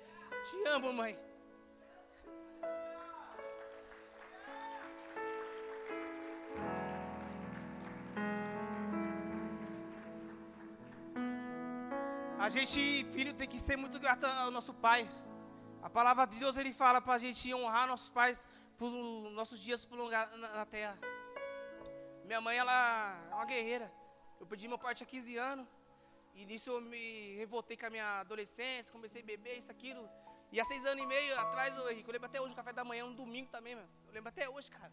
Te 0.49 0.67
amo, 0.67 0.93
mãe. 0.93 1.17
A 12.45 12.49
gente, 12.49 13.03
filho, 13.05 13.33
tem 13.33 13.47
que 13.47 13.59
ser 13.59 13.75
muito 13.75 13.99
grato 13.99 14.25
ao 14.25 14.51
nosso 14.51 14.73
pai. 14.73 15.09
A 15.81 15.89
palavra 15.89 16.27
de 16.27 16.38
Deus 16.38 16.57
ele 16.57 16.73
fala 16.73 17.01
para 17.01 17.15
a 17.15 17.17
gente 17.17 17.51
honrar 17.53 17.88
nossos 17.88 18.09
pais 18.09 18.47
por 18.77 18.91
nossos 19.31 19.59
dias 19.59 19.83
prolongar 19.85 20.29
na, 20.38 20.49
na 20.57 20.65
terra. 20.65 20.97
Minha 22.25 22.41
mãe, 22.41 22.57
ela 22.57 23.17
é 23.31 23.33
uma 23.33 23.45
guerreira. 23.45 23.91
Eu 24.39 24.45
perdi 24.45 24.67
meu 24.67 24.77
pai 24.77 24.93
tinha 24.93 25.07
15 25.07 25.38
anos. 25.38 25.67
E 26.36 26.45
nisso 26.45 26.69
eu 26.69 26.82
me 26.82 27.36
revoltei 27.38 27.78
com 27.78 27.86
a 27.86 27.89
minha 27.89 28.19
adolescência, 28.19 28.91
comecei 28.91 29.21
a 29.21 29.26
beber, 29.26 29.58
isso, 29.58 29.71
aquilo. 29.71 30.10
E 30.52 30.60
há 30.60 30.65
seis 30.65 30.86
anos 30.86 31.02
e 31.02 31.08
meio 31.08 31.39
atrás, 31.39 31.76
eu, 31.76 31.89
Henrique, 31.89 32.10
eu 32.10 32.13
lembro 32.13 32.28
até 32.28 32.41
hoje 32.41 32.52
o 32.52 32.56
café 32.56 32.74
da 32.74 32.84
manhã, 32.84 33.06
um 33.06 33.13
domingo 33.13 33.50
também, 33.50 33.74
meu. 33.74 33.86
Eu 34.08 34.13
lembro 34.13 34.30
até 34.30 34.50
hoje, 34.50 34.69
cara. 34.69 34.91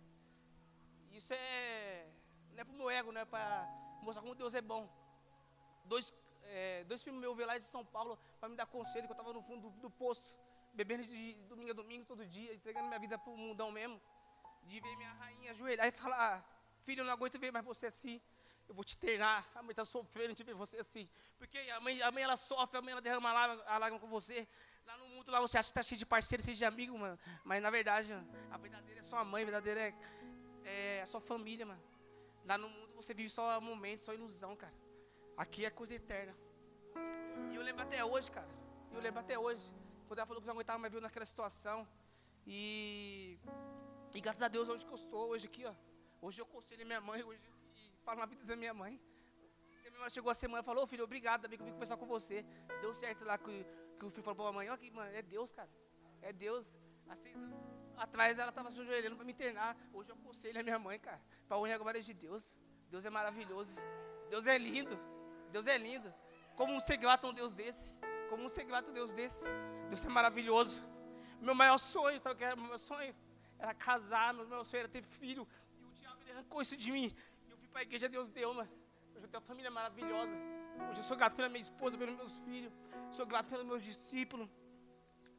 Isso 1.10 1.32
é. 1.34 2.06
Não 2.52 2.60
é 2.60 2.64
pro 2.64 2.74
meu 2.74 2.88
ego, 2.88 3.10
não 3.10 3.20
é 3.20 3.24
pra 3.24 3.68
mostrar 4.02 4.22
como 4.22 4.36
Deus 4.36 4.54
é 4.54 4.60
bom. 4.60 4.88
Dois, 5.84 6.14
é, 6.44 6.84
dois 6.84 7.02
primos 7.02 7.20
meus 7.20 7.36
veio 7.36 7.48
lá 7.48 7.58
de 7.58 7.64
São 7.64 7.84
Paulo 7.84 8.16
para 8.38 8.48
me 8.48 8.54
dar 8.54 8.66
conselho, 8.66 9.06
que 9.06 9.12
eu 9.12 9.18
estava 9.18 9.32
no 9.32 9.42
fundo 9.42 9.68
do, 9.68 9.80
do 9.80 9.90
posto, 9.90 10.30
bebendo 10.72 11.04
de 11.04 11.34
domingo 11.48 11.70
a 11.70 11.74
domingo, 11.74 12.04
todo 12.06 12.24
dia, 12.24 12.54
entregando 12.54 12.86
minha 12.86 13.00
vida 13.00 13.18
pro 13.18 13.36
mundão 13.36 13.72
mesmo. 13.72 14.00
De 14.62 14.78
ver 14.78 14.96
minha 14.96 15.12
rainha 15.14 15.50
ajoelhar 15.50 15.88
e 15.88 15.90
falar: 15.90 16.44
Filho, 16.84 17.00
eu 17.00 17.04
não 17.04 17.12
aguento 17.12 17.36
ver 17.36 17.50
mais 17.50 17.64
você 17.64 17.86
assim 17.86 18.20
eu 18.72 18.74
vou 18.74 18.82
te 18.82 18.94
internar, 18.96 19.46
a 19.54 19.62
mãe 19.62 19.72
está 19.72 19.84
sofrendo 19.84 20.34
de 20.34 20.42
ver 20.42 20.54
você 20.54 20.78
assim. 20.78 21.06
Porque 21.38 21.58
a 21.58 21.78
mãe, 21.78 22.00
a 22.00 22.10
mãe 22.10 22.22
ela 22.22 22.38
sofre, 22.38 22.78
a 22.78 22.82
mãe 22.82 22.92
ela 22.92 23.02
derrama 23.02 23.28
a 23.66 23.78
lágrima 23.78 24.00
com 24.00 24.08
você. 24.08 24.48
Lá 24.86 24.96
no 24.96 25.06
mundo 25.08 25.30
lá 25.30 25.40
você 25.40 25.58
acha 25.58 25.66
que 25.66 25.78
está 25.78 25.82
cheio 25.82 25.98
de 25.98 26.06
parceiros, 26.06 26.44
cheio 26.46 26.56
de 26.56 26.64
amigos, 26.64 26.98
mano. 26.98 27.18
Mas 27.44 27.62
na 27.62 27.68
verdade, 27.68 28.14
a 28.50 28.56
verdadeira 28.56 29.00
é 29.00 29.02
sua 29.02 29.22
mãe, 29.24 29.42
a 29.42 29.44
verdadeira 29.44 29.80
é, 29.80 29.94
é 30.64 31.02
a 31.02 31.06
sua 31.06 31.20
família, 31.20 31.66
mano. 31.66 31.82
Lá 32.46 32.56
no 32.56 32.70
mundo 32.70 32.94
você 32.96 33.12
vive 33.12 33.28
só 33.28 33.60
momentos, 33.60 34.06
só 34.06 34.14
ilusão, 34.14 34.56
cara. 34.56 34.72
Aqui 35.36 35.66
é 35.66 35.70
coisa 35.70 35.94
eterna. 35.94 36.34
E 37.50 37.54
eu 37.54 37.62
lembro 37.62 37.82
até 37.82 38.02
hoje, 38.02 38.30
cara. 38.30 38.48
Eu 38.90 39.00
lembro 39.02 39.20
até 39.20 39.38
hoje. 39.38 39.70
Quando 40.08 40.18
ela 40.18 40.26
falou 40.26 40.40
que 40.40 40.46
não 40.46 40.54
aguentava 40.54 40.78
mais 40.78 40.92
ver 40.92 41.02
naquela 41.02 41.26
situação. 41.26 41.86
E, 42.46 43.38
e 44.14 44.20
graças 44.20 44.40
a 44.40 44.48
Deus 44.48 44.66
hoje 44.66 44.86
que 44.86 44.92
eu 44.92 44.96
estou, 44.96 45.28
hoje 45.28 45.46
aqui, 45.46 45.66
ó. 45.66 45.74
Hoje 46.22 46.40
eu 46.40 46.46
conselho 46.46 46.86
minha 46.86 47.00
mãe, 47.00 47.22
hoje 47.22 47.51
falo 48.02 48.20
na 48.20 48.26
vida 48.26 48.44
da 48.44 48.56
minha 48.56 48.74
mãe. 48.74 49.00
Mãe 49.98 50.10
chegou 50.10 50.30
a 50.30 50.34
semana 50.34 50.62
e 50.62 50.64
falou, 50.64 50.84
filho, 50.84 51.04
obrigado, 51.04 51.42
também 51.42 51.56
que 51.56 51.62
eu 51.62 51.66
vim 51.66 51.72
conversar 51.72 51.96
com 51.96 52.06
você. 52.06 52.44
Deu 52.80 52.92
certo 52.92 53.24
lá 53.24 53.38
que, 53.38 53.64
que 53.98 54.04
o 54.04 54.10
filho 54.10 54.22
falou 54.24 54.36
para 54.36 54.48
a 54.48 54.52
mãe, 54.52 54.68
ó, 54.68 54.76
mano, 54.92 55.14
é 55.14 55.22
Deus, 55.22 55.52
cara. 55.52 55.70
É 56.20 56.32
Deus. 56.32 56.76
Há 57.08 57.14
seis 57.14 57.36
anos 57.36 57.82
atrás 57.96 58.38
ela 58.38 58.48
estava 58.48 58.70
se 58.70 58.80
ajoelhando 58.80 59.16
para 59.16 59.24
me 59.24 59.32
internar. 59.32 59.76
Hoje 59.92 60.10
eu 60.10 60.16
aconselho 60.16 60.58
a 60.58 60.62
minha 60.62 60.78
mãe, 60.78 60.98
cara, 60.98 61.20
para 61.46 61.56
honrar 61.56 61.74
agora 61.74 62.00
de 62.00 62.14
Deus. 62.14 62.56
Deus 62.90 63.04
é 63.04 63.10
maravilhoso. 63.10 63.80
Deus 64.28 64.46
é 64.46 64.58
lindo. 64.58 64.98
Deus 65.50 65.66
é 65.66 65.78
lindo. 65.78 66.12
Como 66.56 66.72
um 66.74 66.80
ser 66.80 66.96
grato 66.96 67.26
a 67.26 67.30
um 67.30 67.34
Deus 67.34 67.54
desse. 67.54 67.96
Como 68.28 68.44
um 68.44 68.48
ser 68.48 68.64
grato 68.64 68.88
a 68.88 68.90
um 68.90 68.94
Deus 68.94 69.12
desse. 69.12 69.44
Deus 69.88 70.04
é 70.04 70.08
maravilhoso. 70.08 70.78
Meu 71.40 71.54
maior 71.54 71.78
sonho, 71.78 72.18
sabe 72.20 72.34
o 72.34 72.38
que 72.38 72.44
era? 72.44 72.56
Meu 72.56 72.78
sonho 72.78 73.14
era 73.58 73.74
casar, 73.74 74.34
meu 74.34 74.46
maior 74.48 74.64
sonho 74.64 74.80
era 74.80 74.88
ter 74.88 75.02
filho. 75.02 75.46
E 75.78 75.84
o 75.84 75.90
diabo 75.90 76.20
ele 76.22 76.32
arrancou 76.32 76.62
isso 76.62 76.76
de 76.76 76.90
mim 76.90 77.14
para 77.72 77.80
a 77.80 77.86
igreja 77.88 78.08
Deus 78.08 78.28
deu, 78.28 78.52
mano. 78.52 78.70
Hoje 79.14 79.24
eu 79.24 79.28
tenho 79.28 79.40
uma 79.42 79.48
família 79.50 79.70
maravilhosa. 79.70 80.32
Hoje 80.90 81.00
eu 81.00 81.04
sou 81.04 81.16
grato 81.16 81.34
pela 81.34 81.48
minha 81.48 81.62
esposa, 81.68 81.96
pelos 81.96 82.14
meus 82.14 82.34
filhos. 82.46 82.72
Sou 83.10 83.26
grato 83.26 83.48
pelos 83.48 83.64
meus 83.64 83.82
discípulos. 83.82 84.48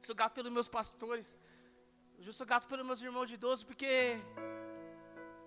Sou 0.03 0.15
grato 0.15 0.33
pelos 0.33 0.51
meus 0.51 0.67
pastores. 0.67 1.37
Hoje 2.17 2.29
eu 2.29 2.33
sou 2.33 2.45
grato 2.45 2.67
pelos 2.67 2.85
meus 2.85 3.01
irmãos 3.01 3.27
de 3.27 3.35
idoso, 3.35 3.65
porque 3.65 4.17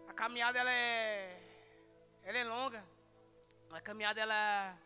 a 0.09 0.13
caminhada 0.13 0.59
ela 0.59 0.71
é, 0.71 1.41
ela 2.23 2.39
é 2.39 2.45
longa. 2.45 2.85
A 3.71 3.81
caminhada 3.81 4.21
ela 4.21 4.79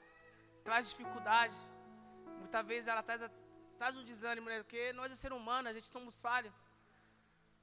traz 0.65 0.89
dificuldade. 0.89 1.55
Muitas 2.39 2.67
vezes 2.67 2.89
ela 2.89 3.03
traz, 3.03 3.31
traz 3.77 3.95
um 3.95 4.05
desânimo, 4.05 4.49
né? 4.49 4.59
Porque 4.63 4.93
nós 4.95 5.13
é 5.13 5.15
ser 5.15 5.33
humano, 5.35 5.69
a 5.69 5.73
gente 5.73 5.87
somos 5.87 6.19
falhos. 6.19 6.53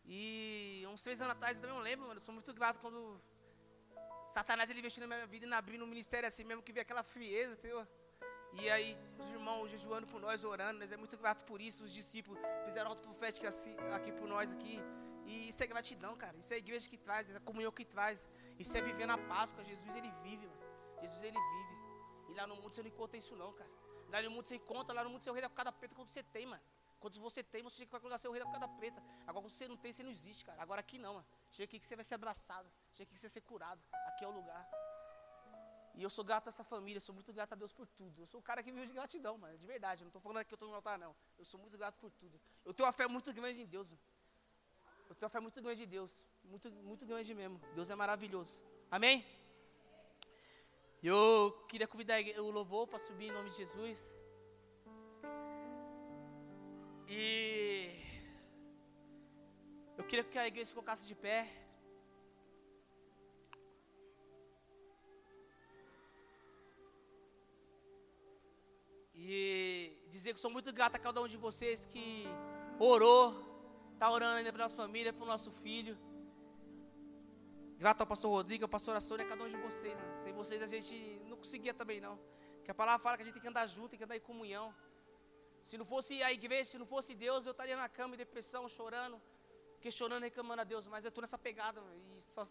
E 0.06 0.86
uns 0.88 1.02
três 1.02 1.20
anos 1.22 1.34
atrás 1.36 1.58
eu 1.58 1.62
também 1.62 1.76
não 1.76 1.84
lembro, 1.84 2.08
mano. 2.08 2.20
Eu 2.20 2.24
sou 2.24 2.34
muito 2.34 2.54
grato 2.54 2.80
quando 2.80 3.20
Satanás 4.34 4.70
ele 4.70 4.80
investiu 4.80 5.02
na 5.02 5.08
minha 5.08 5.28
vida 5.28 5.46
e 5.46 5.54
abrindo 5.54 5.84
um 5.84 5.88
ministério 5.88 6.28
assim 6.28 6.44
mesmo 6.44 6.62
que 6.62 6.74
vê 6.74 6.82
aquela 6.82 7.04
frieza, 7.04 7.54
entendeu? 7.54 7.88
E 8.54 8.70
aí 8.70 8.98
os 9.20 9.30
irmãos 9.30 9.70
jejuando 9.70 10.08
por 10.08 10.20
nós, 10.20 10.44
orando, 10.44 10.80
nós 10.80 10.92
é 10.92 10.98
muito 10.98 11.18
grato 11.18 11.44
por 11.46 11.62
isso. 11.62 11.84
Os 11.84 11.94
discípulos 11.94 12.40
fizeram 12.66 12.90
auto 12.90 13.02
profética 13.02 13.48
assim, 13.48 13.76
aqui 13.94 14.12
por 14.12 14.28
nós 14.28 14.52
aqui. 14.52 14.80
E 15.26 15.50
isso 15.50 15.62
é 15.64 15.68
gratidão, 15.68 16.16
cara. 16.16 16.36
Isso 16.38 16.54
é 16.54 16.56
a 16.56 16.60
igreja 16.60 16.90
que 16.90 16.98
traz, 16.98 17.30
é 17.30 17.38
a 17.38 17.40
comunhão 17.40 17.72
que 17.72 17.86
traz. 17.86 18.28
Isso 18.58 18.76
é 18.78 18.82
viver 18.82 19.06
na 19.06 19.18
Páscoa. 19.18 19.64
Jesus 19.64 19.96
ele 19.96 20.12
vive, 20.24 20.48
mano. 20.48 20.62
Jesus 21.02 21.22
ele 21.24 21.38
vive. 21.38 21.76
E 22.30 22.34
lá 22.34 22.48
no 22.48 22.56
mundo 22.56 22.74
você 22.74 22.82
não 22.82 22.90
encontra 22.90 23.18
isso 23.18 23.36
não, 23.36 23.52
cara. 23.54 23.70
Lá 24.10 24.22
no 24.22 24.32
mundo 24.32 24.48
você 24.48 24.56
encontra, 24.56 24.96
lá 24.96 25.04
no 25.04 25.10
mundo 25.10 25.22
você 25.22 25.30
é 25.30 25.34
rei 25.34 25.42
da 25.42 25.50
cada 25.50 25.72
preta 25.72 25.94
quando 25.96 26.10
você 26.10 26.24
tem, 26.24 26.46
mano. 26.46 26.62
Quando 27.00 27.20
você 27.20 27.44
tem, 27.44 27.62
você 27.62 27.78
chega 27.78 27.92
para 27.92 28.00
colocar 28.00 28.18
seu 28.18 28.32
rei 28.32 28.44
da 28.44 28.52
cada 28.52 28.68
preta. 28.68 29.02
Agora 29.28 29.44
quando 29.46 29.54
você 29.54 29.68
não 29.68 29.78
tem, 29.78 29.92
você 29.92 30.04
não 30.04 30.10
existe, 30.10 30.44
cara. 30.44 30.62
Agora 30.62 30.82
aqui 30.82 30.98
não, 30.98 31.16
mano. 31.16 31.28
Chega 31.52 31.66
aqui 31.66 31.80
que 31.80 31.86
você 31.86 31.96
vai 31.96 32.06
ser 32.06 32.16
abraçado. 32.16 32.70
Chega 32.94 33.04
aqui 33.04 33.14
que 33.14 33.20
você 33.20 33.28
vai 33.28 33.34
ser 33.34 33.42
curado. 33.42 33.82
Aqui 34.08 34.26
é 34.26 34.28
o 34.28 34.32
lugar. 34.32 34.68
E 35.94 36.04
eu 36.04 36.10
sou 36.12 36.24
grato 36.24 36.48
a 36.48 36.50
essa 36.50 36.64
família, 36.64 37.02
sou 37.02 37.14
muito 37.14 37.34
grato 37.34 37.54
a 37.54 37.56
Deus 37.56 37.74
por 37.74 37.88
tudo. 37.88 38.22
Eu 38.22 38.28
sou 38.28 38.40
o 38.40 38.44
cara 38.44 38.62
que 38.62 38.72
vive 38.72 38.88
de 38.88 38.94
gratidão, 38.94 39.36
mano, 39.38 39.58
de 39.58 39.66
verdade. 39.66 40.02
Eu 40.02 40.06
não 40.06 40.10
estou 40.10 40.22
falando 40.22 40.46
que 40.46 40.54
eu 40.54 40.56
estou 40.56 40.70
no 40.70 40.76
altar, 40.76 40.98
não. 41.00 41.16
Eu 41.40 41.46
sou 41.46 41.60
muito 41.60 41.76
grato 41.76 41.98
por 41.98 42.12
tudo. 42.12 42.40
Eu 42.64 42.74
tenho 42.74 42.86
uma 42.86 42.94
fé 42.94 43.08
muito 43.08 43.34
grande 43.34 43.62
em 43.62 43.66
Deus, 43.66 43.90
mano. 43.90 44.02
Eu 45.10 45.16
tenho 45.16 45.28
uma 45.28 45.30
fé 45.30 45.40
muito 45.40 45.60
grande 45.62 45.80
de 45.82 45.88
Deus. 45.88 46.24
Muito, 46.44 46.70
muito 46.72 47.06
grande 47.06 47.34
mesmo. 47.34 47.60
Deus 47.74 47.90
é 47.90 47.96
maravilhoso. 47.96 48.64
Amém? 48.92 49.26
Eu 51.02 51.66
queria 51.68 51.88
convidar 51.88 52.20
o 52.40 52.52
louvor 52.52 52.88
para 52.88 53.00
subir 53.00 53.28
em 53.30 53.32
nome 53.32 53.50
de 53.50 53.58
Jesus. 53.58 54.17
E 57.10 57.90
eu 59.98 60.04
queria 60.04 60.26
que 60.26 60.38
a 60.38 60.46
igreja 60.46 60.66
se 60.66 60.74
colocasse 60.74 61.08
de 61.08 61.16
pé. 61.16 61.48
E 69.16 69.98
dizer 70.10 70.34
que 70.34 70.40
sou 70.40 70.52
muito 70.52 70.74
grato 70.74 70.96
a 70.96 71.00
cada 71.00 71.22
um 71.22 71.28
de 71.28 71.38
vocês 71.38 71.86
que 71.86 72.26
orou, 72.78 73.24
está 73.94 74.12
orando 74.12 74.38
ainda 74.38 74.52
para 74.52 74.64
nossa 74.64 74.76
família, 74.76 75.14
para 75.14 75.24
o 75.24 75.28
nosso 75.28 75.50
filho. 75.50 75.98
Grato 77.78 78.02
ao 78.02 78.08
pastor 78.08 78.32
Rodrigo, 78.32 78.66
ao 78.66 78.70
pastor 78.70 79.00
Sônia, 79.00 79.26
a 79.26 79.30
cada 79.30 79.44
um 79.46 79.50
de 79.50 79.56
vocês. 79.58 79.96
Mano. 79.96 80.24
Sem 80.24 80.34
vocês 80.34 80.62
a 80.62 80.68
gente 80.68 81.22
não 81.30 81.38
conseguia 81.38 81.74
também 81.74 82.02
não. 82.02 82.20
Que 82.66 82.72
a 82.72 82.76
palavra 82.76 83.00
fala 83.02 83.16
que 83.16 83.24
a 83.24 83.26
gente 83.26 83.36
tem 83.36 83.42
que 83.42 83.48
andar 83.48 83.66
junto, 83.68 83.90
tem 83.92 83.98
que 83.98 84.04
andar 84.04 84.18
em 84.18 84.20
comunhão. 84.20 84.76
Se 85.70 85.76
não 85.80 85.86
fosse 85.94 86.14
a 86.28 86.32
igreja, 86.32 86.70
se 86.72 86.78
não 86.82 86.86
fosse 86.86 87.14
Deus, 87.14 87.46
eu 87.46 87.52
estaria 87.56 87.76
na 87.76 87.90
cama 87.98 88.16
em 88.16 88.18
depressão, 88.26 88.62
chorando, 88.70 89.22
questionando, 89.86 90.24
reclamando 90.24 90.62
a 90.62 90.64
Deus. 90.64 90.88
Mas 90.94 91.04
eu 91.04 91.10
estou 91.10 91.22
nessa 91.22 91.38
pegada 91.38 91.82
e 92.16 92.22
só, 92.22 92.44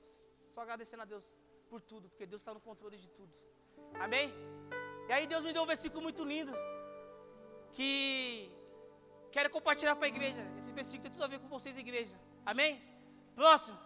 só 0.54 0.60
agradecendo 0.60 1.02
a 1.04 1.06
Deus 1.06 1.24
por 1.70 1.80
tudo, 1.80 2.10
porque 2.10 2.26
Deus 2.26 2.42
está 2.42 2.52
no 2.52 2.60
controle 2.60 2.98
de 2.98 3.08
tudo. 3.18 3.32
Amém? 3.94 4.30
E 5.08 5.12
aí 5.14 5.26
Deus 5.26 5.44
me 5.44 5.52
deu 5.54 5.62
um 5.62 5.72
versículo 5.74 6.02
muito 6.02 6.22
lindo 6.24 6.52
que 7.72 8.50
quero 9.32 9.48
compartilhar 9.48 9.96
para 9.96 10.04
a 10.04 10.14
igreja. 10.14 10.42
Esse 10.58 10.70
versículo 10.72 11.04
tem 11.04 11.12
tudo 11.12 11.24
a 11.24 11.32
ver 11.34 11.40
com 11.40 11.48
vocês, 11.48 11.78
igreja. 11.78 12.20
Amém? 12.44 12.82
Próximo. 13.34 13.78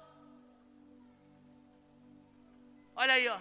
Olha 2.97 3.13
aí, 3.13 3.29
ó. 3.29 3.39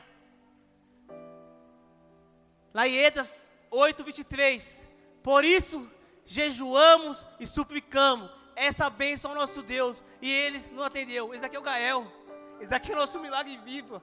Edas 3.07 3.51
8, 3.71 4.03
23. 4.03 4.88
Por 5.21 5.43
isso, 5.43 5.89
jejuamos 6.25 7.25
e 7.39 7.47
suplicamos 7.47 8.29
essa 8.55 8.89
bênção 8.89 9.31
ao 9.31 9.37
nosso 9.37 9.61
Deus. 9.61 10.03
E 10.21 10.31
eles 10.31 10.69
não 10.71 10.83
atendeu. 10.83 11.33
Esse 11.33 11.45
aqui 11.45 11.55
é 11.55 11.59
o 11.59 11.63
Gael. 11.63 12.11
Esse 12.59 12.73
aqui 12.73 12.91
é 12.91 12.95
o 12.95 12.99
nosso 12.99 13.19
milagre 13.19 13.57
vivo. 13.63 14.01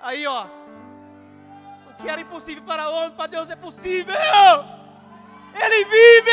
Aí, 0.00 0.26
ó. 0.26 0.46
O 1.90 1.94
que 2.02 2.08
era 2.08 2.20
impossível 2.20 2.62
para 2.64 2.88
o 2.88 2.94
homem, 2.94 3.16
para 3.16 3.26
Deus 3.26 3.50
é 3.50 3.56
possível. 3.56 4.14
Ele 5.54 5.84
vive! 5.84 6.30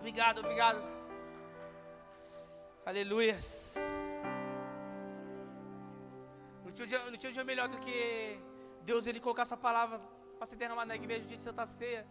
Obrigado, 0.00 0.40
obrigado. 0.40 0.91
Aleluias. 2.84 3.76
Não 6.64 6.72
tinha, 6.72 6.84
um 6.84 6.88
dia, 6.88 6.98
não 7.10 7.16
tinha 7.16 7.30
um 7.30 7.32
dia 7.32 7.44
melhor 7.44 7.68
do 7.68 7.78
que 7.78 8.40
Deus 8.82 9.06
ele 9.06 9.20
colocar 9.20 9.42
essa 9.42 9.56
palavra 9.56 10.00
para 10.36 10.46
se 10.46 10.56
derramar 10.56 10.84
na 10.84 10.96
igreja, 10.96 11.24
o 11.24 11.28
dia 11.28 11.36
de 11.36 11.42
Santa 11.42 11.64
Ceia. 11.64 12.04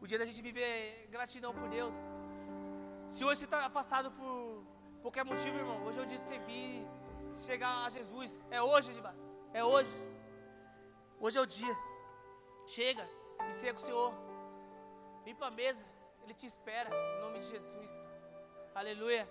O 0.00 0.06
dia 0.06 0.18
da 0.18 0.24
gente 0.24 0.42
viver 0.42 1.06
gratidão 1.10 1.54
por 1.54 1.68
Deus. 1.68 1.94
Se 3.10 3.24
hoje 3.24 3.40
você 3.40 3.44
está 3.44 3.66
afastado 3.66 4.10
por 4.12 4.64
qualquer 5.02 5.24
motivo, 5.24 5.56
irmão, 5.56 5.84
hoje 5.84 5.98
é 6.00 6.02
o 6.02 6.06
dia 6.06 6.18
de 6.18 6.24
você 6.24 6.38
vir, 6.40 6.86
chegar 7.46 7.84
a 7.84 7.88
Jesus. 7.88 8.44
É 8.50 8.60
hoje. 8.60 8.90
É 9.52 9.62
hoje. 9.62 9.94
Hoje 11.20 11.38
é 11.38 11.40
o 11.40 11.46
dia. 11.46 11.76
Chega 12.66 13.08
e 13.48 13.52
seja 13.52 13.72
com 13.72 13.80
o 13.80 13.84
Senhor. 13.84 14.14
Vem 15.24 15.34
para 15.34 15.46
a 15.46 15.50
mesa. 15.50 15.84
Ele 16.24 16.34
te 16.34 16.46
espera. 16.46 16.90
Em 16.90 17.20
nome 17.20 17.38
de 17.38 17.46
Jesus. 17.46 17.90
Aleluia. 18.74 19.28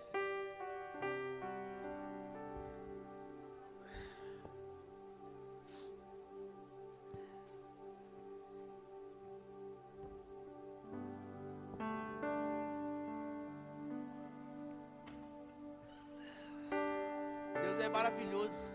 Maravilhoso. 17.98 18.72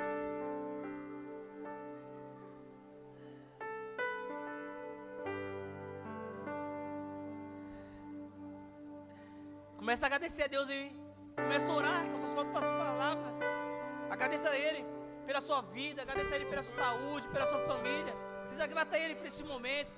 Começa 9.76 10.06
a 10.06 10.08
agradecer 10.08 10.42
a 10.44 10.46
Deus 10.46 10.68
aí. 10.68 10.88
Começa 11.36 11.70
a 11.70 11.74
orar 11.74 12.02
com 12.08 12.16
suas 12.16 12.34
próprias 12.34 12.66
palavras. 12.66 13.34
Agradeça 14.10 14.48
a 14.50 14.56
Ele 14.56 14.84
pela 15.26 15.40
sua 15.40 15.60
vida. 15.76 16.02
Agradeça 16.02 16.32
a 16.34 16.36
Ele 16.36 16.46
pela 16.46 16.62
sua 16.62 16.76
saúde, 16.84 17.28
pela 17.28 17.46
sua 17.46 17.60
família. 17.70 18.14
Seja 18.50 18.66
grata 18.66 18.96
a 18.96 18.98
Ele 18.98 19.14
por 19.14 19.26
esse 19.26 19.44
momento. 19.44 19.92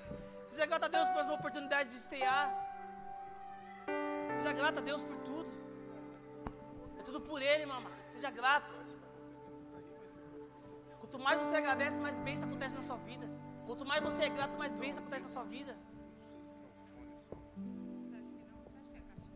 Seja 0.47 0.65
grata 0.67 0.85
a 0.85 0.89
Deus 0.89 1.09
por 1.09 1.19
essa 1.21 1.33
oportunidade 1.33 1.89
de 1.89 2.01
cear. 2.11 2.47
Seja 4.35 4.53
grata 4.53 4.79
a 4.81 4.83
Deus 4.83 5.01
por 5.03 5.17
tudo. 5.29 5.51
É 6.99 7.03
tudo 7.03 7.21
por 7.21 7.41
Ele, 7.41 7.65
mamãe. 7.65 7.93
Seja 8.09 8.29
grata. 8.29 8.85
Quanto 11.15 11.23
mais 11.23 11.39
você 11.39 11.55
agradece, 11.55 11.97
mais 11.97 12.17
bênção 12.17 12.45
acontece 12.45 12.75
na 12.75 12.81
sua 12.81 12.97
vida. 12.97 13.25
Quanto 13.65 13.85
mais 13.85 14.03
você 14.03 14.23
é 14.23 14.29
grato, 14.29 14.57
mais 14.57 14.73
bênção 14.73 15.01
acontece 15.01 15.25
na 15.25 15.31
sua 15.31 15.45
vida. 15.45 15.73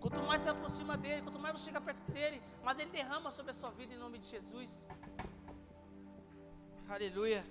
Quanto 0.02 0.22
mais 0.24 0.42
você 0.42 0.50
aproxima 0.50 0.98
dele, 0.98 1.22
quanto 1.22 1.40
mais 1.40 1.54
você 1.54 1.68
chega 1.68 1.80
perto 1.80 2.12
dele, 2.12 2.42
mais 2.66 2.78
ele 2.80 2.90
derrama 2.92 3.32
sobre 3.32 3.52
a 3.52 3.54
sua 3.54 3.72
vida 3.72 3.94
em 3.94 3.98
nome 3.98 4.20
de 4.20 4.28
Jesus. 4.28 4.86
Aleluia. 6.90 7.46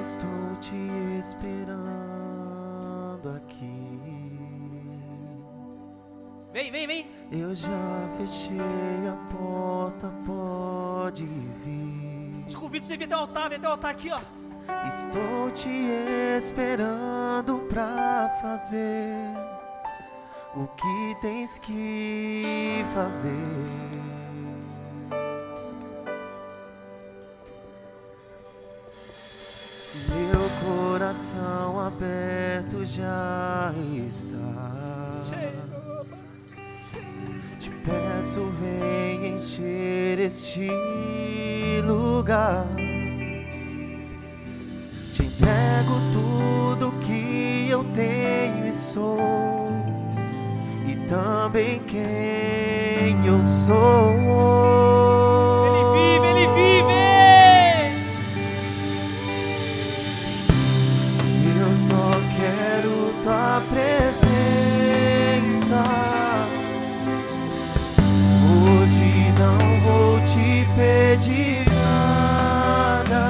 Estou 0.00 0.56
te 0.60 0.76
esperando 1.18 2.39
Eu 7.32 7.54
já 7.54 8.08
fechei 8.16 8.58
a 9.08 9.16
porta, 9.32 10.10
pode 10.26 11.26
vir. 11.26 12.44
Te 12.48 12.56
convido 12.56 12.88
você 12.88 12.96
vir 12.96 13.04
até 13.04 13.14
o 13.14 13.20
altar, 13.20 13.48
vem 13.48 13.58
até 13.58 13.68
o 13.68 13.70
altar 13.70 13.90
aqui, 13.92 14.10
ó. 14.10 14.20
Estou 14.88 15.50
te 15.52 15.68
esperando 16.36 17.60
pra 17.68 18.28
fazer 18.42 19.14
o 20.56 20.66
que 20.66 21.16
tens 21.20 21.56
que 21.58 22.84
fazer. 22.92 23.30
Meu 30.08 30.50
coração 30.64 31.80
aberto 31.80 32.84
já 32.84 33.72
está. 34.04 34.69
Este 40.20 40.68
lugar. 41.82 42.66
Te 45.10 45.24
entrego 45.24 45.94
tudo 46.12 46.92
que 47.00 47.68
eu 47.70 47.82
tenho 47.94 48.66
e 48.68 48.72
sou, 48.72 49.18
e 50.86 50.94
também 51.08 51.80
quem 51.86 53.26
eu 53.26 53.42
sou. 53.44 54.19
Pedir 71.20 71.66
nada. 71.68 73.26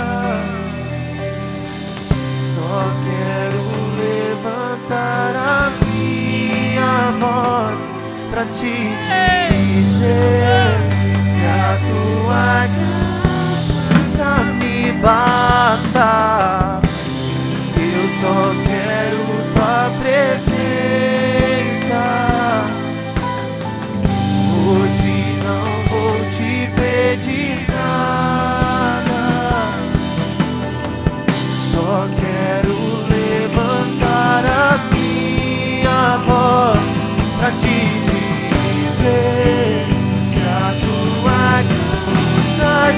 Só 2.55 2.73
quero 3.05 3.63
levantar 3.99 5.35
a 5.37 5.73
minha 5.85 6.95
voz 7.19 7.81
pra 8.31 8.45
te 8.47 8.75
dizer 9.51 10.77
que 11.37 11.47
a 11.47 11.77
tua 11.89 12.67
graça 12.77 13.79
já 14.17 14.35
me 14.55 14.93
basta. 14.93 16.81
Eu 17.77 18.09
só 18.21 18.35
quero 18.63 18.70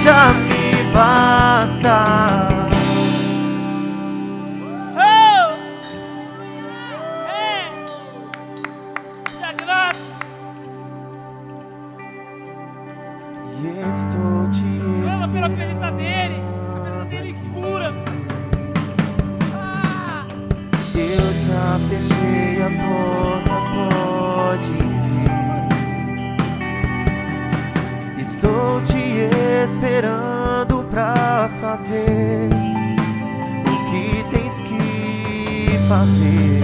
já 0.03 0.33
me 0.33 0.83
basta. 0.93 2.52
esperando 29.83 30.85
pra 30.85 31.51
fazer 31.61 32.49
o 33.67 33.91
que 33.91 34.25
tens 34.31 34.61
que 34.61 35.77
fazer. 35.89 36.63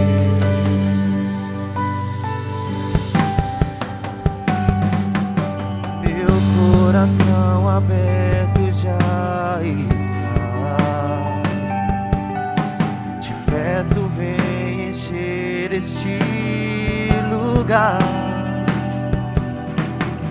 Meu 6.01 6.31
coração 6.57 7.69
aberto 7.69 8.71
já 8.71 9.61
está. 9.65 10.77
Te 13.21 13.33
peço, 13.51 14.09
vem 14.17 14.91
encher 14.91 15.73
este 15.73 16.21
lugar. 17.33 17.99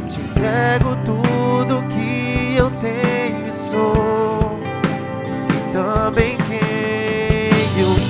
Te 0.08 0.22
entrego 0.22 0.97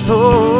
soul. 0.08 0.57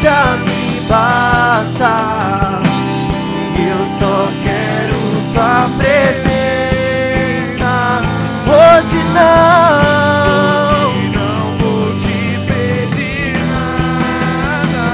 já 0.00 0.36
me 0.38 0.80
basta. 0.88 2.60
Eu 3.58 3.86
só 3.98 4.28
quero 4.42 4.98
tua 5.34 5.68
presença. 5.76 6.02
Hoje 8.46 8.96
não. 9.12 10.90
Hoje 10.90 11.06
não 11.10 11.58
vou 11.58 11.86
te 11.96 12.18
pedir 12.46 13.34
nada. 14.66 14.88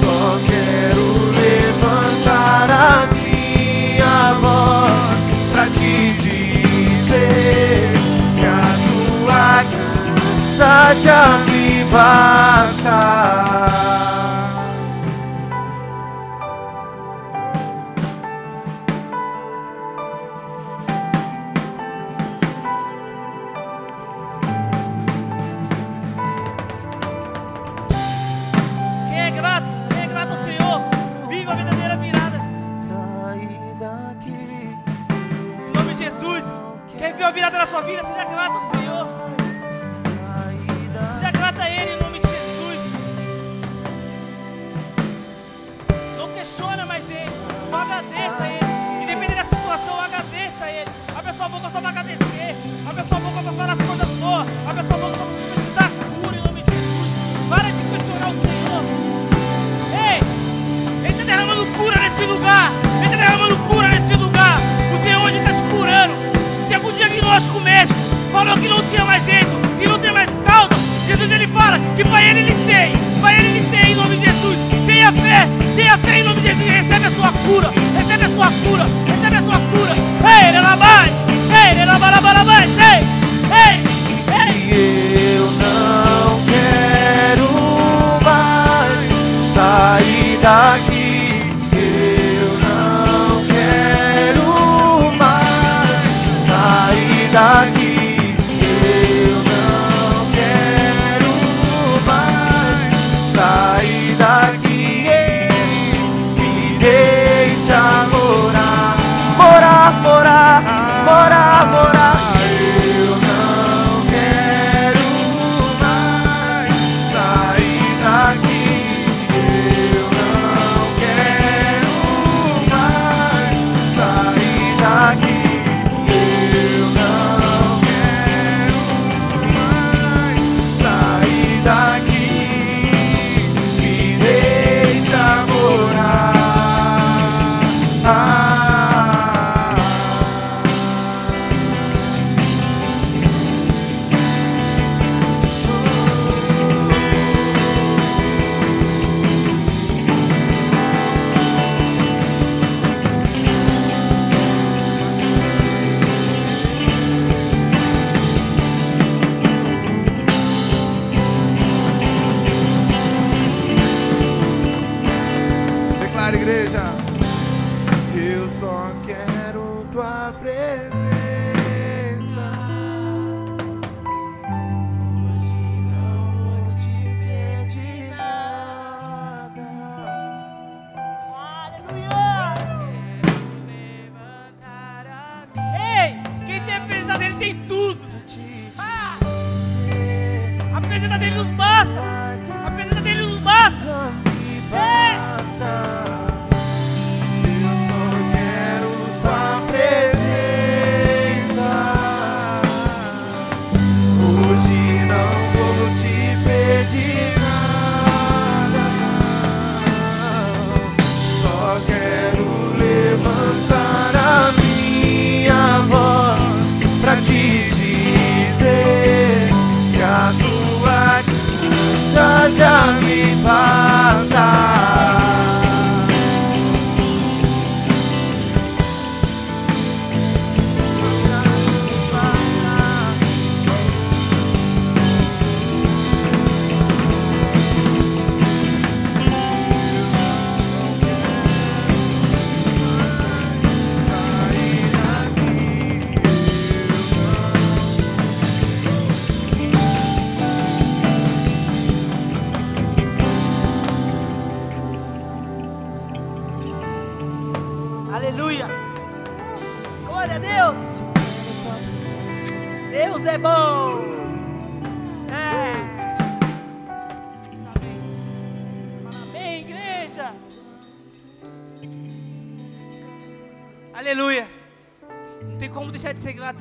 Só 0.00 0.38
quero 0.46 1.04
levantar 1.34 2.68
a 2.70 3.08
minha 3.12 4.18
voz 4.40 5.18
pra 5.52 5.64
te 5.66 5.94
dizer 6.12 7.92
que 8.36 8.44
a 8.46 8.62
tua 9.24 9.54
graça 9.64 10.94
já 11.02 11.22
me 11.50 11.84
basta. 11.90 12.47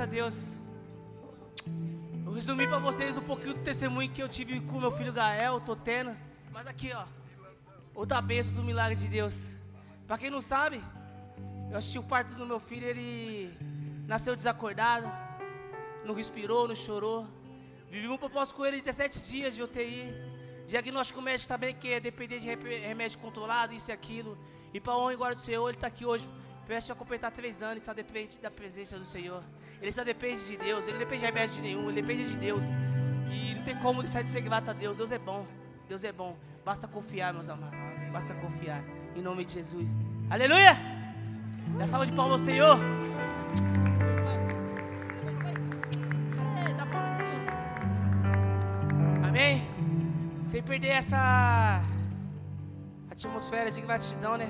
A 0.01 0.05
Deus. 0.05 0.57
Eu 2.25 2.31
resumi 2.31 2.67
para 2.67 2.77
vocês 2.77 3.17
um 3.17 3.21
pouquinho 3.21 3.55
do 3.55 3.61
testemunho 3.61 4.11
que 4.11 4.21
eu 4.21 4.29
tive 4.29 4.59
com 4.61 4.79
meu 4.79 4.91
filho 4.91 5.11
Gael, 5.11 5.59
tô 5.59 5.75
tendo. 5.75 6.15
Mas 6.51 6.67
aqui, 6.67 6.91
ó. 6.93 7.05
Outra 7.95 8.21
bênção 8.21 8.53
do 8.53 8.63
milagre 8.63 8.95
de 8.95 9.07
Deus. 9.07 9.55
Para 10.05 10.19
quem 10.19 10.29
não 10.29 10.41
sabe, 10.41 10.81
eu 11.71 11.77
assisti 11.77 11.97
o 11.97 12.03
parto 12.03 12.35
do 12.35 12.45
meu 12.45 12.59
filho, 12.59 12.85
ele 12.85 13.57
nasceu 14.05 14.35
desacordado, 14.35 15.11
não 16.05 16.13
respirou, 16.13 16.67
não 16.67 16.75
chorou. 16.75 17.27
Vivi 17.89 18.07
um 18.07 18.17
propósito 18.17 18.55
com 18.55 18.65
ele 18.65 18.79
17 18.79 19.19
dias 19.21 19.55
de 19.55 19.63
UTI. 19.63 20.13
Diagnóstico 20.67 21.21
médico 21.21 21.47
também, 21.47 21.73
que 21.73 21.93
é 21.93 21.99
depender 21.99 22.39
de 22.39 22.47
remédio 22.47 23.17
controlado, 23.17 23.73
isso 23.73 23.89
e 23.89 23.93
aquilo. 23.93 24.37
E 24.73 24.79
para 24.79 24.95
honra 24.95 25.13
e 25.13 25.15
glória 25.15 25.35
do 25.35 25.41
Senhor, 25.41 25.67
ele 25.67 25.77
está 25.77 25.87
aqui 25.87 26.05
hoje, 26.05 26.29
prestes 26.67 26.91
a 26.91 26.95
completar 26.95 27.31
três 27.31 27.63
anos, 27.63 27.83
só 27.83 27.93
depende 27.93 28.37
da 28.37 28.51
presença 28.51 28.99
do 28.99 29.05
Senhor. 29.05 29.43
Ele 29.81 29.91
só 29.91 30.03
depende 30.03 30.45
de 30.45 30.57
Deus, 30.57 30.85
ele 30.85 30.93
não 30.93 30.99
depende 30.99 31.19
de 31.19 31.25
remédio 31.25 31.61
nenhum, 31.61 31.89
ele 31.89 32.01
depende 32.01 32.29
de 32.29 32.37
Deus. 32.37 32.63
E 33.31 33.55
não 33.55 33.63
tem 33.63 33.75
como 33.77 34.01
deixar 34.01 34.23
de 34.23 34.29
ser 34.29 34.41
grato 34.41 34.69
a 34.69 34.73
Deus. 34.73 34.97
Deus 34.97 35.11
é 35.11 35.19
bom, 35.19 35.45
Deus 35.87 36.03
é 36.03 36.11
bom. 36.11 36.35
Basta 36.65 36.87
confiar, 36.87 37.33
meus 37.33 37.49
amados. 37.49 37.77
Basta 38.11 38.33
confiar. 38.35 38.83
Em 39.15 39.21
nome 39.21 39.45
de 39.45 39.53
Jesus. 39.53 39.97
Aleluia! 40.29 40.77
Dá 41.77 41.87
salva 41.87 42.05
de 42.05 42.11
palmas 42.11 42.41
ao 42.41 42.45
Senhor. 42.45 42.77
Amém? 49.23 49.67
Sem 50.43 50.63
perder 50.63 50.89
essa 50.89 51.83
atmosfera 53.11 53.69
de 53.69 53.81
gratidão, 53.81 54.37
né? 54.37 54.49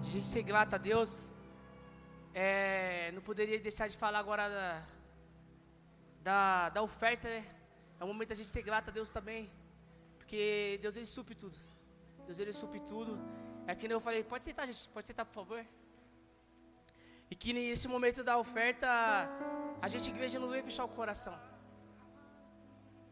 De 0.00 0.10
gente 0.10 0.26
ser 0.26 0.42
grata 0.42 0.76
a 0.76 0.78
Deus. 0.78 1.29
É, 2.34 3.10
não 3.12 3.22
poderia 3.22 3.58
deixar 3.58 3.88
de 3.88 3.96
falar 3.96 4.18
agora 4.18 4.48
da, 4.48 4.86
da, 6.22 6.68
da 6.68 6.82
oferta, 6.82 7.28
né? 7.28 7.44
É 7.98 8.04
o 8.04 8.06
momento 8.06 8.28
da 8.28 8.34
gente 8.34 8.48
ser 8.48 8.62
grata 8.62 8.90
a 8.90 8.94
Deus 8.94 9.10
também. 9.10 9.50
Porque 10.18 10.78
Deus 10.80 10.96
ele 10.96 11.06
supre 11.06 11.34
tudo. 11.34 11.56
Deus 12.26 12.38
ele 12.38 12.52
supre 12.52 12.80
tudo. 12.80 13.18
É 13.66 13.74
que 13.74 13.88
nem 13.88 13.94
eu 13.94 14.00
falei, 14.00 14.22
pode 14.22 14.44
sentar, 14.44 14.66
gente, 14.66 14.88
pode 14.88 15.06
sentar, 15.06 15.26
por 15.26 15.34
favor. 15.34 15.66
E 17.30 17.34
que 17.36 17.52
nesse 17.52 17.86
momento 17.86 18.24
da 18.24 18.38
oferta, 18.38 18.88
a 19.82 19.88
gente 19.88 20.10
igreja 20.10 20.38
não 20.38 20.48
veio 20.48 20.64
fechar 20.64 20.84
o 20.84 20.88
coração. 20.88 21.38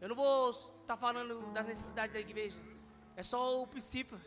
Eu 0.01 0.09
não 0.09 0.15
vou 0.15 0.49
estar 0.51 0.71
tá 0.87 0.97
falando 0.97 1.51
das 1.53 1.65
necessidades 1.65 2.13
da 2.13 2.19
igreja. 2.19 2.57
É 3.15 3.23
só 3.23 3.61
o 3.61 3.67
princípio. 3.67 4.19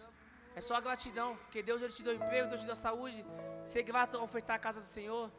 É 0.55 0.61
só 0.61 0.77
a 0.77 0.81
gratidão. 0.81 1.37
Porque 1.37 1.63
Deus 1.63 1.81
ele 1.83 1.93
te 1.93 2.03
deu 2.03 2.15
emprego, 2.15 2.49
Deus 2.49 2.61
te 2.61 2.67
deu 2.67 2.77
saúde. 2.77 3.25
Ser 3.65 3.83
grato 3.83 4.17
a 4.17 4.23
ofertar 4.23 4.57
a 4.57 4.59
casa 4.59 4.81
do 4.81 4.87
Senhor. 4.87 5.31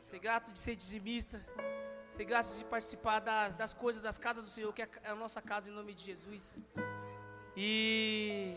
Ser 0.00 0.18
grato 0.18 0.52
de 0.52 0.58
ser 0.58 0.76
dizimista. 0.76 1.44
Ser 2.06 2.24
grato 2.24 2.56
de 2.56 2.64
participar 2.64 3.20
das, 3.20 3.54
das 3.54 3.74
coisas 3.74 4.00
das 4.00 4.18
casas 4.18 4.42
do 4.44 4.50
Senhor, 4.50 4.72
que 4.72 4.82
é 4.82 4.88
a 5.04 5.14
nossa 5.14 5.42
casa 5.42 5.68
em 5.68 5.72
nome 5.72 5.92
de 5.92 6.04
Jesus. 6.04 6.58
E 7.56 8.56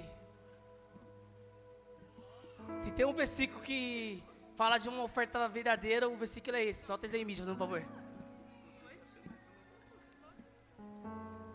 se 2.79 2.91
tem 2.91 3.05
um 3.05 3.13
versículo 3.13 3.61
que 3.61 4.23
fala 4.55 4.77
de 4.77 4.88
uma 4.88 5.03
oferta 5.03 5.47
verdadeira, 5.47 6.07
o 6.07 6.15
versículo 6.15 6.55
é 6.55 6.63
esse. 6.63 6.86
Solta 6.86 7.05
esse 7.05 7.15
aí, 7.15 7.25
mídia, 7.25 7.45
por 7.45 7.57
favor. 7.57 7.84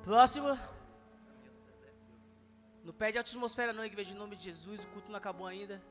Próximo. 0.05 0.76
Não 2.87 2.93
pede 2.93 3.19
a 3.19 3.21
atmosfera 3.21 3.73
não, 3.73 3.85
igreja, 3.85 4.15
em 4.15 4.17
nome 4.17 4.37
de 4.37 4.45
Jesus. 4.45 4.85
O 4.85 4.89
culto 4.91 5.11
não 5.11 5.19
acabou 5.19 5.45
ainda. 5.45 5.83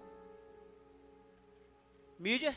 Mídia. 2.18 2.56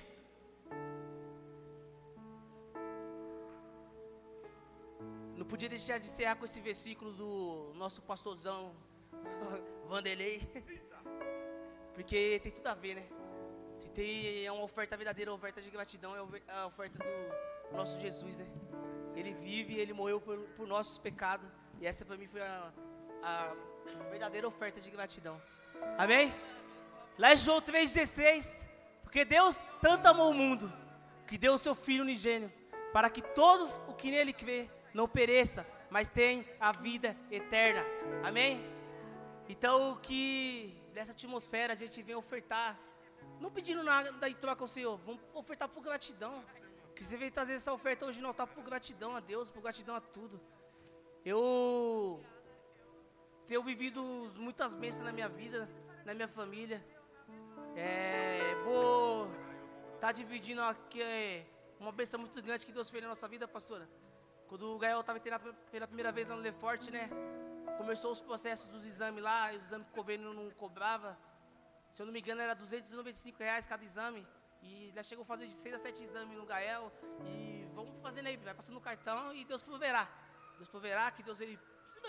Não 5.36 5.45
podia 5.45 5.68
deixar 5.68 5.99
de 5.99 6.07
encerrar 6.07 6.36
com 6.36 6.45
esse 6.45 6.61
versículo 6.61 7.12
do 7.12 7.72
nosso 7.74 8.01
pastorzão 8.01 8.76
Vanderlei. 9.91 10.41
Porque 11.95 12.39
tem 12.41 12.53
tudo 12.53 12.68
a 12.68 12.74
ver, 12.74 12.95
né? 12.95 13.09
Se 13.74 13.91
tem 13.91 14.47
é 14.47 14.53
uma 14.53 14.62
oferta 14.62 14.97
verdadeira, 14.97 15.34
oferta 15.34 15.61
de 15.61 15.68
gratidão, 15.68 16.14
é 16.14 16.43
a 16.53 16.66
oferta 16.66 16.97
do 16.97 17.76
nosso 17.76 17.99
Jesus, 17.99 18.39
né? 18.39 18.47
Ele 19.16 19.34
vive, 19.34 19.74
ele 19.74 19.93
morreu 19.93 20.20
por, 20.20 20.39
por 20.57 20.64
nossos 20.64 20.97
pecados. 20.97 21.51
E 21.80 21.86
essa 21.89 22.05
para 22.05 22.16
mim 22.16 22.28
foi 22.28 22.41
a, 22.41 22.72
a, 23.20 23.57
verdadeira 24.11 24.47
oferta 24.47 24.80
de 24.80 24.91
gratidão. 24.91 25.41
Amém? 25.97 26.34
Lá 27.18 27.32
em 27.32 27.36
João 27.36 27.61
3,16. 27.61 28.68
Porque 29.09 29.24
Deus 29.24 29.57
tanto 29.80 30.07
amou 30.07 30.30
o 30.30 30.34
mundo, 30.34 30.70
que 31.26 31.39
deu 31.39 31.55
o 31.55 31.59
seu 31.59 31.74
Filho 31.74 32.03
unigênio, 32.03 32.53
para 32.93 33.09
que 33.09 33.22
todos 33.22 33.80
o 33.89 33.95
que 33.95 34.11
nele 34.11 34.34
crê 34.34 34.68
não 34.93 35.09
pereça, 35.09 35.66
mas 35.89 36.11
tenham 36.11 36.45
a 36.61 36.72
vida 36.72 37.16
eterna. 37.30 37.82
Amém? 38.22 38.62
Então, 39.49 39.97
que 40.03 40.78
dessa 40.93 41.12
atmosfera 41.12 41.72
a 41.72 41.76
gente 41.76 42.03
vem 42.03 42.14
ofertar, 42.14 42.78
não 43.41 43.51
pedindo 43.51 43.82
nada 43.82 44.28
em 44.28 44.34
troca 44.34 44.62
ao 44.62 44.68
Senhor, 44.68 44.99
vamos 44.99 45.22
ofertar 45.32 45.70
por 45.70 45.82
gratidão. 45.82 46.45
Que 46.95 47.03
você 47.03 47.16
vem 47.16 47.30
trazer 47.30 47.55
essa 47.55 47.72
oferta 47.72 48.05
hoje 48.05 48.20
no 48.20 48.28
altar 48.28 48.47
por 48.47 48.62
gratidão 48.62 49.16
a 49.16 49.20
Deus, 49.20 49.51
por 49.51 49.62
gratidão 49.62 49.97
a 49.97 50.03
tudo. 50.03 50.39
Eu 51.24 52.22
tenho 53.49 53.62
vivido 53.62 54.03
muitas 54.36 54.74
bênçãos 54.74 55.07
na 55.07 55.11
minha 55.11 55.28
vida, 55.28 55.66
na 56.05 56.12
minha 56.12 56.28
família. 56.28 56.84
É, 57.74 58.55
vou 58.62 59.24
estar 59.94 60.09
tá 60.09 60.12
dividindo 60.12 60.61
aqui 60.61 61.03
é, 61.03 61.46
uma 61.80 61.90
bênção 61.90 62.20
muito 62.20 62.42
grande 62.42 62.66
que 62.66 62.72
Deus 62.72 62.90
fez 62.90 63.03
na 63.03 63.09
nossa 63.09 63.26
vida, 63.26 63.49
pastora. 63.49 63.88
Quando 64.49 64.74
o 64.74 64.78
Gael 64.78 65.01
estava 65.01 65.18
internado 65.18 65.55
pela 65.70 65.86
primeira 65.86 66.12
vez 66.12 66.28
lá 66.28 66.36
no 66.36 66.42
Leforte, 66.42 66.90
né? 66.90 67.09
Começou 67.78 68.12
os 68.12 68.20
processos 68.20 68.68
dos 68.68 68.84
exames 68.84 69.24
lá, 69.24 69.51
os 69.55 69.64
exames 69.64 69.86
que 69.86 69.92
o 69.94 69.96
governo 69.96 70.34
não 70.34 70.51
cobrava. 70.51 71.18
Se 71.90 72.03
eu 72.03 72.07
não 72.07 72.12
me 72.12 72.20
engano, 72.20 72.42
era 72.42 72.55
295 72.55 73.38
reais 73.38 73.66
cada 73.66 73.82
exame. 73.82 74.26
E 74.62 74.90
já 74.94 75.03
chegou 75.03 75.22
a 75.22 75.26
fazer 75.26 75.46
de 75.46 75.55
6 75.55 75.74
a 75.74 75.78
7 75.78 76.05
exames 76.05 76.36
no 76.36 76.44
Gael. 76.44 76.92
E 77.24 77.66
vamos 77.74 77.99
fazendo 78.03 78.26
aí, 78.26 78.36
vai 78.36 78.53
passando 78.53 78.76
o 78.76 78.80
cartão 78.80 79.34
e 79.34 79.42
Deus 79.46 79.62
proverá. 79.62 80.07
Deus 80.59 80.68
proverá, 80.68 81.11
que 81.11 81.22
Deus 81.22 81.40
ele. 81.40 81.59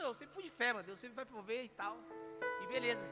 Eu 0.01 0.13
sempre 0.13 0.33
fui 0.33 0.43
de 0.43 0.49
fé, 0.49 0.73
mano. 0.73 0.85
Deus 0.85 0.99
sempre 0.99 1.15
vai 1.15 1.25
prover 1.25 1.63
e 1.65 1.69
tal. 1.69 1.97
E 2.63 2.67
beleza. 2.67 3.07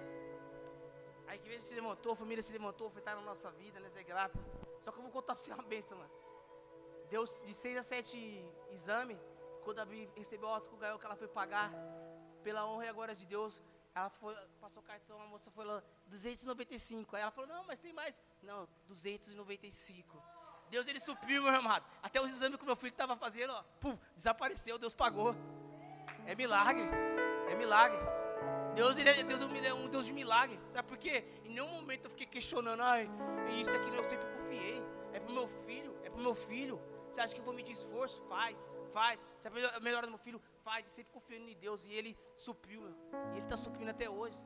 A 1.28 1.36
igreja 1.36 1.62
se 1.62 1.76
levantou, 1.76 2.14
a 2.14 2.16
família 2.16 2.42
se 2.42 2.54
levantou, 2.54 2.90
foi 2.90 3.00
estar 3.00 3.16
na 3.16 3.22
nossa 3.22 3.52
vida, 3.52 3.80
né? 3.80 3.90
Grato. 4.04 4.38
Só 4.82 4.92
que 4.92 4.98
eu 4.98 5.04
vou 5.04 5.12
contar 5.12 5.36
pra 5.36 5.44
você 5.44 5.54
uma 5.54 5.64
bênção, 5.64 5.98
mano. 5.98 6.12
Deus 7.10 7.30
de 7.46 7.54
6 7.54 7.78
a 7.78 7.84
7 7.84 8.46
exames. 8.72 9.20
Quando 9.64 9.80
a 9.80 9.86
Bíblia 9.86 10.10
recebeu 10.16 10.48
a 10.48 10.54
ordem 10.54 10.70
com 10.70 10.78
o 10.78 10.80
Gael 10.80 10.98
que 10.98 11.06
ela 11.06 11.16
foi 11.18 11.28
pagar, 11.28 11.74
pela 12.42 12.66
honra 12.66 12.86
e 12.86 12.88
agora 12.88 13.14
de 13.14 13.26
Deus, 13.26 13.62
ela 13.94 14.10
foi, 14.10 14.34
passou 14.62 14.82
o 14.82 14.86
cartão, 14.86 15.22
a 15.22 15.26
moça 15.26 15.52
falou 15.52 15.84
295. 16.06 17.16
Aí 17.16 17.22
ela 17.22 17.32
falou, 17.32 17.50
não, 17.50 17.66
mas 17.66 17.80
tem 17.80 17.92
mais. 17.92 18.18
Não, 18.42 18.68
295. 18.86 20.24
Deus 20.70 20.88
ele 20.88 21.00
supriu, 21.00 21.44
meu 21.44 21.54
amado. 21.54 21.86
Até 22.02 22.22
os 22.22 22.32
exames 22.32 22.58
que 22.58 22.66
meu 22.66 22.76
filho 22.76 22.92
estava 22.92 23.18
fazendo, 23.18 23.52
ó, 23.52 23.64
pum, 23.82 23.98
desapareceu, 24.16 24.78
Deus 24.78 24.94
pagou. 24.94 25.36
É 26.28 26.36
milagre. 26.36 26.84
É 27.50 27.56
milagre. 27.56 27.98
Deus, 28.76 28.98
ele 28.98 29.10
é, 29.10 29.24
Deus 29.24 29.42
é 29.42 29.74
um 29.74 29.88
Deus 29.88 30.06
de 30.06 30.14
milagre. 30.14 30.60
Sabe 30.70 30.88
por 30.88 30.98
quê? 30.98 31.24
Em 31.46 31.50
nenhum 31.50 31.70
momento 31.70 32.06
eu 32.06 32.12
fiquei 32.12 32.28
questionando, 32.28 32.82
ai, 32.84 33.10
isso 33.60 33.76
aqui 33.76 33.90
eu 33.90 34.04
sempre 34.04 34.28
confiei. 34.36 34.84
É 35.14 35.20
pro 35.20 35.34
meu 35.34 35.48
filho, 35.66 35.98
é 36.04 36.10
pro 36.10 36.22
meu 36.22 36.36
filho. 36.36 36.80
Você 37.10 37.22
acha 37.22 37.34
que 37.34 37.40
eu 37.40 37.46
vou 37.46 37.54
medir 37.54 37.72
esforço? 37.72 38.22
Faz, 38.24 38.70
faz. 38.92 39.26
Você 39.38 39.48
é 39.48 39.80
melhor 39.80 40.04
do 40.04 40.10
meu 40.10 40.18
filho? 40.20 40.40
Faz. 40.64 40.86
E 40.86 40.90
sempre 40.90 41.12
confiando 41.14 41.50
em 41.50 41.56
Deus. 41.56 41.86
E 41.86 41.94
Ele 41.94 42.16
supriu. 42.36 42.84
E 43.32 43.38
Ele 43.38 43.46
está 43.46 43.56
suprindo 43.56 43.90
até 43.90 44.10
hoje. 44.10 44.38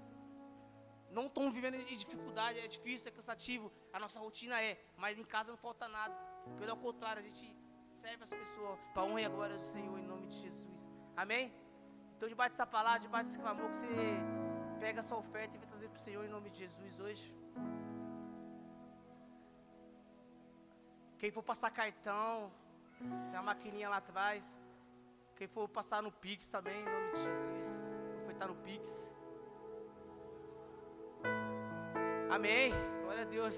Não 1.10 1.26
estamos 1.26 1.54
vivendo 1.54 1.76
em 1.76 1.98
dificuldade, 1.98 2.60
é 2.60 2.68
difícil, 2.68 3.10
é 3.10 3.12
cansativo. 3.12 3.70
A 3.92 4.00
nossa 4.00 4.18
rotina 4.20 4.62
é, 4.62 4.80
mas 4.96 5.18
em 5.20 5.26
casa 5.26 5.52
não 5.52 5.58
falta 5.58 5.88
nada. 5.90 6.16
Pelo 6.58 6.78
contrário, 6.78 7.22
a 7.22 7.26
gente 7.26 7.54
serve 7.96 8.24
as 8.24 8.30
pessoas 8.30 8.80
para 8.94 9.04
honra 9.04 9.22
e 9.24 9.28
glória 9.28 9.58
do 9.58 9.66
Senhor 9.66 10.00
em 10.00 10.06
nome 10.06 10.28
de 10.28 10.38
Jesus. 10.38 10.90
Amém? 11.18 11.52
Então, 12.22 12.30
debaixo 12.30 12.54
dessa 12.54 12.68
palavra, 12.68 13.00
debaixo 13.00 13.30
desse 13.30 13.40
clamor, 13.40 13.68
que 13.72 13.78
você 13.78 13.88
pega 14.80 15.00
a 15.00 15.04
sua 15.04 15.18
oferta 15.18 15.56
e 15.56 15.60
vai 15.60 15.68
trazer 15.68 15.90
para 15.90 16.00
o 16.00 16.04
Senhor 16.04 16.24
em 16.24 16.30
nome 16.30 16.52
de 16.52 16.60
Jesus 16.60 17.00
hoje. 17.00 17.34
Quem 21.18 21.32
for 21.32 21.42
passar 21.42 21.72
cartão, 21.72 22.52
tem 23.00 23.40
uma 23.40 23.42
maquininha 23.42 23.90
lá 23.90 23.98
atrás. 23.98 24.46
Quem 25.36 25.48
for 25.48 25.68
passar 25.68 26.04
no 26.04 26.12
Pix 26.12 26.48
também, 26.48 26.80
em 26.82 26.86
nome 26.86 27.12
de 27.14 27.22
Jesus. 27.24 27.66
Ofertar 28.22 28.48
no 28.50 28.56
Pix. 28.58 29.12
Amém. 32.30 32.72
Glória 33.02 33.24
a 33.24 33.26
Deus. 33.26 33.58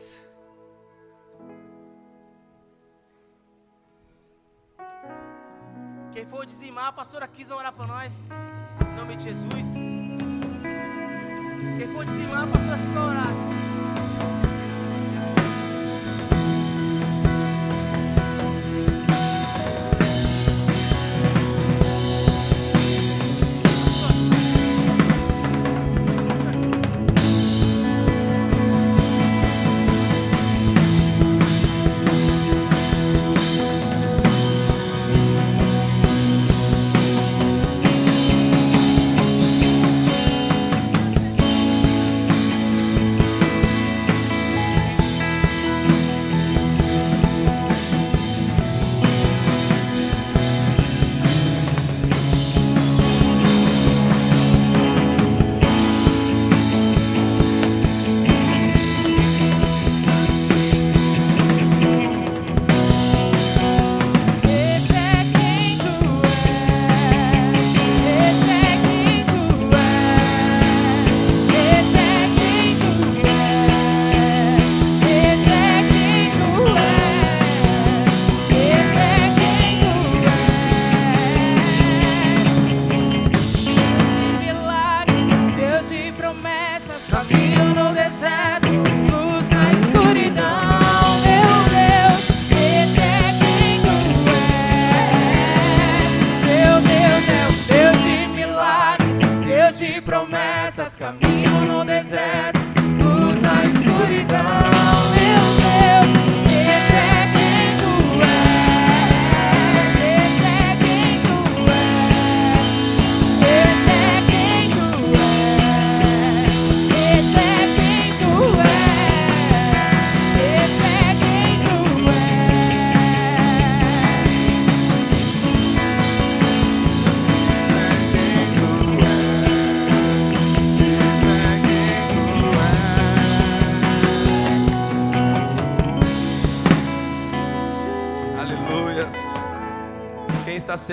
Quem 6.14 6.26
for 6.26 6.45
dizimar, 6.45 6.86
a 6.86 6.93
pastora 6.93 7.28
quis 7.28 7.51
orar 7.51 7.74
para 7.74 7.88
nós. 7.88 8.14
Em 8.82 8.95
nome 8.97 9.15
de 9.15 9.24
Jesus. 9.26 9.74
Quem 11.78 11.88
for 11.93 12.05
dizimar, 12.05 12.43
a 12.43 12.78
Cris 12.78 12.89
vai 12.93 13.03
orar. 13.03 13.34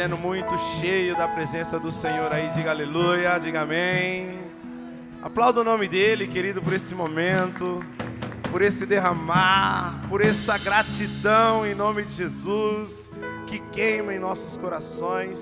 Sendo 0.00 0.16
muito 0.16 0.56
cheio 0.56 1.14
da 1.14 1.28
presença 1.28 1.78
do 1.78 1.92
Senhor 1.92 2.32
aí, 2.32 2.48
diga 2.54 2.70
aleluia, 2.70 3.36
diga 3.36 3.60
amém. 3.60 4.38
Aplauda 5.20 5.60
o 5.60 5.64
nome 5.64 5.86
dele, 5.88 6.26
querido, 6.26 6.62
por 6.62 6.72
esse 6.72 6.94
momento, 6.94 7.84
por 8.50 8.62
esse 8.62 8.86
derramar, 8.86 10.00
por 10.08 10.22
essa 10.22 10.56
gratidão 10.56 11.66
em 11.66 11.74
nome 11.74 12.06
de 12.06 12.14
Jesus 12.14 13.10
que 13.46 13.58
queima 13.58 14.14
em 14.14 14.18
nossos 14.18 14.56
corações. 14.56 15.38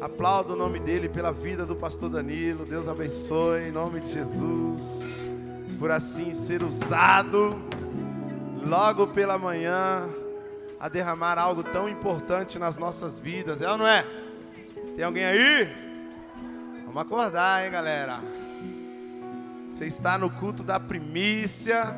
Aplauda 0.00 0.52
o 0.52 0.56
nome 0.56 0.78
dele 0.78 1.08
pela 1.08 1.32
vida 1.32 1.66
do 1.66 1.74
pastor 1.74 2.10
Danilo. 2.10 2.64
Deus 2.64 2.86
abençoe 2.86 3.70
em 3.70 3.72
nome 3.72 3.98
de 3.98 4.12
Jesus. 4.12 5.00
Por 5.80 5.90
assim 5.90 6.32
ser 6.32 6.62
usado 6.62 7.60
logo 8.64 9.08
pela 9.08 9.36
manhã 9.36 10.08
a 10.80 10.88
derramar 10.88 11.38
algo 11.38 11.62
tão 11.62 11.88
importante 11.88 12.58
nas 12.58 12.78
nossas 12.78 13.20
vidas, 13.20 13.60
é 13.60 13.70
ou 13.70 13.76
não 13.76 13.86
é? 13.86 14.02
Tem 14.96 15.04
alguém 15.04 15.24
aí? 15.24 15.68
Vamos 16.86 17.02
acordar, 17.02 17.64
hein, 17.64 17.70
galera? 17.70 18.18
Você 19.70 19.84
está 19.84 20.16
no 20.16 20.30
culto 20.30 20.62
da 20.62 20.80
primícia 20.80 21.94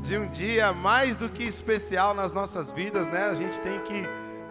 de 0.00 0.16
um 0.16 0.28
dia 0.28 0.72
mais 0.72 1.16
do 1.16 1.28
que 1.28 1.42
especial 1.42 2.14
nas 2.14 2.32
nossas 2.32 2.70
vidas, 2.70 3.08
né? 3.08 3.24
A 3.24 3.34
gente 3.34 3.60
tem 3.60 3.80
que 3.80 4.04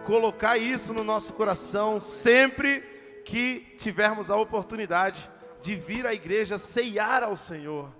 colocar 0.04 0.58
isso 0.58 0.92
no 0.92 1.02
nosso 1.02 1.32
coração 1.32 1.98
sempre 1.98 2.80
que 3.24 3.74
tivermos 3.78 4.30
a 4.30 4.36
oportunidade 4.36 5.30
de 5.62 5.74
vir 5.74 6.06
à 6.06 6.12
igreja 6.12 6.58
ceiar 6.58 7.22
ao 7.22 7.34
Senhor. 7.34 7.90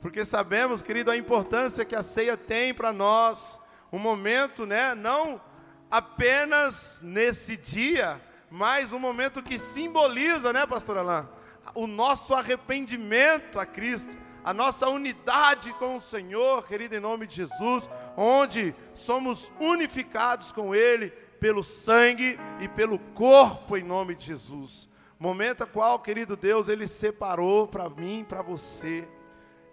Porque 0.00 0.22
sabemos, 0.24 0.82
querido, 0.82 1.10
a 1.10 1.16
importância 1.16 1.84
que 1.84 1.96
a 1.96 2.02
ceia 2.02 2.36
tem 2.36 2.74
para 2.74 2.92
nós, 2.92 3.58
um 3.94 3.98
momento, 3.98 4.66
né, 4.66 4.92
não 4.92 5.40
apenas 5.88 7.00
nesse 7.00 7.56
dia, 7.56 8.20
mas 8.50 8.92
um 8.92 8.98
momento 8.98 9.40
que 9.40 9.56
simboliza, 9.56 10.52
né, 10.52 10.66
pastor 10.66 10.98
Alain, 10.98 11.28
o 11.76 11.86
nosso 11.86 12.34
arrependimento 12.34 13.60
a 13.60 13.64
Cristo, 13.64 14.16
a 14.42 14.52
nossa 14.52 14.88
unidade 14.88 15.72
com 15.74 15.94
o 15.94 16.00
Senhor, 16.00 16.66
querido, 16.66 16.96
em 16.96 17.00
nome 17.00 17.24
de 17.28 17.36
Jesus, 17.36 17.88
onde 18.16 18.74
somos 18.94 19.52
unificados 19.60 20.50
com 20.50 20.74
Ele 20.74 21.10
pelo 21.38 21.62
sangue 21.62 22.36
e 22.60 22.66
pelo 22.66 22.98
corpo, 22.98 23.76
em 23.76 23.84
nome 23.84 24.16
de 24.16 24.26
Jesus. 24.26 24.88
Momento 25.20 25.62
a 25.62 25.66
qual, 25.66 26.00
querido 26.00 26.36
Deus, 26.36 26.68
Ele 26.68 26.88
separou 26.88 27.68
para 27.68 27.88
mim, 27.88 28.26
para 28.28 28.42
você, 28.42 29.08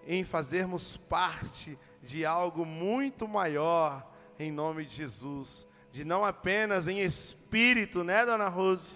em 0.05 0.23
fazermos 0.23 0.95
parte 0.95 1.75
de 2.03 2.25
algo 2.25 2.65
muito 2.65 3.27
maior, 3.27 4.10
em 4.43 4.51
nome 4.51 4.85
de 4.85 4.95
Jesus. 4.95 5.67
De 5.91 6.05
não 6.05 6.23
apenas 6.23 6.87
em 6.87 6.99
espírito, 6.99 8.03
né, 8.03 8.25
dona 8.25 8.47
Rose? 8.47 8.95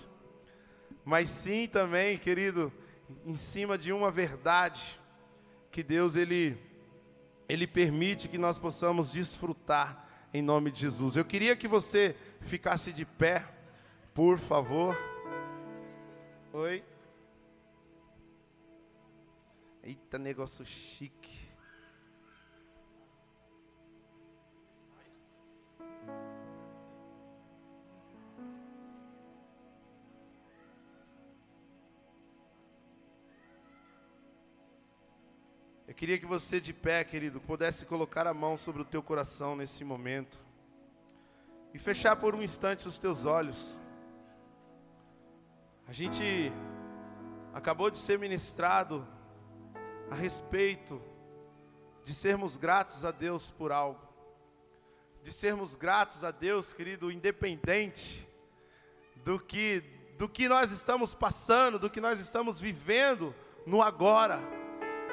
Mas 1.03 1.29
sim 1.29 1.67
também, 1.67 2.17
querido, 2.17 2.71
em 3.25 3.35
cima 3.35 3.77
de 3.77 3.91
uma 3.91 4.09
verdade 4.09 4.99
que 5.71 5.83
Deus 5.83 6.15
ele 6.15 6.57
ele 7.47 7.67
permite 7.67 8.27
que 8.27 8.37
nós 8.37 8.57
possamos 8.57 9.11
desfrutar 9.11 10.07
em 10.33 10.41
nome 10.41 10.71
de 10.71 10.81
Jesus. 10.81 11.15
Eu 11.15 11.23
queria 11.23 11.55
que 11.55 11.67
você 11.67 12.15
ficasse 12.41 12.91
de 12.91 13.05
pé, 13.05 13.45
por 14.13 14.37
favor. 14.39 14.97
Oi. 16.51 16.83
Eita, 19.83 20.17
negócio 20.17 20.65
chique. 20.65 21.44
Eu 35.95 35.97
queria 35.97 36.19
que 36.19 36.25
você 36.25 36.59
de 36.59 36.73
pé, 36.73 37.05
querido, 37.05 37.39
pudesse 37.39 37.85
colocar 37.85 38.27
a 38.27 38.33
mão 38.33 38.57
sobre 38.57 38.81
o 38.81 38.85
teu 38.85 39.01
coração 39.01 39.55
nesse 39.55 39.81
momento 39.85 40.41
e 41.73 41.79
fechar 41.79 42.17
por 42.17 42.35
um 42.35 42.43
instante 42.43 42.85
os 42.85 42.99
teus 42.99 43.25
olhos. 43.25 43.79
A 45.87 45.93
gente 45.93 46.51
acabou 47.53 47.89
de 47.89 47.97
ser 47.97 48.19
ministrado 48.19 49.07
a 50.11 50.15
respeito 50.15 51.01
de 52.03 52.13
sermos 52.13 52.57
gratos 52.57 53.05
a 53.05 53.11
Deus 53.11 53.49
por 53.51 53.71
algo, 53.71 54.05
de 55.23 55.31
sermos 55.31 55.75
gratos 55.75 56.25
a 56.25 56.31
Deus, 56.31 56.73
querido, 56.73 57.09
independente 57.09 58.27
do 59.23 59.39
que 59.39 59.81
do 60.17 60.27
que 60.27 60.49
nós 60.49 60.71
estamos 60.71 61.15
passando, 61.15 61.79
do 61.79 61.89
que 61.89 62.01
nós 62.01 62.19
estamos 62.19 62.59
vivendo 62.59 63.33
no 63.65 63.81
agora 63.81 64.64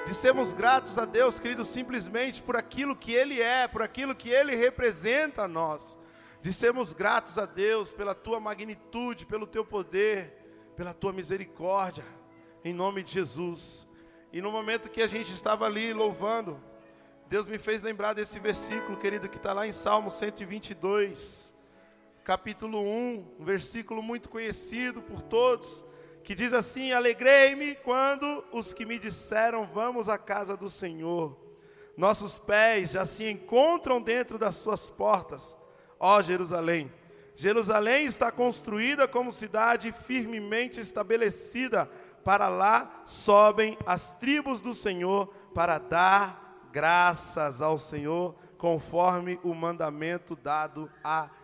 de 0.05 0.15
sermos 0.15 0.53
gratos 0.53 0.99
a 0.99 1.05
Deus, 1.05 1.39
querido, 1.39 1.65
simplesmente 1.65 2.43
por 2.43 2.57
aquilo 2.57 2.97
que 2.97 3.13
Ele 3.13 3.41
é, 3.41 3.69
por 3.69 3.83
aquilo 3.83 4.15
que 4.15 4.31
Ele 4.31 4.55
representa 4.55 5.43
a 5.43 5.49
nós. 5.49 5.99
de 6.41 6.53
sermos 6.53 6.93
gratos 6.93 7.39
a 7.39 7.47
Deus 7.47 7.93
pela 7.93 8.17
tua 8.17 8.41
magnitude, 8.41 9.25
pelo 9.27 9.47
teu 9.47 9.65
poder, 9.65 10.37
pela 10.75 10.93
tua 10.93 11.13
misericórdia, 11.13 12.05
em 12.65 12.75
nome 12.75 13.05
de 13.05 13.13
Jesus. 13.13 13.87
E 14.33 14.41
no 14.43 14.51
momento 14.51 14.91
que 14.91 15.01
a 15.01 15.07
gente 15.07 15.33
estava 15.33 15.67
ali 15.67 15.93
louvando, 15.93 16.61
Deus 17.29 17.47
me 17.47 17.59
fez 17.59 17.81
lembrar 17.81 18.13
desse 18.13 18.41
versículo, 18.41 18.99
querido, 18.99 19.29
que 19.29 19.37
está 19.37 19.53
lá 19.53 19.69
em 19.69 19.73
Salmo 19.73 20.11
122, 20.11 21.55
capítulo 22.25 22.81
1, 22.83 23.37
um 23.39 23.45
versículo 23.45 24.03
muito 24.03 24.29
conhecido 24.29 25.01
por 25.01 25.23
todos, 25.23 25.85
que 26.23 26.35
diz 26.35 26.53
assim: 26.53 26.93
Alegrei-me 26.93 27.75
quando 27.77 28.45
os 28.53 28.73
que 28.73 28.85
me 28.85 28.99
disseram, 28.99 29.67
vamos 29.67 30.09
à 30.09 30.17
casa 30.19 30.57
do 30.57 30.71
Senhor. 30.71 31.37
Nossos 31.97 32.39
pés 32.39 32.93
já 32.93 33.05
se 33.05 33.29
encontram 33.29 34.01
dentro 34.01 34.39
das 34.39 34.57
suas 34.57 34.89
portas 34.89 35.57
ó 36.03 36.21
Jerusalém. 36.21 36.93
Jerusalém 37.37 38.07
está 38.07 38.33
construída 38.33 39.07
como 39.07 39.31
cidade 39.31 39.93
firmemente 39.93 40.81
estabelecida. 40.81 41.89
Para 42.25 42.49
lá 42.49 43.03
sobem 43.07 43.79
as 43.87 44.15
tribos 44.17 44.61
do 44.61 44.75
Senhor 44.75 45.29
para 45.55 45.79
dar 45.79 46.67
graças 46.73 47.63
ao 47.63 47.79
Senhor, 47.79 48.35
conforme 48.59 49.39
o 49.45 49.55
mandamento 49.55 50.35
dado 50.35 50.91
a 51.05 51.25
Israel. 51.25 51.42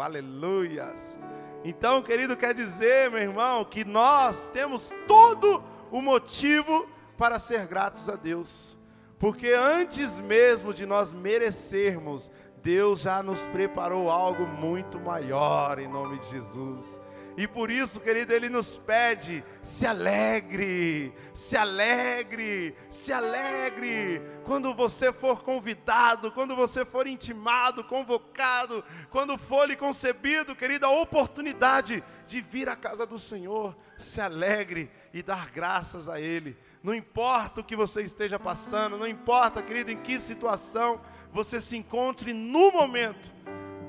Aleluias. 0.00 1.18
Então, 1.64 2.00
querido, 2.00 2.36
quer 2.36 2.54
dizer, 2.54 3.10
meu 3.10 3.20
irmão, 3.20 3.64
que 3.64 3.84
nós 3.84 4.48
temos 4.50 4.94
todo 5.08 5.62
o 5.90 6.00
motivo 6.00 6.88
para 7.18 7.38
ser 7.38 7.66
gratos 7.66 8.08
a 8.08 8.14
Deus. 8.14 8.78
Porque 9.18 9.48
antes 9.50 10.20
mesmo 10.20 10.72
de 10.72 10.86
nós 10.86 11.12
merecermos, 11.12 12.30
Deus 12.62 13.00
já 13.00 13.22
nos 13.22 13.42
preparou 13.42 14.10
algo 14.10 14.46
muito 14.46 15.00
maior 15.00 15.78
em 15.78 15.88
nome 15.88 16.18
de 16.18 16.28
Jesus. 16.28 17.00
E 17.36 17.46
por 17.46 17.70
isso, 17.70 18.00
querido, 18.00 18.32
Ele 18.32 18.48
nos 18.48 18.78
pede: 18.78 19.44
se 19.62 19.86
alegre, 19.86 21.12
se 21.34 21.56
alegre, 21.56 22.74
se 22.88 23.12
alegre. 23.12 24.22
Quando 24.44 24.74
você 24.74 25.12
for 25.12 25.42
convidado, 25.42 26.32
quando 26.32 26.56
você 26.56 26.84
for 26.84 27.06
intimado, 27.06 27.84
convocado, 27.84 28.82
quando 29.10 29.36
for 29.36 29.68
lhe 29.68 29.76
concebido, 29.76 30.56
querido, 30.56 30.86
a 30.86 30.90
oportunidade 30.90 32.02
de 32.26 32.40
vir 32.40 32.68
à 32.68 32.76
casa 32.76 33.06
do 33.06 33.18
Senhor, 33.18 33.76
se 33.98 34.20
alegre 34.20 34.90
e 35.12 35.22
dar 35.22 35.50
graças 35.50 36.08
a 36.08 36.18
Ele. 36.18 36.56
Não 36.82 36.94
importa 36.94 37.60
o 37.60 37.64
que 37.64 37.76
você 37.76 38.02
esteja 38.02 38.38
passando, 38.38 38.96
não 38.96 39.06
importa, 39.06 39.62
querido, 39.62 39.90
em 39.90 39.96
que 39.96 40.20
situação 40.20 41.00
você 41.32 41.60
se 41.60 41.76
encontre 41.76 42.32
no 42.32 42.70
momento, 42.70 43.30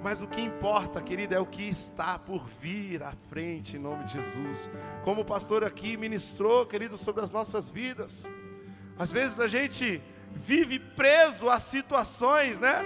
mas 0.07 0.21
o 0.21 0.27
que 0.27 0.39
importa, 0.39 1.01
querido, 1.01 1.35
é 1.35 1.39
o 1.39 1.45
que 1.45 1.67
está 1.67 2.17
por 2.17 2.47
vir 2.61 3.03
à 3.03 3.11
frente, 3.27 3.75
em 3.75 3.79
nome 3.79 4.05
de 4.05 4.13
Jesus. 4.13 4.71
Como 5.03 5.19
o 5.19 5.25
pastor 5.25 5.65
aqui 5.65 5.97
ministrou, 5.97 6.65
querido, 6.65 6.97
sobre 6.97 7.21
as 7.21 7.29
nossas 7.29 7.69
vidas. 7.69 8.25
Às 8.97 9.11
vezes 9.11 9.37
a 9.37 9.49
gente 9.49 10.01
vive 10.31 10.79
preso 10.79 11.49
a 11.49 11.59
situações, 11.59 12.57
né? 12.57 12.85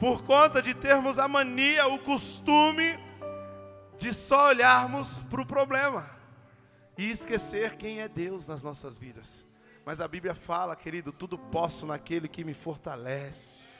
Por 0.00 0.22
conta 0.22 0.62
de 0.62 0.72
termos 0.72 1.18
a 1.18 1.28
mania, 1.28 1.86
o 1.86 1.98
costume 1.98 2.98
de 3.98 4.14
só 4.14 4.48
olharmos 4.48 5.22
para 5.24 5.42
o 5.42 5.46
problema 5.46 6.08
e 6.96 7.10
esquecer 7.10 7.76
quem 7.76 8.00
é 8.00 8.08
Deus 8.08 8.48
nas 8.48 8.62
nossas 8.62 8.96
vidas. 8.96 9.46
Mas 9.84 10.00
a 10.00 10.08
Bíblia 10.08 10.34
fala, 10.34 10.74
querido, 10.74 11.12
tudo 11.12 11.36
posso 11.36 11.84
naquele 11.84 12.26
que 12.26 12.42
me 12.42 12.54
fortalece. 12.54 13.71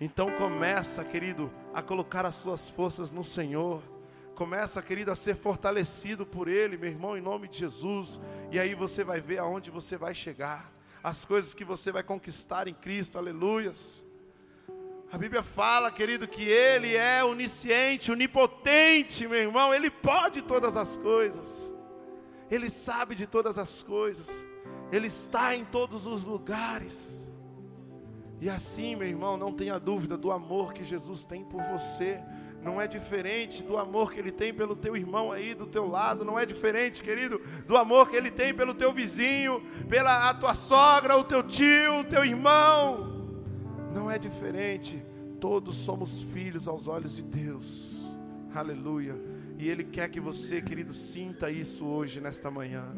Então 0.00 0.30
começa, 0.32 1.04
querido, 1.04 1.50
a 1.72 1.80
colocar 1.80 2.26
as 2.26 2.36
suas 2.36 2.68
forças 2.68 3.10
no 3.10 3.22
Senhor. 3.22 3.82
Começa, 4.34 4.82
querido, 4.82 5.12
a 5.12 5.14
ser 5.14 5.36
fortalecido 5.36 6.26
por 6.26 6.48
Ele, 6.48 6.76
meu 6.76 6.90
irmão, 6.90 7.16
em 7.16 7.20
nome 7.20 7.46
de 7.46 7.58
Jesus. 7.58 8.20
E 8.50 8.58
aí 8.58 8.74
você 8.74 9.04
vai 9.04 9.20
ver 9.20 9.38
aonde 9.38 9.70
você 9.70 9.96
vai 9.96 10.14
chegar. 10.14 10.72
As 11.02 11.24
coisas 11.24 11.54
que 11.54 11.64
você 11.64 11.92
vai 11.92 12.02
conquistar 12.02 12.66
em 12.66 12.74
Cristo, 12.74 13.16
aleluias. 13.16 14.04
A 15.12 15.16
Bíblia 15.16 15.44
fala, 15.44 15.92
querido, 15.92 16.26
que 16.26 16.42
Ele 16.42 16.96
é 16.96 17.22
onisciente, 17.22 18.10
onipotente, 18.10 19.28
meu 19.28 19.38
irmão. 19.38 19.72
Ele 19.72 19.88
pode 19.88 20.42
todas 20.42 20.76
as 20.76 20.96
coisas. 20.96 21.72
Ele 22.50 22.68
sabe 22.68 23.14
de 23.14 23.26
todas 23.26 23.56
as 23.56 23.82
coisas. 23.82 24.44
Ele 24.90 25.06
está 25.06 25.54
em 25.54 25.64
todos 25.64 26.04
os 26.06 26.24
lugares. 26.24 27.23
E 28.44 28.50
assim, 28.50 28.94
meu 28.94 29.08
irmão, 29.08 29.38
não 29.38 29.50
tenha 29.50 29.80
dúvida 29.80 30.18
do 30.18 30.30
amor 30.30 30.74
que 30.74 30.84
Jesus 30.84 31.24
tem 31.24 31.42
por 31.42 31.62
você. 31.62 32.20
Não 32.62 32.78
é 32.78 32.86
diferente 32.86 33.62
do 33.62 33.78
amor 33.78 34.12
que 34.12 34.20
ele 34.20 34.30
tem 34.30 34.52
pelo 34.52 34.76
teu 34.76 34.94
irmão 34.94 35.32
aí 35.32 35.54
do 35.54 35.66
teu 35.66 35.88
lado, 35.88 36.26
não 36.26 36.38
é 36.38 36.44
diferente, 36.44 37.02
querido, 37.02 37.40
do 37.66 37.74
amor 37.74 38.10
que 38.10 38.16
ele 38.16 38.30
tem 38.30 38.52
pelo 38.52 38.74
teu 38.74 38.92
vizinho, 38.92 39.62
pela 39.88 40.34
tua 40.34 40.52
sogra, 40.52 41.16
o 41.16 41.24
teu 41.24 41.42
tio, 41.42 42.00
o 42.00 42.04
teu 42.04 42.22
irmão. 42.22 43.32
Não 43.94 44.10
é 44.10 44.18
diferente. 44.18 45.02
Todos 45.40 45.76
somos 45.76 46.22
filhos 46.24 46.68
aos 46.68 46.86
olhos 46.86 47.16
de 47.16 47.22
Deus. 47.22 48.06
Aleluia. 48.54 49.18
E 49.58 49.70
ele 49.70 49.84
quer 49.84 50.10
que 50.10 50.20
você, 50.20 50.60
querido, 50.60 50.92
sinta 50.92 51.50
isso 51.50 51.86
hoje 51.86 52.20
nesta 52.20 52.50
manhã. 52.50 52.94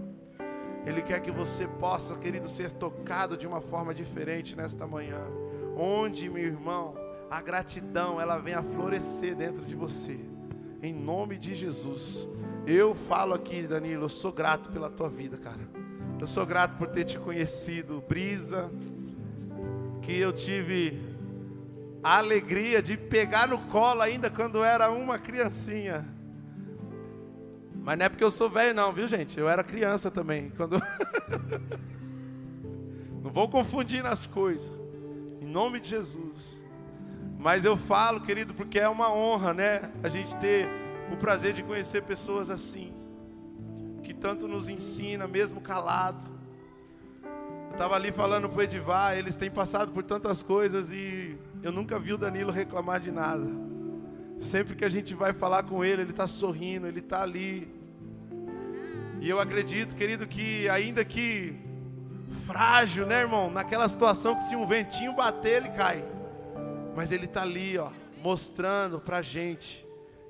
Ele 0.87 1.03
quer 1.03 1.21
que 1.21 1.33
você 1.33 1.67
possa, 1.67 2.15
querido, 2.15 2.49
ser 2.49 2.71
tocado 2.73 3.37
de 3.37 3.47
uma 3.47 3.61
forma 3.61 3.93
diferente 3.93 4.55
nesta 4.55 4.87
manhã. 4.87 5.21
Onde, 5.77 6.31
meu 6.31 6.45
irmão, 6.45 6.95
a 7.29 7.43
gratidão 7.43 8.21
ela 8.21 8.39
vem 8.39 8.55
a 8.55 8.63
florescer 8.63 9.35
dentro 9.35 9.65
de 9.65 9.75
você. 9.75 10.19
Em 10.81 10.95
nome 10.95 11.37
de 11.39 11.55
Jesus. 11.57 12.29
Eu 12.65 12.95
falo 12.95 13.35
aqui, 13.35 13.63
Danilo, 13.67 14.05
eu 14.05 14.09
sou 14.09 14.33
grato 14.33 14.71
pela 14.71 14.89
tua 14.89 15.09
vida, 15.09 15.37
cara. 15.37 15.61
Eu 16.21 16.27
sou 16.27 16.47
grato 16.47 16.77
por 16.77 16.87
ter 16.87 17.05
te 17.05 17.19
conhecido, 17.19 18.03
Brisa, 18.09 18.71
que 20.03 20.17
eu 20.17 20.33
tive 20.33 20.99
a 22.03 22.19
alegria 22.19 22.81
de 22.81 22.97
pegar 22.97 23.49
no 23.49 23.59
colo 23.67 24.01
ainda 24.01 24.31
quando 24.31 24.63
era 24.63 24.91
uma 24.91 25.19
criancinha. 25.19 26.16
Mas 27.87 27.97
não 27.97 28.07
é 28.07 28.09
porque 28.09 28.25
eu 28.25 28.33
sou 28.33 28.51
velho, 28.51 28.75
não, 28.75 28.93
viu, 28.93 29.07
gente? 29.07 29.39
Eu 29.39 29.49
era 29.49 29.63
criança 29.63 30.11
também. 30.11 30.51
Quando... 30.57 30.75
não 33.23 33.31
vou 33.31 33.49
confundir 33.49 34.03
nas 34.03 34.27
coisas. 34.27 34.73
Em 35.41 35.47
nome 35.47 35.79
de 35.79 35.91
Jesus. 35.91 36.61
Mas 37.39 37.65
eu 37.65 37.77
falo, 37.77 38.21
querido, 38.21 38.53
porque 38.55 38.81
é 38.81 38.89
uma 38.89 39.15
honra, 39.15 39.55
né? 39.55 39.93
A 40.03 40.09
gente 40.09 40.37
ter 40.39 40.69
o 41.13 41.17
prazer 41.17 41.53
de 41.53 41.63
conhecer 41.63 42.03
pessoas 42.03 42.51
assim. 42.51 42.93
Que 44.03 44.13
tanto 44.13 44.49
nos 44.49 44.69
ensina, 44.69 45.29
mesmo 45.29 45.61
calado. 45.61 46.29
Eu 47.69 47.71
estava 47.71 47.95
ali 47.95 48.11
falando 48.11 48.49
para 48.49 48.59
o 48.59 48.63
Edivar, 48.63 49.17
eles 49.17 49.37
têm 49.37 49.49
passado 49.49 49.93
por 49.93 50.03
tantas 50.03 50.43
coisas 50.43 50.91
e 50.91 51.39
eu 51.63 51.71
nunca 51.71 52.01
vi 52.01 52.13
o 52.13 52.19
Danilo 52.19 52.51
reclamar 52.51 52.99
de 52.99 53.13
nada. 53.13 53.47
Sempre 54.41 54.75
que 54.75 54.85
a 54.85 54.89
gente 54.89 55.15
vai 55.15 55.33
falar 55.33 55.63
com 55.63 55.85
ele, 55.85 56.03
ele 56.03 56.11
está 56.11 56.27
sorrindo, 56.27 56.89
ele 56.89 56.99
está 56.99 57.23
ali 57.23 57.76
e 59.21 59.29
eu 59.29 59.41
acredito, 59.41 59.97
querido, 59.97 60.27
que 60.27 60.69
ainda 60.69 61.05
que 61.05 61.57
frágil, 62.47 63.07
né, 63.07 63.21
irmão? 63.21 63.51
Naquela 63.51 63.89
situação 63.89 64.37
que 64.37 64.43
se 64.43 64.55
um 64.55 64.67
ventinho 64.67 65.13
bater, 65.15 65.63
ele 65.65 65.71
cai. 65.71 66.05
Mas 66.95 67.11
ele 67.11 67.25
está 67.25 67.43
ali, 67.43 67.77
ó, 67.79 67.91
mostrando 68.23 69.01
para 69.01 69.23
gente 69.23 69.87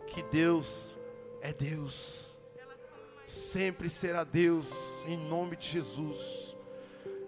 que 0.06 0.22
Deus 0.22 0.96
é 1.40 1.52
Deus. 1.52 2.30
Sempre 3.26 3.88
será 3.88 4.24
Deus, 4.24 5.04
em 5.06 5.18
nome 5.18 5.56
de 5.56 5.66
Jesus. 5.66 6.56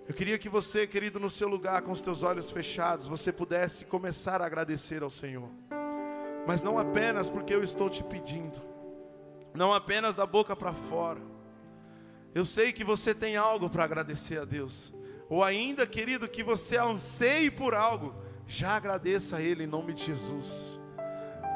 Eu 0.08 0.14
queria 0.14 0.38
que 0.38 0.48
você, 0.48 0.86
querido, 0.86 1.20
no 1.20 1.28
seu 1.28 1.48
lugar, 1.48 1.82
com 1.82 1.92
os 1.92 2.00
teus 2.00 2.22
olhos 2.22 2.50
fechados, 2.50 3.06
você 3.06 3.32
pudesse 3.32 3.84
começar 3.84 4.40
a 4.40 4.46
agradecer 4.46 5.02
ao 5.02 5.10
Senhor. 5.10 5.50
Mas 6.46 6.62
não 6.62 6.78
apenas 6.78 7.28
porque 7.28 7.54
eu 7.54 7.62
estou 7.62 7.90
te 7.90 8.02
pedindo, 8.02 8.58
não 9.52 9.74
apenas 9.74 10.16
da 10.16 10.24
boca 10.24 10.56
para 10.56 10.72
fora 10.72 11.20
eu 12.38 12.44
sei 12.44 12.72
que 12.72 12.84
você 12.84 13.12
tem 13.12 13.36
algo 13.36 13.68
para 13.68 13.82
agradecer 13.82 14.38
a 14.38 14.44
Deus. 14.44 14.94
Ou 15.28 15.42
ainda, 15.42 15.86
querido, 15.86 16.28
que 16.28 16.42
você 16.42 16.76
anseie 16.78 17.50
por 17.50 17.74
algo, 17.74 18.14
já 18.46 18.76
agradeça 18.76 19.36
a 19.36 19.42
Ele 19.42 19.64
em 19.64 19.66
nome 19.66 19.92
de 19.92 20.04
Jesus. 20.04 20.80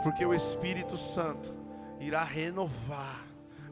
Porque 0.02 0.26
o 0.26 0.34
Espírito 0.34 0.96
Santo 0.96 1.54
irá 2.00 2.24
renovar. 2.24 3.24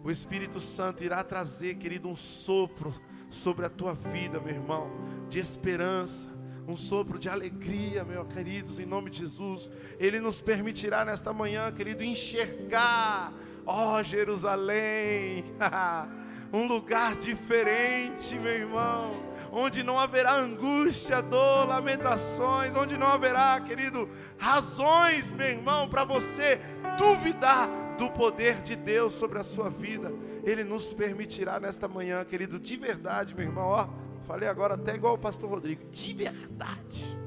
O 0.05 0.11
Espírito 0.11 0.61
Santo 0.61 1.03
irá 1.03 1.25
trazer, 1.25 1.75
querido, 1.75 2.09
um 2.09 2.15
sopro 2.15 2.95
sobre 3.29 3.67
a 3.67 3.71
tua 3.71 3.93
vida, 3.93 4.41
meu 4.41 4.55
irmão, 4.55 4.91
de 5.29 5.41
esperança, 5.41 6.31
um 6.67 6.77
sopro 6.77 7.19
de 7.19 7.29
alegria, 7.29 8.05
meus 8.05 8.33
queridos, 8.33 8.79
em 8.79 8.87
nome 8.87 9.11
de 9.11 9.19
Jesus. 9.19 9.71
Ele 9.99 10.21
nos 10.21 10.41
permitirá 10.41 11.05
nesta 11.05 11.33
manhã, 11.33 11.73
querido, 11.73 12.05
enxergar, 12.05 13.33
ó 13.67 13.99
oh, 13.99 14.03
Jerusalém. 14.05 15.45
um 16.53 16.67
lugar 16.67 17.17
diferente, 17.17 18.39
meu 18.39 18.53
irmão, 18.53 19.23
onde 19.53 19.83
não 19.83 19.99
haverá 19.99 20.35
angústia, 20.35 21.23
dor, 21.23 21.67
lamentações, 21.67 22.75
onde 22.75 22.97
não 22.97 23.07
haverá, 23.07 23.61
querido, 23.61 24.09
razões, 24.39 25.31
meu 25.33 25.47
irmão, 25.47 25.89
para 25.89 26.05
você 26.05 26.61
duvidar 26.99 27.69
do 27.97 28.11
poder 28.11 28.63
de 28.63 28.75
Deus 28.75 29.13
sobre 29.13 29.39
a 29.39 29.45
sua 29.45 29.69
vida. 29.69 30.13
Ele 30.43 30.65
nos 30.65 30.93
permitirá 30.93 31.61
nesta 31.61 31.87
manhã, 31.87 32.25
querido, 32.25 32.59
de 32.59 32.77
verdade, 32.77 33.35
meu 33.35 33.45
irmão, 33.45 33.69
ó, 33.69 33.89
falei 34.25 34.49
agora 34.49 34.75
até 34.75 34.95
igual 34.95 35.15
o 35.15 35.19
pastor 35.19 35.51
Rodrigo, 35.51 35.85
de 35.91 36.15
verdade. 36.15 37.19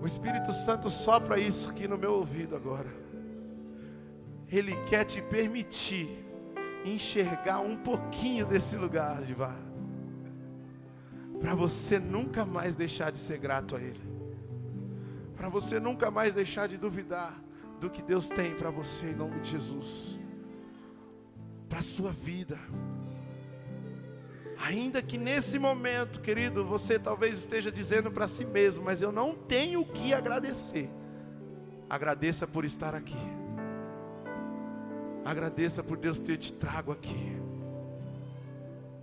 O 0.00 0.06
Espírito 0.06 0.52
Santo 0.52 0.90
sopra 0.90 1.38
isso 1.38 1.70
aqui 1.70 1.88
no 1.88 1.96
meu 1.96 2.12
ouvido 2.12 2.54
agora. 2.54 2.92
Ele 4.50 4.76
quer 4.84 5.04
te 5.04 5.22
permitir 5.22 6.23
enxergar 6.84 7.60
um 7.60 7.76
pouquinho 7.76 8.46
desse 8.46 8.76
lugar 8.76 9.22
de 9.22 9.32
vá. 9.32 9.54
Para 11.40 11.54
você 11.54 11.98
nunca 11.98 12.44
mais 12.44 12.76
deixar 12.76 13.10
de 13.10 13.18
ser 13.18 13.38
grato 13.38 13.74
a 13.76 13.80
Ele. 13.80 14.00
Para 15.36 15.48
você 15.48 15.80
nunca 15.80 16.10
mais 16.10 16.34
deixar 16.34 16.68
de 16.68 16.76
duvidar 16.76 17.42
do 17.80 17.90
que 17.90 18.02
Deus 18.02 18.28
tem 18.28 18.54
para 18.54 18.70
você 18.70 19.06
em 19.06 19.14
nome 19.14 19.40
de 19.40 19.50
Jesus. 19.50 20.18
Para 21.68 21.80
a 21.80 21.82
sua 21.82 22.12
vida. 22.12 22.58
Ainda 24.58 25.02
que 25.02 25.18
nesse 25.18 25.58
momento, 25.58 26.20
querido, 26.20 26.64
você 26.64 26.98
talvez 26.98 27.40
esteja 27.40 27.70
dizendo 27.70 28.10
para 28.10 28.28
si 28.28 28.44
mesmo, 28.44 28.84
mas 28.84 29.02
eu 29.02 29.10
não 29.10 29.34
tenho 29.34 29.80
o 29.80 29.86
que 29.86 30.14
agradecer. 30.14 30.88
Agradeça 31.90 32.46
por 32.46 32.64
estar 32.64 32.94
aqui. 32.94 33.43
Agradeça 35.24 35.82
por 35.82 35.96
Deus 35.96 36.18
ter 36.18 36.36
te 36.36 36.52
trago 36.52 36.92
aqui. 36.92 37.34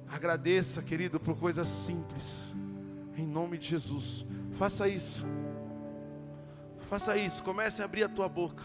Agradeça, 0.07 0.81
querido, 0.83 1.19
por 1.19 1.35
coisas 1.35 1.67
simples. 1.67 2.53
Em 3.17 3.25
nome 3.25 3.57
de 3.57 3.67
Jesus. 3.67 4.23
Faça 4.51 4.87
isso. 4.87 5.25
Faça 6.89 7.17
isso. 7.17 7.41
Comece 7.43 7.81
a 7.81 7.85
abrir 7.85 8.03
a 8.03 8.09
tua 8.09 8.29
boca. 8.29 8.63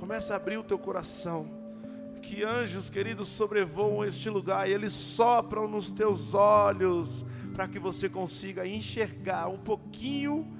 Comece 0.00 0.32
a 0.32 0.36
abrir 0.36 0.56
o 0.56 0.64
teu 0.64 0.78
coração. 0.78 1.48
Que 2.22 2.42
anjos, 2.42 2.90
queridos, 2.90 3.28
sobrevoam 3.28 4.04
este 4.04 4.28
lugar 4.28 4.68
e 4.68 4.72
eles 4.72 4.92
sopram 4.92 5.68
nos 5.68 5.92
teus 5.92 6.34
olhos 6.34 7.24
para 7.54 7.68
que 7.68 7.78
você 7.78 8.08
consiga 8.08 8.66
enxergar 8.66 9.48
um 9.48 9.58
pouquinho 9.58 10.50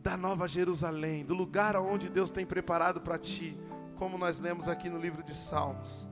da 0.00 0.16
Nova 0.16 0.46
Jerusalém, 0.46 1.24
do 1.24 1.34
lugar 1.34 1.76
onde 1.76 2.08
Deus 2.08 2.30
tem 2.30 2.46
preparado 2.46 3.00
para 3.00 3.18
ti 3.18 3.56
como 4.02 4.18
nós 4.18 4.40
lemos 4.40 4.66
aqui 4.66 4.90
no 4.90 4.98
livro 4.98 5.22
de 5.22 5.32
Salmos. 5.32 6.08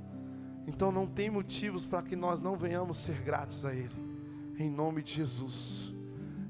Então 0.65 0.93
não 0.93 1.09
tem 1.09 1.29
motivos 1.29 1.89
para 1.89 2.01
que 2.01 2.15
nós 2.15 2.41
não 2.41 2.55
venhamos 2.55 2.99
ser 2.99 3.21
gratos 3.21 3.65
a 3.65 3.75
Ele. 3.75 3.91
Em 4.57 4.71
nome 4.71 5.03
de 5.03 5.13
Jesus. 5.13 5.93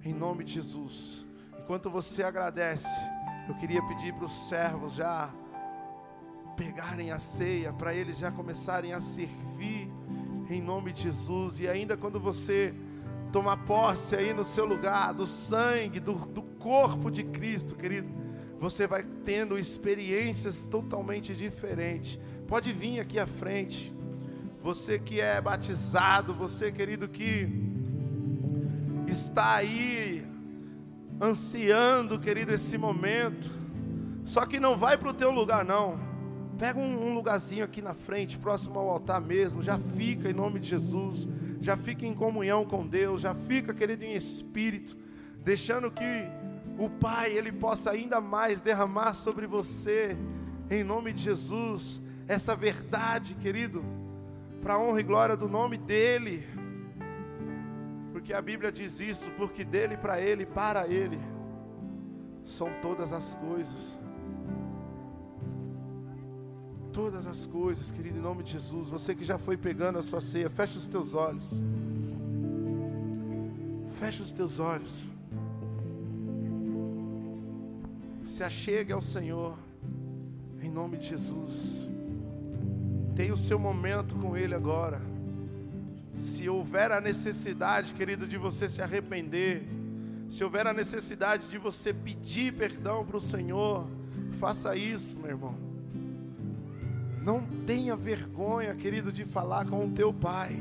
Em 0.05 0.12
nome 0.12 0.45
de 0.45 0.53
Jesus. 0.53 1.24
Enquanto 1.59 1.88
você 1.88 2.22
agradece, 2.22 2.91
eu 3.49 3.55
queria 3.55 3.82
pedir 3.86 4.12
para 4.12 4.26
os 4.26 4.49
servos 4.51 4.93
já 4.93 5.32
pegarem 6.59 7.11
a 7.11 7.18
ceia, 7.18 7.72
para 7.72 7.95
eles 7.95 8.18
já 8.18 8.30
começarem 8.30 8.93
a 8.93 9.01
servir 9.01 9.91
em 10.51 10.61
nome 10.61 10.93
de 10.93 11.05
Jesus. 11.05 11.59
E 11.59 11.66
ainda 11.66 11.97
quando 11.97 12.20
você 12.20 12.74
tomar 13.32 13.64
posse 13.64 14.14
aí 14.14 14.34
no 14.34 14.45
seu 14.45 14.66
lugar 14.66 15.14
do 15.14 15.24
sangue, 15.24 16.01
do, 16.01 16.16
do 16.16 16.43
corpo 16.43 17.11
de 17.11 17.24
Cristo, 17.24 17.74
querido 17.74 18.19
você 18.61 18.86
vai 18.86 19.02
tendo 19.24 19.58
experiências 19.58 20.61
totalmente 20.61 21.34
diferentes. 21.34 22.20
Pode 22.46 22.70
vir 22.74 23.00
aqui 23.00 23.18
à 23.18 23.26
frente. 23.26 23.90
Você 24.62 24.98
que 24.98 25.18
é 25.18 25.40
batizado, 25.40 26.34
você 26.34 26.70
querido 26.70 27.08
que 27.08 27.48
está 29.08 29.54
aí 29.54 30.22
ansiando, 31.18 32.20
querido, 32.20 32.52
esse 32.52 32.76
momento. 32.76 33.50
Só 34.26 34.44
que 34.44 34.61
não 34.61 34.76
vai 34.76 34.98
para 34.98 35.08
o 35.08 35.14
teu 35.14 35.30
lugar 35.30 35.64
não. 35.64 35.98
Pega 36.58 36.78
um, 36.78 37.14
lugarzinho 37.14 37.64
aqui 37.64 37.80
na 37.80 37.94
frente, 37.94 38.38
próximo 38.38 38.78
ao 38.78 38.90
altar 38.90 39.22
mesmo. 39.22 39.62
Já 39.62 39.78
fica 39.78 40.28
em 40.28 40.34
nome 40.34 40.61
de 40.61 40.68
Jesus. 40.68 41.26
Já 41.62 41.78
fica 41.78 42.04
em 42.04 42.12
comunhão 42.12 42.66
com 42.66 42.86
Deus. 42.86 43.22
Já 43.22 43.34
fica, 43.34 43.72
querido, 43.72 44.04
em 44.04 44.14
espírito, 44.14 44.98
deixando 45.42 45.90
que 45.90 46.04
o 46.80 46.88
Pai 46.88 47.36
ele 47.36 47.52
possa 47.52 47.90
ainda 47.90 48.22
mais 48.22 48.62
derramar 48.62 49.12
sobre 49.12 49.46
você, 49.46 50.16
em 50.70 50.82
nome 50.82 51.12
de 51.12 51.24
Jesus, 51.24 52.00
essa 52.26 52.56
verdade, 52.56 53.34
querido, 53.34 53.84
para 54.62 54.78
honra 54.78 55.00
e 55.00 55.02
glória 55.02 55.36
do 55.36 55.46
nome 55.46 55.76
dEle, 55.76 56.42
porque 58.12 58.32
a 58.32 58.40
Bíblia 58.40 58.72
diz 58.72 58.98
isso, 58.98 59.30
porque 59.32 59.62
dele, 59.62 59.98
para 59.98 60.22
Ele, 60.22 60.46
para 60.46 60.88
Ele, 60.88 61.20
são 62.44 62.70
todas 62.80 63.12
as 63.12 63.34
coisas. 63.34 63.98
Todas 66.94 67.26
as 67.26 67.44
coisas, 67.44 67.92
querido, 67.92 68.16
em 68.18 68.22
nome 68.22 68.42
de 68.42 68.52
Jesus. 68.52 68.88
Você 68.88 69.14
que 69.14 69.22
já 69.22 69.36
foi 69.36 69.56
pegando 69.56 69.98
a 69.98 70.02
sua 70.02 70.22
ceia, 70.22 70.48
fecha 70.48 70.78
os 70.78 70.88
teus 70.88 71.14
olhos. 71.14 71.52
Fecha 73.92 74.22
os 74.22 74.32
teus 74.32 74.58
olhos. 74.58 75.10
Se 78.30 78.44
achegue 78.44 78.92
ao 78.92 79.00
Senhor, 79.00 79.58
em 80.62 80.70
nome 80.70 80.96
de 80.98 81.08
Jesus. 81.08 81.90
Tenha 83.16 83.34
o 83.34 83.36
seu 83.36 83.58
momento 83.58 84.14
com 84.14 84.36
Ele 84.36 84.54
agora. 84.54 85.02
Se 86.16 86.48
houver 86.48 86.92
a 86.92 87.00
necessidade, 87.00 87.92
querido, 87.92 88.28
de 88.28 88.38
você 88.38 88.68
se 88.68 88.80
arrepender, 88.80 89.66
se 90.28 90.44
houver 90.44 90.64
a 90.64 90.72
necessidade 90.72 91.48
de 91.48 91.58
você 91.58 91.92
pedir 91.92 92.54
perdão 92.54 93.04
para 93.04 93.16
o 93.16 93.20
Senhor, 93.20 93.88
faça 94.34 94.76
isso, 94.76 95.18
meu 95.18 95.30
irmão. 95.30 95.56
Não 97.24 97.40
tenha 97.66 97.96
vergonha, 97.96 98.76
querido, 98.76 99.10
de 99.10 99.24
falar 99.24 99.66
com 99.66 99.84
o 99.84 99.90
teu 99.90 100.14
Pai. 100.14 100.56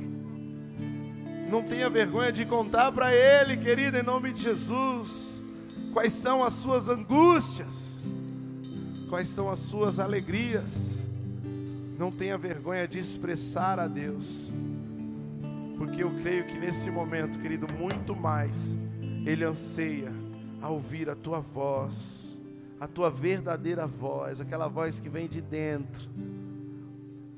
Não 1.48 1.62
tenha 1.62 1.88
vergonha 1.88 2.32
de 2.32 2.48
contar 2.48 2.92
para 2.92 3.14
Ele, 3.14 3.56
querido, 3.56 3.96
em 3.96 4.04
nome 4.04 4.34
de 4.34 4.42
Jesus 4.42 5.39
quais 5.94 6.14
são 6.14 6.44
as 6.44 6.54
suas 6.54 6.90
angústias, 6.90 8.04
quais 9.10 9.30
são 9.30 9.50
as 9.50 9.60
suas 9.60 10.00
alegrias. 10.00 11.08
Não 11.98 12.12
tenha 12.12 12.38
vergonha 12.38 12.88
de 12.88 13.00
expressar 13.00 13.80
a 13.80 13.88
Deus, 13.88 14.50
porque 15.78 16.02
eu 16.04 16.12
creio 16.22 16.46
que 16.46 16.58
nesse 16.58 16.90
momento, 16.90 17.40
querido, 17.40 17.68
muito 17.74 18.16
mais, 18.16 18.78
Ele 19.26 19.44
anseia 19.44 20.12
a 20.62 20.70
ouvir 20.70 21.10
a 21.10 21.16
tua 21.16 21.42
voz, 21.42 22.38
a 22.80 22.88
tua 22.88 23.10
verdadeira 23.10 23.86
voz, 23.86 24.40
aquela 24.40 24.70
voz 24.70 25.00
que 25.00 25.10
vem 25.10 25.28
de 25.28 25.42
dentro, 25.42 26.08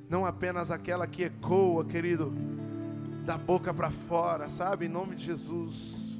não 0.07 0.25
apenas 0.25 0.69
aquela 0.69 1.07
que 1.07 1.23
ecoa, 1.23 1.83
querido, 1.85 2.31
da 3.25 3.37
boca 3.37 3.73
para 3.73 3.89
fora, 3.89 4.49
sabe, 4.49 4.85
em 4.85 4.89
nome 4.89 5.15
de 5.15 5.25
Jesus 5.25 6.10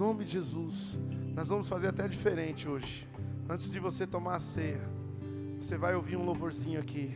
nome 0.00 0.24
de 0.24 0.32
Jesus. 0.32 0.98
Nós 1.34 1.50
vamos 1.50 1.68
fazer 1.68 1.88
até 1.88 2.08
diferente 2.08 2.66
hoje. 2.66 3.06
Antes 3.46 3.70
de 3.70 3.78
você 3.78 4.06
tomar 4.06 4.36
a 4.36 4.40
ceia, 4.40 4.80
você 5.60 5.76
vai 5.76 5.94
ouvir 5.94 6.16
um 6.16 6.24
louvorzinho 6.24 6.80
aqui, 6.80 7.14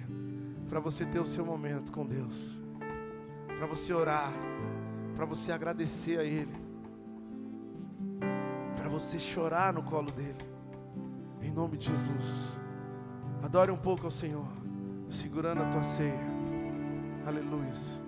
para 0.68 0.80
você 0.80 1.07
ter 1.07 1.18
o 1.18 1.24
seu 1.24 1.47
momento 1.47 1.91
com 1.91 2.05
Deus, 2.05 2.61
para 3.57 3.66
você 3.66 3.95
orar, 3.95 4.30
para 5.16 5.24
você 5.24 5.51
agradecer 5.51 6.18
a 6.18 6.24
Ele, 6.24 6.55
para 8.76 8.91
você 8.91 9.18
chorar 9.18 9.72
no 9.72 9.82
colo 9.82 10.11
dele, 10.11 10.45
em 11.41 11.51
nome 11.51 11.78
de 11.78 11.87
Jesus. 11.87 12.59
Adore 13.43 13.70
um 13.70 13.78
pouco 13.78 14.05
ao 14.05 14.11
Senhor, 14.11 14.47
segurando 15.09 15.62
a 15.62 15.70
tua 15.70 15.82
ceia. 15.82 16.20
Aleluia. 17.26 18.04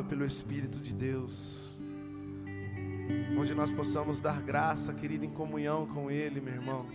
Pelo 0.00 0.24
Espírito 0.24 0.78
de 0.78 0.94
Deus. 0.94 1.76
Onde 3.38 3.54
nós 3.54 3.70
possamos 3.70 4.22
dar 4.22 4.40
graça, 4.40 4.94
querido, 4.94 5.26
em 5.26 5.30
comunhão 5.30 5.86
com 5.86 6.10
Ele, 6.10 6.40
meu 6.40 6.54
irmão. 6.54 6.86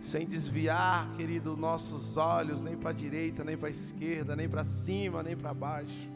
Sem 0.00 0.26
desviar, 0.26 1.10
querido, 1.16 1.56
nossos 1.56 2.16
olhos 2.16 2.62
nem 2.62 2.76
para 2.76 2.90
a 2.90 2.92
direita, 2.92 3.42
nem 3.42 3.56
para 3.56 3.66
a 3.66 3.70
esquerda, 3.70 4.36
nem 4.36 4.48
para 4.48 4.64
cima, 4.64 5.22
nem 5.22 5.36
para 5.36 5.52
baixo. 5.52 6.08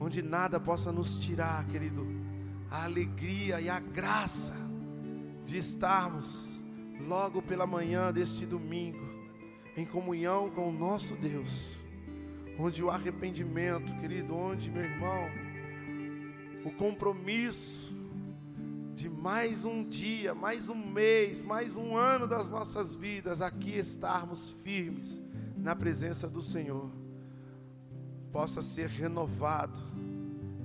Onde 0.00 0.22
nada 0.22 0.58
possa 0.58 0.90
nos 0.90 1.18
tirar, 1.18 1.66
querido, 1.66 2.06
a 2.70 2.84
alegria 2.84 3.60
e 3.60 3.68
a 3.68 3.78
graça 3.78 4.54
de 5.44 5.58
estarmos 5.58 6.62
logo 7.06 7.42
pela 7.42 7.66
manhã 7.66 8.10
deste 8.10 8.46
domingo 8.46 9.20
em 9.76 9.84
comunhão 9.84 10.50
com 10.50 10.68
o 10.68 10.72
nosso 10.72 11.14
Deus, 11.14 11.79
onde 12.60 12.84
o 12.84 12.90
arrependimento, 12.90 13.96
querido, 13.96 14.36
onde, 14.36 14.70
meu 14.70 14.84
irmão, 14.84 15.30
o 16.62 16.70
compromisso 16.70 17.90
de 18.94 19.08
mais 19.08 19.64
um 19.64 19.82
dia, 19.82 20.34
mais 20.34 20.68
um 20.68 20.74
mês, 20.74 21.40
mais 21.40 21.74
um 21.74 21.96
ano 21.96 22.26
das 22.26 22.50
nossas 22.50 22.94
vidas, 22.94 23.40
aqui 23.40 23.78
estarmos 23.78 24.50
firmes 24.62 25.22
na 25.56 25.74
presença 25.74 26.28
do 26.28 26.42
Senhor, 26.42 26.90
possa 28.30 28.60
ser 28.60 28.90
renovado, 28.90 29.80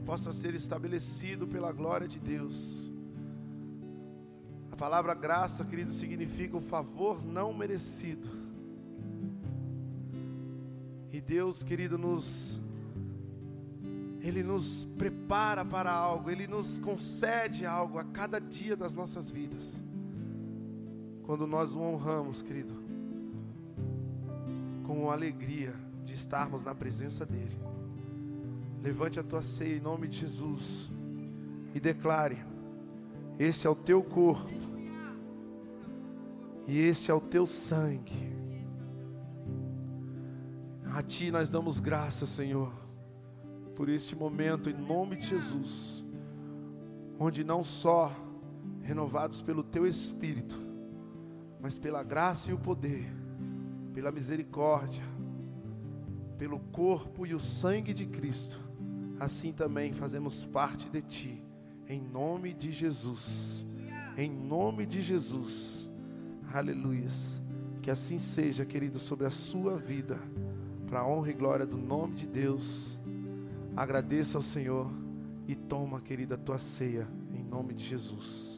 possa 0.05 0.33
ser 0.33 0.53
estabelecido 0.53 1.47
pela 1.47 1.71
glória 1.71 2.09
de 2.09 2.19
Deus. 2.19 2.91
A 4.69 4.75
palavra 4.75 5.13
graça, 5.13 5.63
querido, 5.63 5.91
significa 5.91 6.57
o 6.57 6.61
favor 6.61 7.23
não 7.23 7.53
merecido 7.53 8.44
e 11.15 11.21
Deus, 11.21 11.63
querido, 11.63 11.97
nos 11.97 12.59
ele 14.21 14.43
nos 14.43 14.85
prepara 14.97 15.63
para 15.63 15.91
algo, 15.93 16.29
Ele 16.31 16.47
nos 16.47 16.79
concede 16.79 17.65
algo 17.65 17.99
a 17.99 18.03
cada 18.03 18.39
dia 18.41 18.75
das 18.75 18.95
nossas 18.95 19.29
vidas. 19.29 19.81
Quando 21.23 21.45
nós 21.45 21.73
o 21.73 21.79
honramos, 21.79 22.41
querido, 22.41 22.73
com 24.83 25.11
alegria 25.11 25.73
de 26.03 26.15
estarmos 26.15 26.63
na 26.63 26.73
presença 26.73 27.23
dEle. 27.25 27.57
Levante 28.81 29.19
a 29.19 29.23
tua 29.23 29.43
ceia 29.43 29.77
em 29.77 29.79
nome 29.79 30.07
de 30.07 30.17
Jesus 30.17 30.89
e 31.73 31.79
declare: 31.79 32.43
Este 33.37 33.67
é 33.67 33.69
o 33.69 33.75
teu 33.75 34.03
corpo, 34.03 34.49
e 36.67 36.79
este 36.79 37.11
é 37.11 37.13
o 37.13 37.21
teu 37.21 37.45
sangue 37.45 38.24
a 40.95 41.03
Ti 41.03 41.29
nós 41.29 41.49
damos 41.49 41.81
graças, 41.81 42.29
Senhor, 42.29 42.71
por 43.75 43.89
este 43.89 44.15
momento, 44.15 44.69
em 44.69 44.73
nome 44.73 45.17
de 45.17 45.25
Jesus, 45.25 46.05
onde 47.19 47.43
não 47.43 47.65
só 47.65 48.15
renovados 48.81 49.41
pelo 49.41 49.61
Teu 49.61 49.85
Espírito, 49.85 50.57
mas 51.59 51.77
pela 51.77 52.01
graça 52.01 52.49
e 52.49 52.53
o 52.53 52.57
poder, 52.57 53.11
pela 53.93 54.09
misericórdia, 54.09 55.03
pelo 56.37 56.59
corpo 56.59 57.27
e 57.27 57.33
o 57.33 57.39
sangue 57.39 57.93
de 57.93 58.05
Cristo, 58.05 58.61
assim 59.19 59.51
também 59.51 59.91
fazemos 59.91 60.45
parte 60.45 60.89
de 60.89 61.01
Ti, 61.01 61.43
em 61.89 62.01
nome 62.01 62.53
de 62.53 62.71
Jesus, 62.71 63.67
em 64.15 64.29
nome 64.29 64.85
de 64.85 65.01
Jesus, 65.01 65.89
aleluias. 66.53 67.41
Que 67.81 67.91
assim 67.91 68.17
seja, 68.17 68.65
querido, 68.65 68.97
sobre 68.97 69.27
a 69.27 69.29
sua 69.29 69.77
vida 69.77 70.17
para 70.87 71.01
a 71.01 71.07
honra 71.07 71.31
e 71.31 71.33
glória 71.33 71.65
do 71.65 71.77
nome 71.77 72.15
de 72.15 72.27
Deus. 72.27 72.99
Agradeça 73.75 74.37
ao 74.37 74.41
Senhor 74.41 74.89
e 75.47 75.55
toma, 75.55 75.99
querida, 76.01 76.35
a 76.35 76.37
tua 76.37 76.57
ceia 76.57 77.07
em 77.33 77.43
nome 77.43 77.73
de 77.73 77.83
Jesus. 77.83 78.54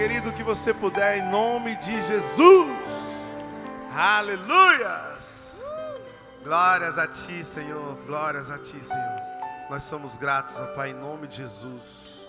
Querido, 0.00 0.32
que 0.32 0.42
você 0.42 0.72
puder, 0.72 1.18
em 1.18 1.30
nome 1.30 1.76
de 1.76 2.00
Jesus. 2.06 3.36
Aleluias! 3.94 5.62
Glórias 6.42 6.98
a 6.98 7.06
Ti, 7.06 7.44
Senhor. 7.44 7.96
Glórias 8.06 8.50
a 8.50 8.58
Ti, 8.58 8.82
Senhor. 8.82 9.20
Nós 9.68 9.84
somos 9.84 10.16
gratos, 10.16 10.58
ó 10.58 10.66
Pai, 10.74 10.90
em 10.90 10.94
nome 10.94 11.26
de 11.26 11.36
Jesus. 11.36 12.20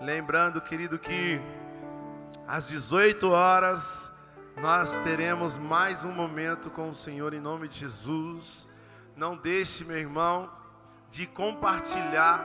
Lembrando, 0.00 0.60
querido, 0.60 0.98
que 0.98 1.40
às 2.46 2.68
18 2.68 3.30
horas 3.30 4.12
nós 4.60 4.98
teremos 4.98 5.56
mais 5.56 6.04
um 6.04 6.12
momento 6.12 6.70
com 6.70 6.90
o 6.90 6.94
Senhor 6.94 7.32
em 7.32 7.40
nome 7.40 7.68
de 7.68 7.80
Jesus. 7.80 8.68
Não 9.16 9.36
deixe, 9.36 9.84
meu 9.84 9.98
irmão, 9.98 10.50
de 11.12 11.26
compartilhar 11.26 12.42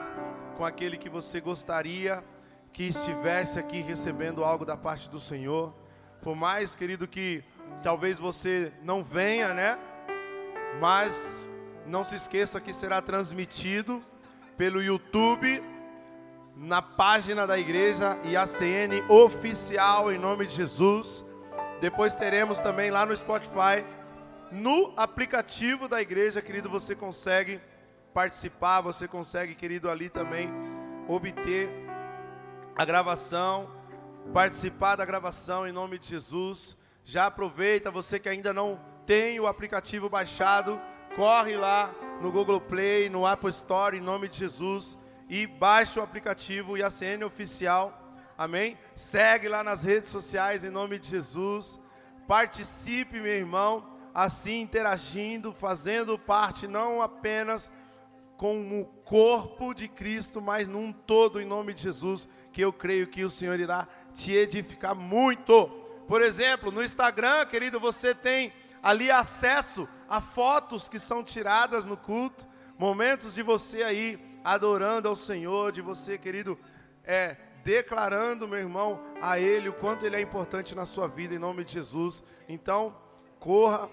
com 0.54 0.62
aquele 0.62 0.98
que 0.98 1.08
você 1.08 1.40
gostaria 1.40 2.22
que 2.70 2.84
estivesse 2.84 3.58
aqui 3.58 3.80
recebendo 3.80 4.44
algo 4.44 4.62
da 4.62 4.76
parte 4.76 5.08
do 5.08 5.18
Senhor. 5.18 5.74
Por 6.20 6.36
mais, 6.36 6.74
querido, 6.74 7.08
que 7.08 7.42
talvez 7.82 8.18
você 8.18 8.70
não 8.82 9.02
venha, 9.02 9.54
né? 9.54 9.78
Mas 10.78 11.46
não 11.86 12.04
se 12.04 12.16
esqueça 12.16 12.60
que 12.60 12.74
será 12.74 13.00
transmitido 13.00 14.04
pelo 14.58 14.82
YouTube, 14.82 15.62
na 16.54 16.82
página 16.82 17.46
da 17.46 17.58
igreja 17.58 18.18
e 18.24 18.36
ACN 18.36 19.02
oficial 19.08 20.12
em 20.12 20.18
nome 20.18 20.46
de 20.46 20.54
Jesus. 20.54 21.24
Depois 21.80 22.16
teremos 22.16 22.60
também 22.60 22.90
lá 22.90 23.06
no 23.06 23.16
Spotify, 23.16 23.82
no 24.52 24.92
aplicativo 24.94 25.88
da 25.88 26.02
igreja, 26.02 26.42
querido, 26.42 26.68
você 26.68 26.94
consegue 26.94 27.60
participar, 28.18 28.80
você 28.80 29.06
consegue, 29.06 29.54
querido, 29.54 29.88
ali 29.88 30.08
também 30.08 30.50
obter 31.06 31.70
a 32.74 32.84
gravação, 32.84 33.70
participar 34.34 34.96
da 34.96 35.04
gravação 35.04 35.68
em 35.68 35.70
nome 35.70 36.00
de 36.00 36.08
Jesus. 36.08 36.76
Já 37.04 37.26
aproveita, 37.26 37.92
você 37.92 38.18
que 38.18 38.28
ainda 38.28 38.52
não 38.52 38.80
tem 39.06 39.38
o 39.38 39.46
aplicativo 39.46 40.08
baixado, 40.08 40.80
corre 41.14 41.56
lá 41.56 41.94
no 42.20 42.32
Google 42.32 42.60
Play, 42.60 43.08
no 43.08 43.24
Apple 43.24 43.50
Store, 43.50 43.96
em 43.96 44.00
nome 44.00 44.26
de 44.26 44.38
Jesus, 44.38 44.98
e 45.28 45.46
baixe 45.46 46.00
o 46.00 46.02
aplicativo 46.02 46.76
IACN 46.76 47.24
Oficial. 47.24 48.16
Amém? 48.36 48.76
Segue 48.96 49.48
lá 49.48 49.62
nas 49.62 49.84
redes 49.84 50.10
sociais, 50.10 50.64
em 50.64 50.70
nome 50.70 50.98
de 50.98 51.08
Jesus. 51.08 51.78
Participe, 52.26 53.20
meu 53.20 53.32
irmão, 53.32 53.96
assim 54.12 54.60
interagindo, 54.62 55.52
fazendo 55.52 56.18
parte 56.18 56.66
não 56.66 57.00
apenas 57.00 57.70
com 58.38 58.80
o 58.80 58.86
corpo 59.04 59.74
de 59.74 59.88
Cristo, 59.88 60.40
mas 60.40 60.68
num 60.68 60.92
todo, 60.92 61.40
em 61.40 61.44
nome 61.44 61.74
de 61.74 61.82
Jesus, 61.82 62.28
que 62.52 62.62
eu 62.62 62.72
creio 62.72 63.08
que 63.08 63.24
o 63.24 63.28
Senhor 63.28 63.58
irá 63.58 63.88
te 64.14 64.32
edificar 64.32 64.94
muito. 64.94 65.66
Por 66.06 66.22
exemplo, 66.22 66.70
no 66.70 66.82
Instagram, 66.82 67.44
querido, 67.46 67.80
você 67.80 68.14
tem 68.14 68.52
ali 68.80 69.10
acesso 69.10 69.88
a 70.08 70.20
fotos 70.20 70.88
que 70.88 71.00
são 71.00 71.24
tiradas 71.24 71.84
no 71.84 71.96
culto, 71.96 72.46
momentos 72.78 73.34
de 73.34 73.42
você 73.42 73.82
aí 73.82 74.38
adorando 74.44 75.08
ao 75.08 75.16
Senhor, 75.16 75.72
de 75.72 75.82
você, 75.82 76.16
querido, 76.16 76.56
é, 77.02 77.36
declarando, 77.64 78.46
meu 78.46 78.60
irmão, 78.60 79.02
a 79.20 79.40
Ele 79.40 79.68
o 79.68 79.74
quanto 79.74 80.06
Ele 80.06 80.14
é 80.14 80.20
importante 80.20 80.76
na 80.76 80.86
sua 80.86 81.08
vida, 81.08 81.34
em 81.34 81.40
nome 81.40 81.64
de 81.64 81.72
Jesus. 81.72 82.22
Então, 82.48 82.96
corra, 83.40 83.90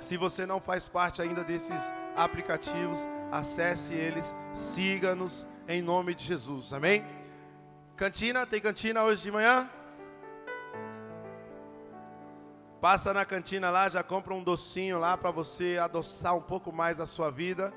se 0.00 0.16
você 0.16 0.44
não 0.44 0.60
faz 0.60 0.88
parte 0.88 1.22
ainda 1.22 1.44
desses 1.44 1.92
aplicativos, 2.16 3.06
acesse 3.32 3.94
eles, 3.94 4.36
siga-nos 4.52 5.46
em 5.66 5.80
nome 5.80 6.14
de 6.14 6.22
Jesus, 6.22 6.70
amém? 6.74 7.02
Cantina, 7.96 8.46
tem 8.46 8.60
cantina 8.60 9.02
hoje 9.02 9.22
de 9.22 9.32
manhã? 9.32 9.70
Passa 12.78 13.14
na 13.14 13.24
cantina 13.24 13.70
lá, 13.70 13.88
já 13.88 14.02
compra 14.02 14.34
um 14.34 14.42
docinho 14.42 14.98
lá 14.98 15.16
para 15.16 15.30
você 15.30 15.78
adoçar 15.80 16.36
um 16.36 16.42
pouco 16.42 16.70
mais 16.70 17.00
a 17.00 17.06
sua 17.06 17.30
vida. 17.30 17.72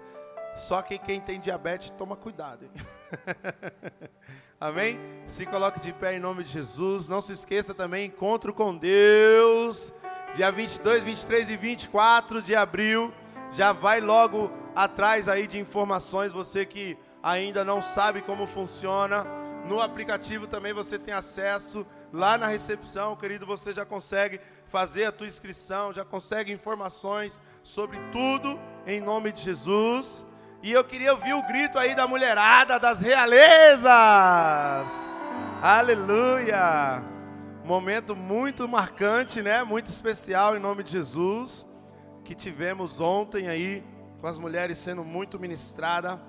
Só 0.56 0.82
que 0.82 0.98
quem 0.98 1.22
tem 1.22 1.40
diabetes, 1.40 1.90
toma 1.92 2.18
cuidado. 2.18 2.70
Amém? 4.60 5.00
Se 5.28 5.46
coloque 5.46 5.80
de 5.80 5.94
pé 5.94 6.16
em 6.16 6.20
nome 6.20 6.44
de 6.44 6.52
Jesus. 6.52 7.08
Não 7.08 7.22
se 7.22 7.34
esqueça 7.34 7.74
também, 7.74 8.08
encontro 8.08 8.54
com 8.54 8.76
Deus. 8.76 9.94
Dia 10.34 10.52
22, 10.52 11.04
23 11.04 11.50
e 11.50 11.56
24 11.56 12.42
de 12.42 12.56
abril. 12.56 13.14
Já 13.52 13.72
vai 13.72 14.02
logo 14.02 14.65
atrás 14.76 15.30
aí 15.30 15.48
de 15.48 15.58
informações. 15.60 16.34
Você 16.34 16.66
que 16.66 16.98
ainda 17.24 17.64
não 17.64 17.82
sabe 17.82 18.22
como 18.22 18.46
funciona. 18.46 19.26
No 19.68 19.82
aplicativo 19.82 20.46
também 20.46 20.74
você 20.74 21.00
tem 21.00 21.14
acesso. 21.14 21.88
Lá 22.14 22.38
na 22.38 22.48
recepção, 22.48 23.16
querido, 23.16 23.46
você 23.46 23.72
já 23.72 23.84
consegue 23.84 24.40
fazer 24.68 25.06
a 25.06 25.12
tua 25.12 25.28
inscrição, 25.28 25.92
já 25.92 26.06
consegue 26.06 26.52
informações 26.52 27.42
sobre 27.64 28.00
tudo 28.12 28.60
em 28.86 29.02
nome 29.02 29.32
de 29.32 29.42
Jesus. 29.42 30.24
E 30.62 30.72
eu 30.72 30.84
queria 30.84 31.14
ouvir 31.14 31.34
o 31.34 31.42
grito 31.48 31.80
aí 31.80 31.96
da 31.96 32.08
mulherada 32.08 32.80
das 32.80 33.00
realezas. 33.02 33.90
Aleluia! 35.62 37.04
Momento 37.64 38.16
muito 38.16 38.68
marcante, 38.68 39.42
né? 39.42 39.64
Muito 39.64 39.90
especial 39.90 40.56
em 40.56 40.60
nome 40.60 40.84
de 40.84 40.92
Jesus 40.92 41.66
que 42.26 42.34
tivemos 42.34 43.00
ontem 43.00 43.48
aí 43.48 43.84
com 44.26 44.30
as 44.30 44.40
mulheres 44.40 44.80
sendo 44.80 45.06
muito 45.06 45.40
ministrada. 45.40 46.20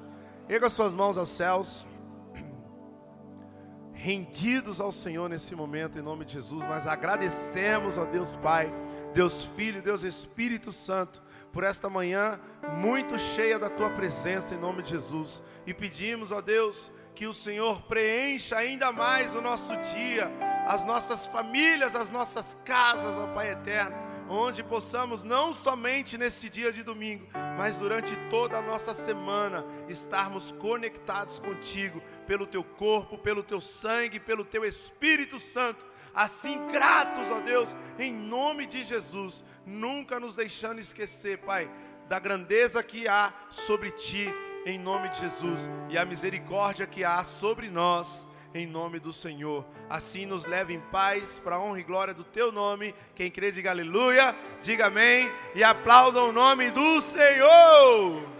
Erga 0.51 0.68
suas 0.68 0.94
mãos 0.94 1.16
aos 1.16 1.31
céus 1.31 1.86
rendidos 3.94 4.82
ao 4.82 4.93
Senhor 4.93 5.31
nesse 5.31 5.55
momento, 5.55 5.98
em 5.98 6.02
nome 6.02 6.27
de 6.27 6.35
Jesus. 6.35 6.62
Nós 6.66 6.86
agradecemos, 6.86 7.97
ó 7.97 8.05
Deus 8.05 8.36
Pai, 8.36 8.70
Deus 9.14 9.47
Filho, 9.47 9.81
Deus 9.81 10.02
Espírito 10.02 10.73
Santo, 10.73 11.23
por 11.51 11.64
esta 11.64 11.89
manhã 11.89 12.39
muito 12.77 13.18
cheia 13.18 13.59
da 13.59 13.70
tua 13.70 13.89
presença, 13.89 14.55
em 14.55 14.59
nome 14.59 14.82
de 14.82 14.90
Jesus. 14.90 15.43
E 15.66 15.73
pedimos, 15.73 16.31
ó 16.31 16.43
Deus, 16.43 16.93
que 17.14 17.27
o 17.27 17.32
Senhor 17.32 17.81
preencha 17.85 18.59
ainda 18.59 18.93
mais 18.93 19.35
o 19.35 19.40
nosso 19.40 19.74
dia, 19.74 20.31
as 20.68 20.85
nossas 20.85 21.27
famílias, 21.27 21.97
as 21.97 22.10
nossas 22.10 22.59
casas, 22.62 23.14
ó 23.14 23.28
Pai 23.28 23.52
eterno 23.52 24.05
onde 24.28 24.62
possamos 24.62 25.22
não 25.22 25.52
somente 25.52 26.18
neste 26.18 26.48
dia 26.48 26.72
de 26.72 26.82
domingo, 26.82 27.26
mas 27.56 27.76
durante 27.76 28.14
toda 28.28 28.58
a 28.58 28.62
nossa 28.62 28.92
semana 28.92 29.64
estarmos 29.88 30.52
conectados 30.52 31.38
contigo, 31.38 32.02
pelo 32.26 32.46
teu 32.46 32.64
corpo, 32.64 33.18
pelo 33.18 33.42
teu 33.42 33.60
sangue, 33.60 34.18
pelo 34.20 34.44
teu 34.44 34.64
Espírito 34.64 35.38
Santo. 35.38 35.86
Assim, 36.14 36.66
gratos, 36.68 37.30
ó 37.30 37.40
Deus, 37.40 37.76
em 37.98 38.12
nome 38.12 38.66
de 38.66 38.82
Jesus, 38.82 39.44
nunca 39.64 40.18
nos 40.18 40.34
deixando 40.34 40.80
esquecer, 40.80 41.38
Pai, 41.38 41.70
da 42.08 42.18
grandeza 42.18 42.82
que 42.82 43.06
há 43.06 43.32
sobre 43.50 43.90
ti, 43.90 44.32
em 44.64 44.78
nome 44.78 45.08
de 45.10 45.20
Jesus, 45.20 45.68
e 45.88 45.96
a 45.96 46.04
misericórdia 46.04 46.86
que 46.86 47.04
há 47.04 47.22
sobre 47.22 47.68
nós 47.68 48.26
em 48.55 48.66
nome 48.66 48.98
do 48.98 49.12
Senhor. 49.12 49.64
Assim 49.89 50.27
nos 50.27 50.44
leve 50.44 50.74
em 50.74 50.81
paz, 50.81 51.40
para 51.43 51.56
a 51.56 51.60
honra 51.60 51.81
e 51.81 51.85
glória 51.85 52.14
do 52.14 52.24
teu 52.24 52.52
nome. 52.52 52.94
Quem 53.14 53.31
crê, 53.31 53.51
diga 53.51 53.70
aleluia, 53.70 54.36
diga 54.62 54.86
amém 54.86 55.31
e 55.55 55.64
aplaudam 55.64 56.28
o 56.28 56.32
nome 56.32 56.70
do 56.70 57.01
Senhor. 57.02 58.35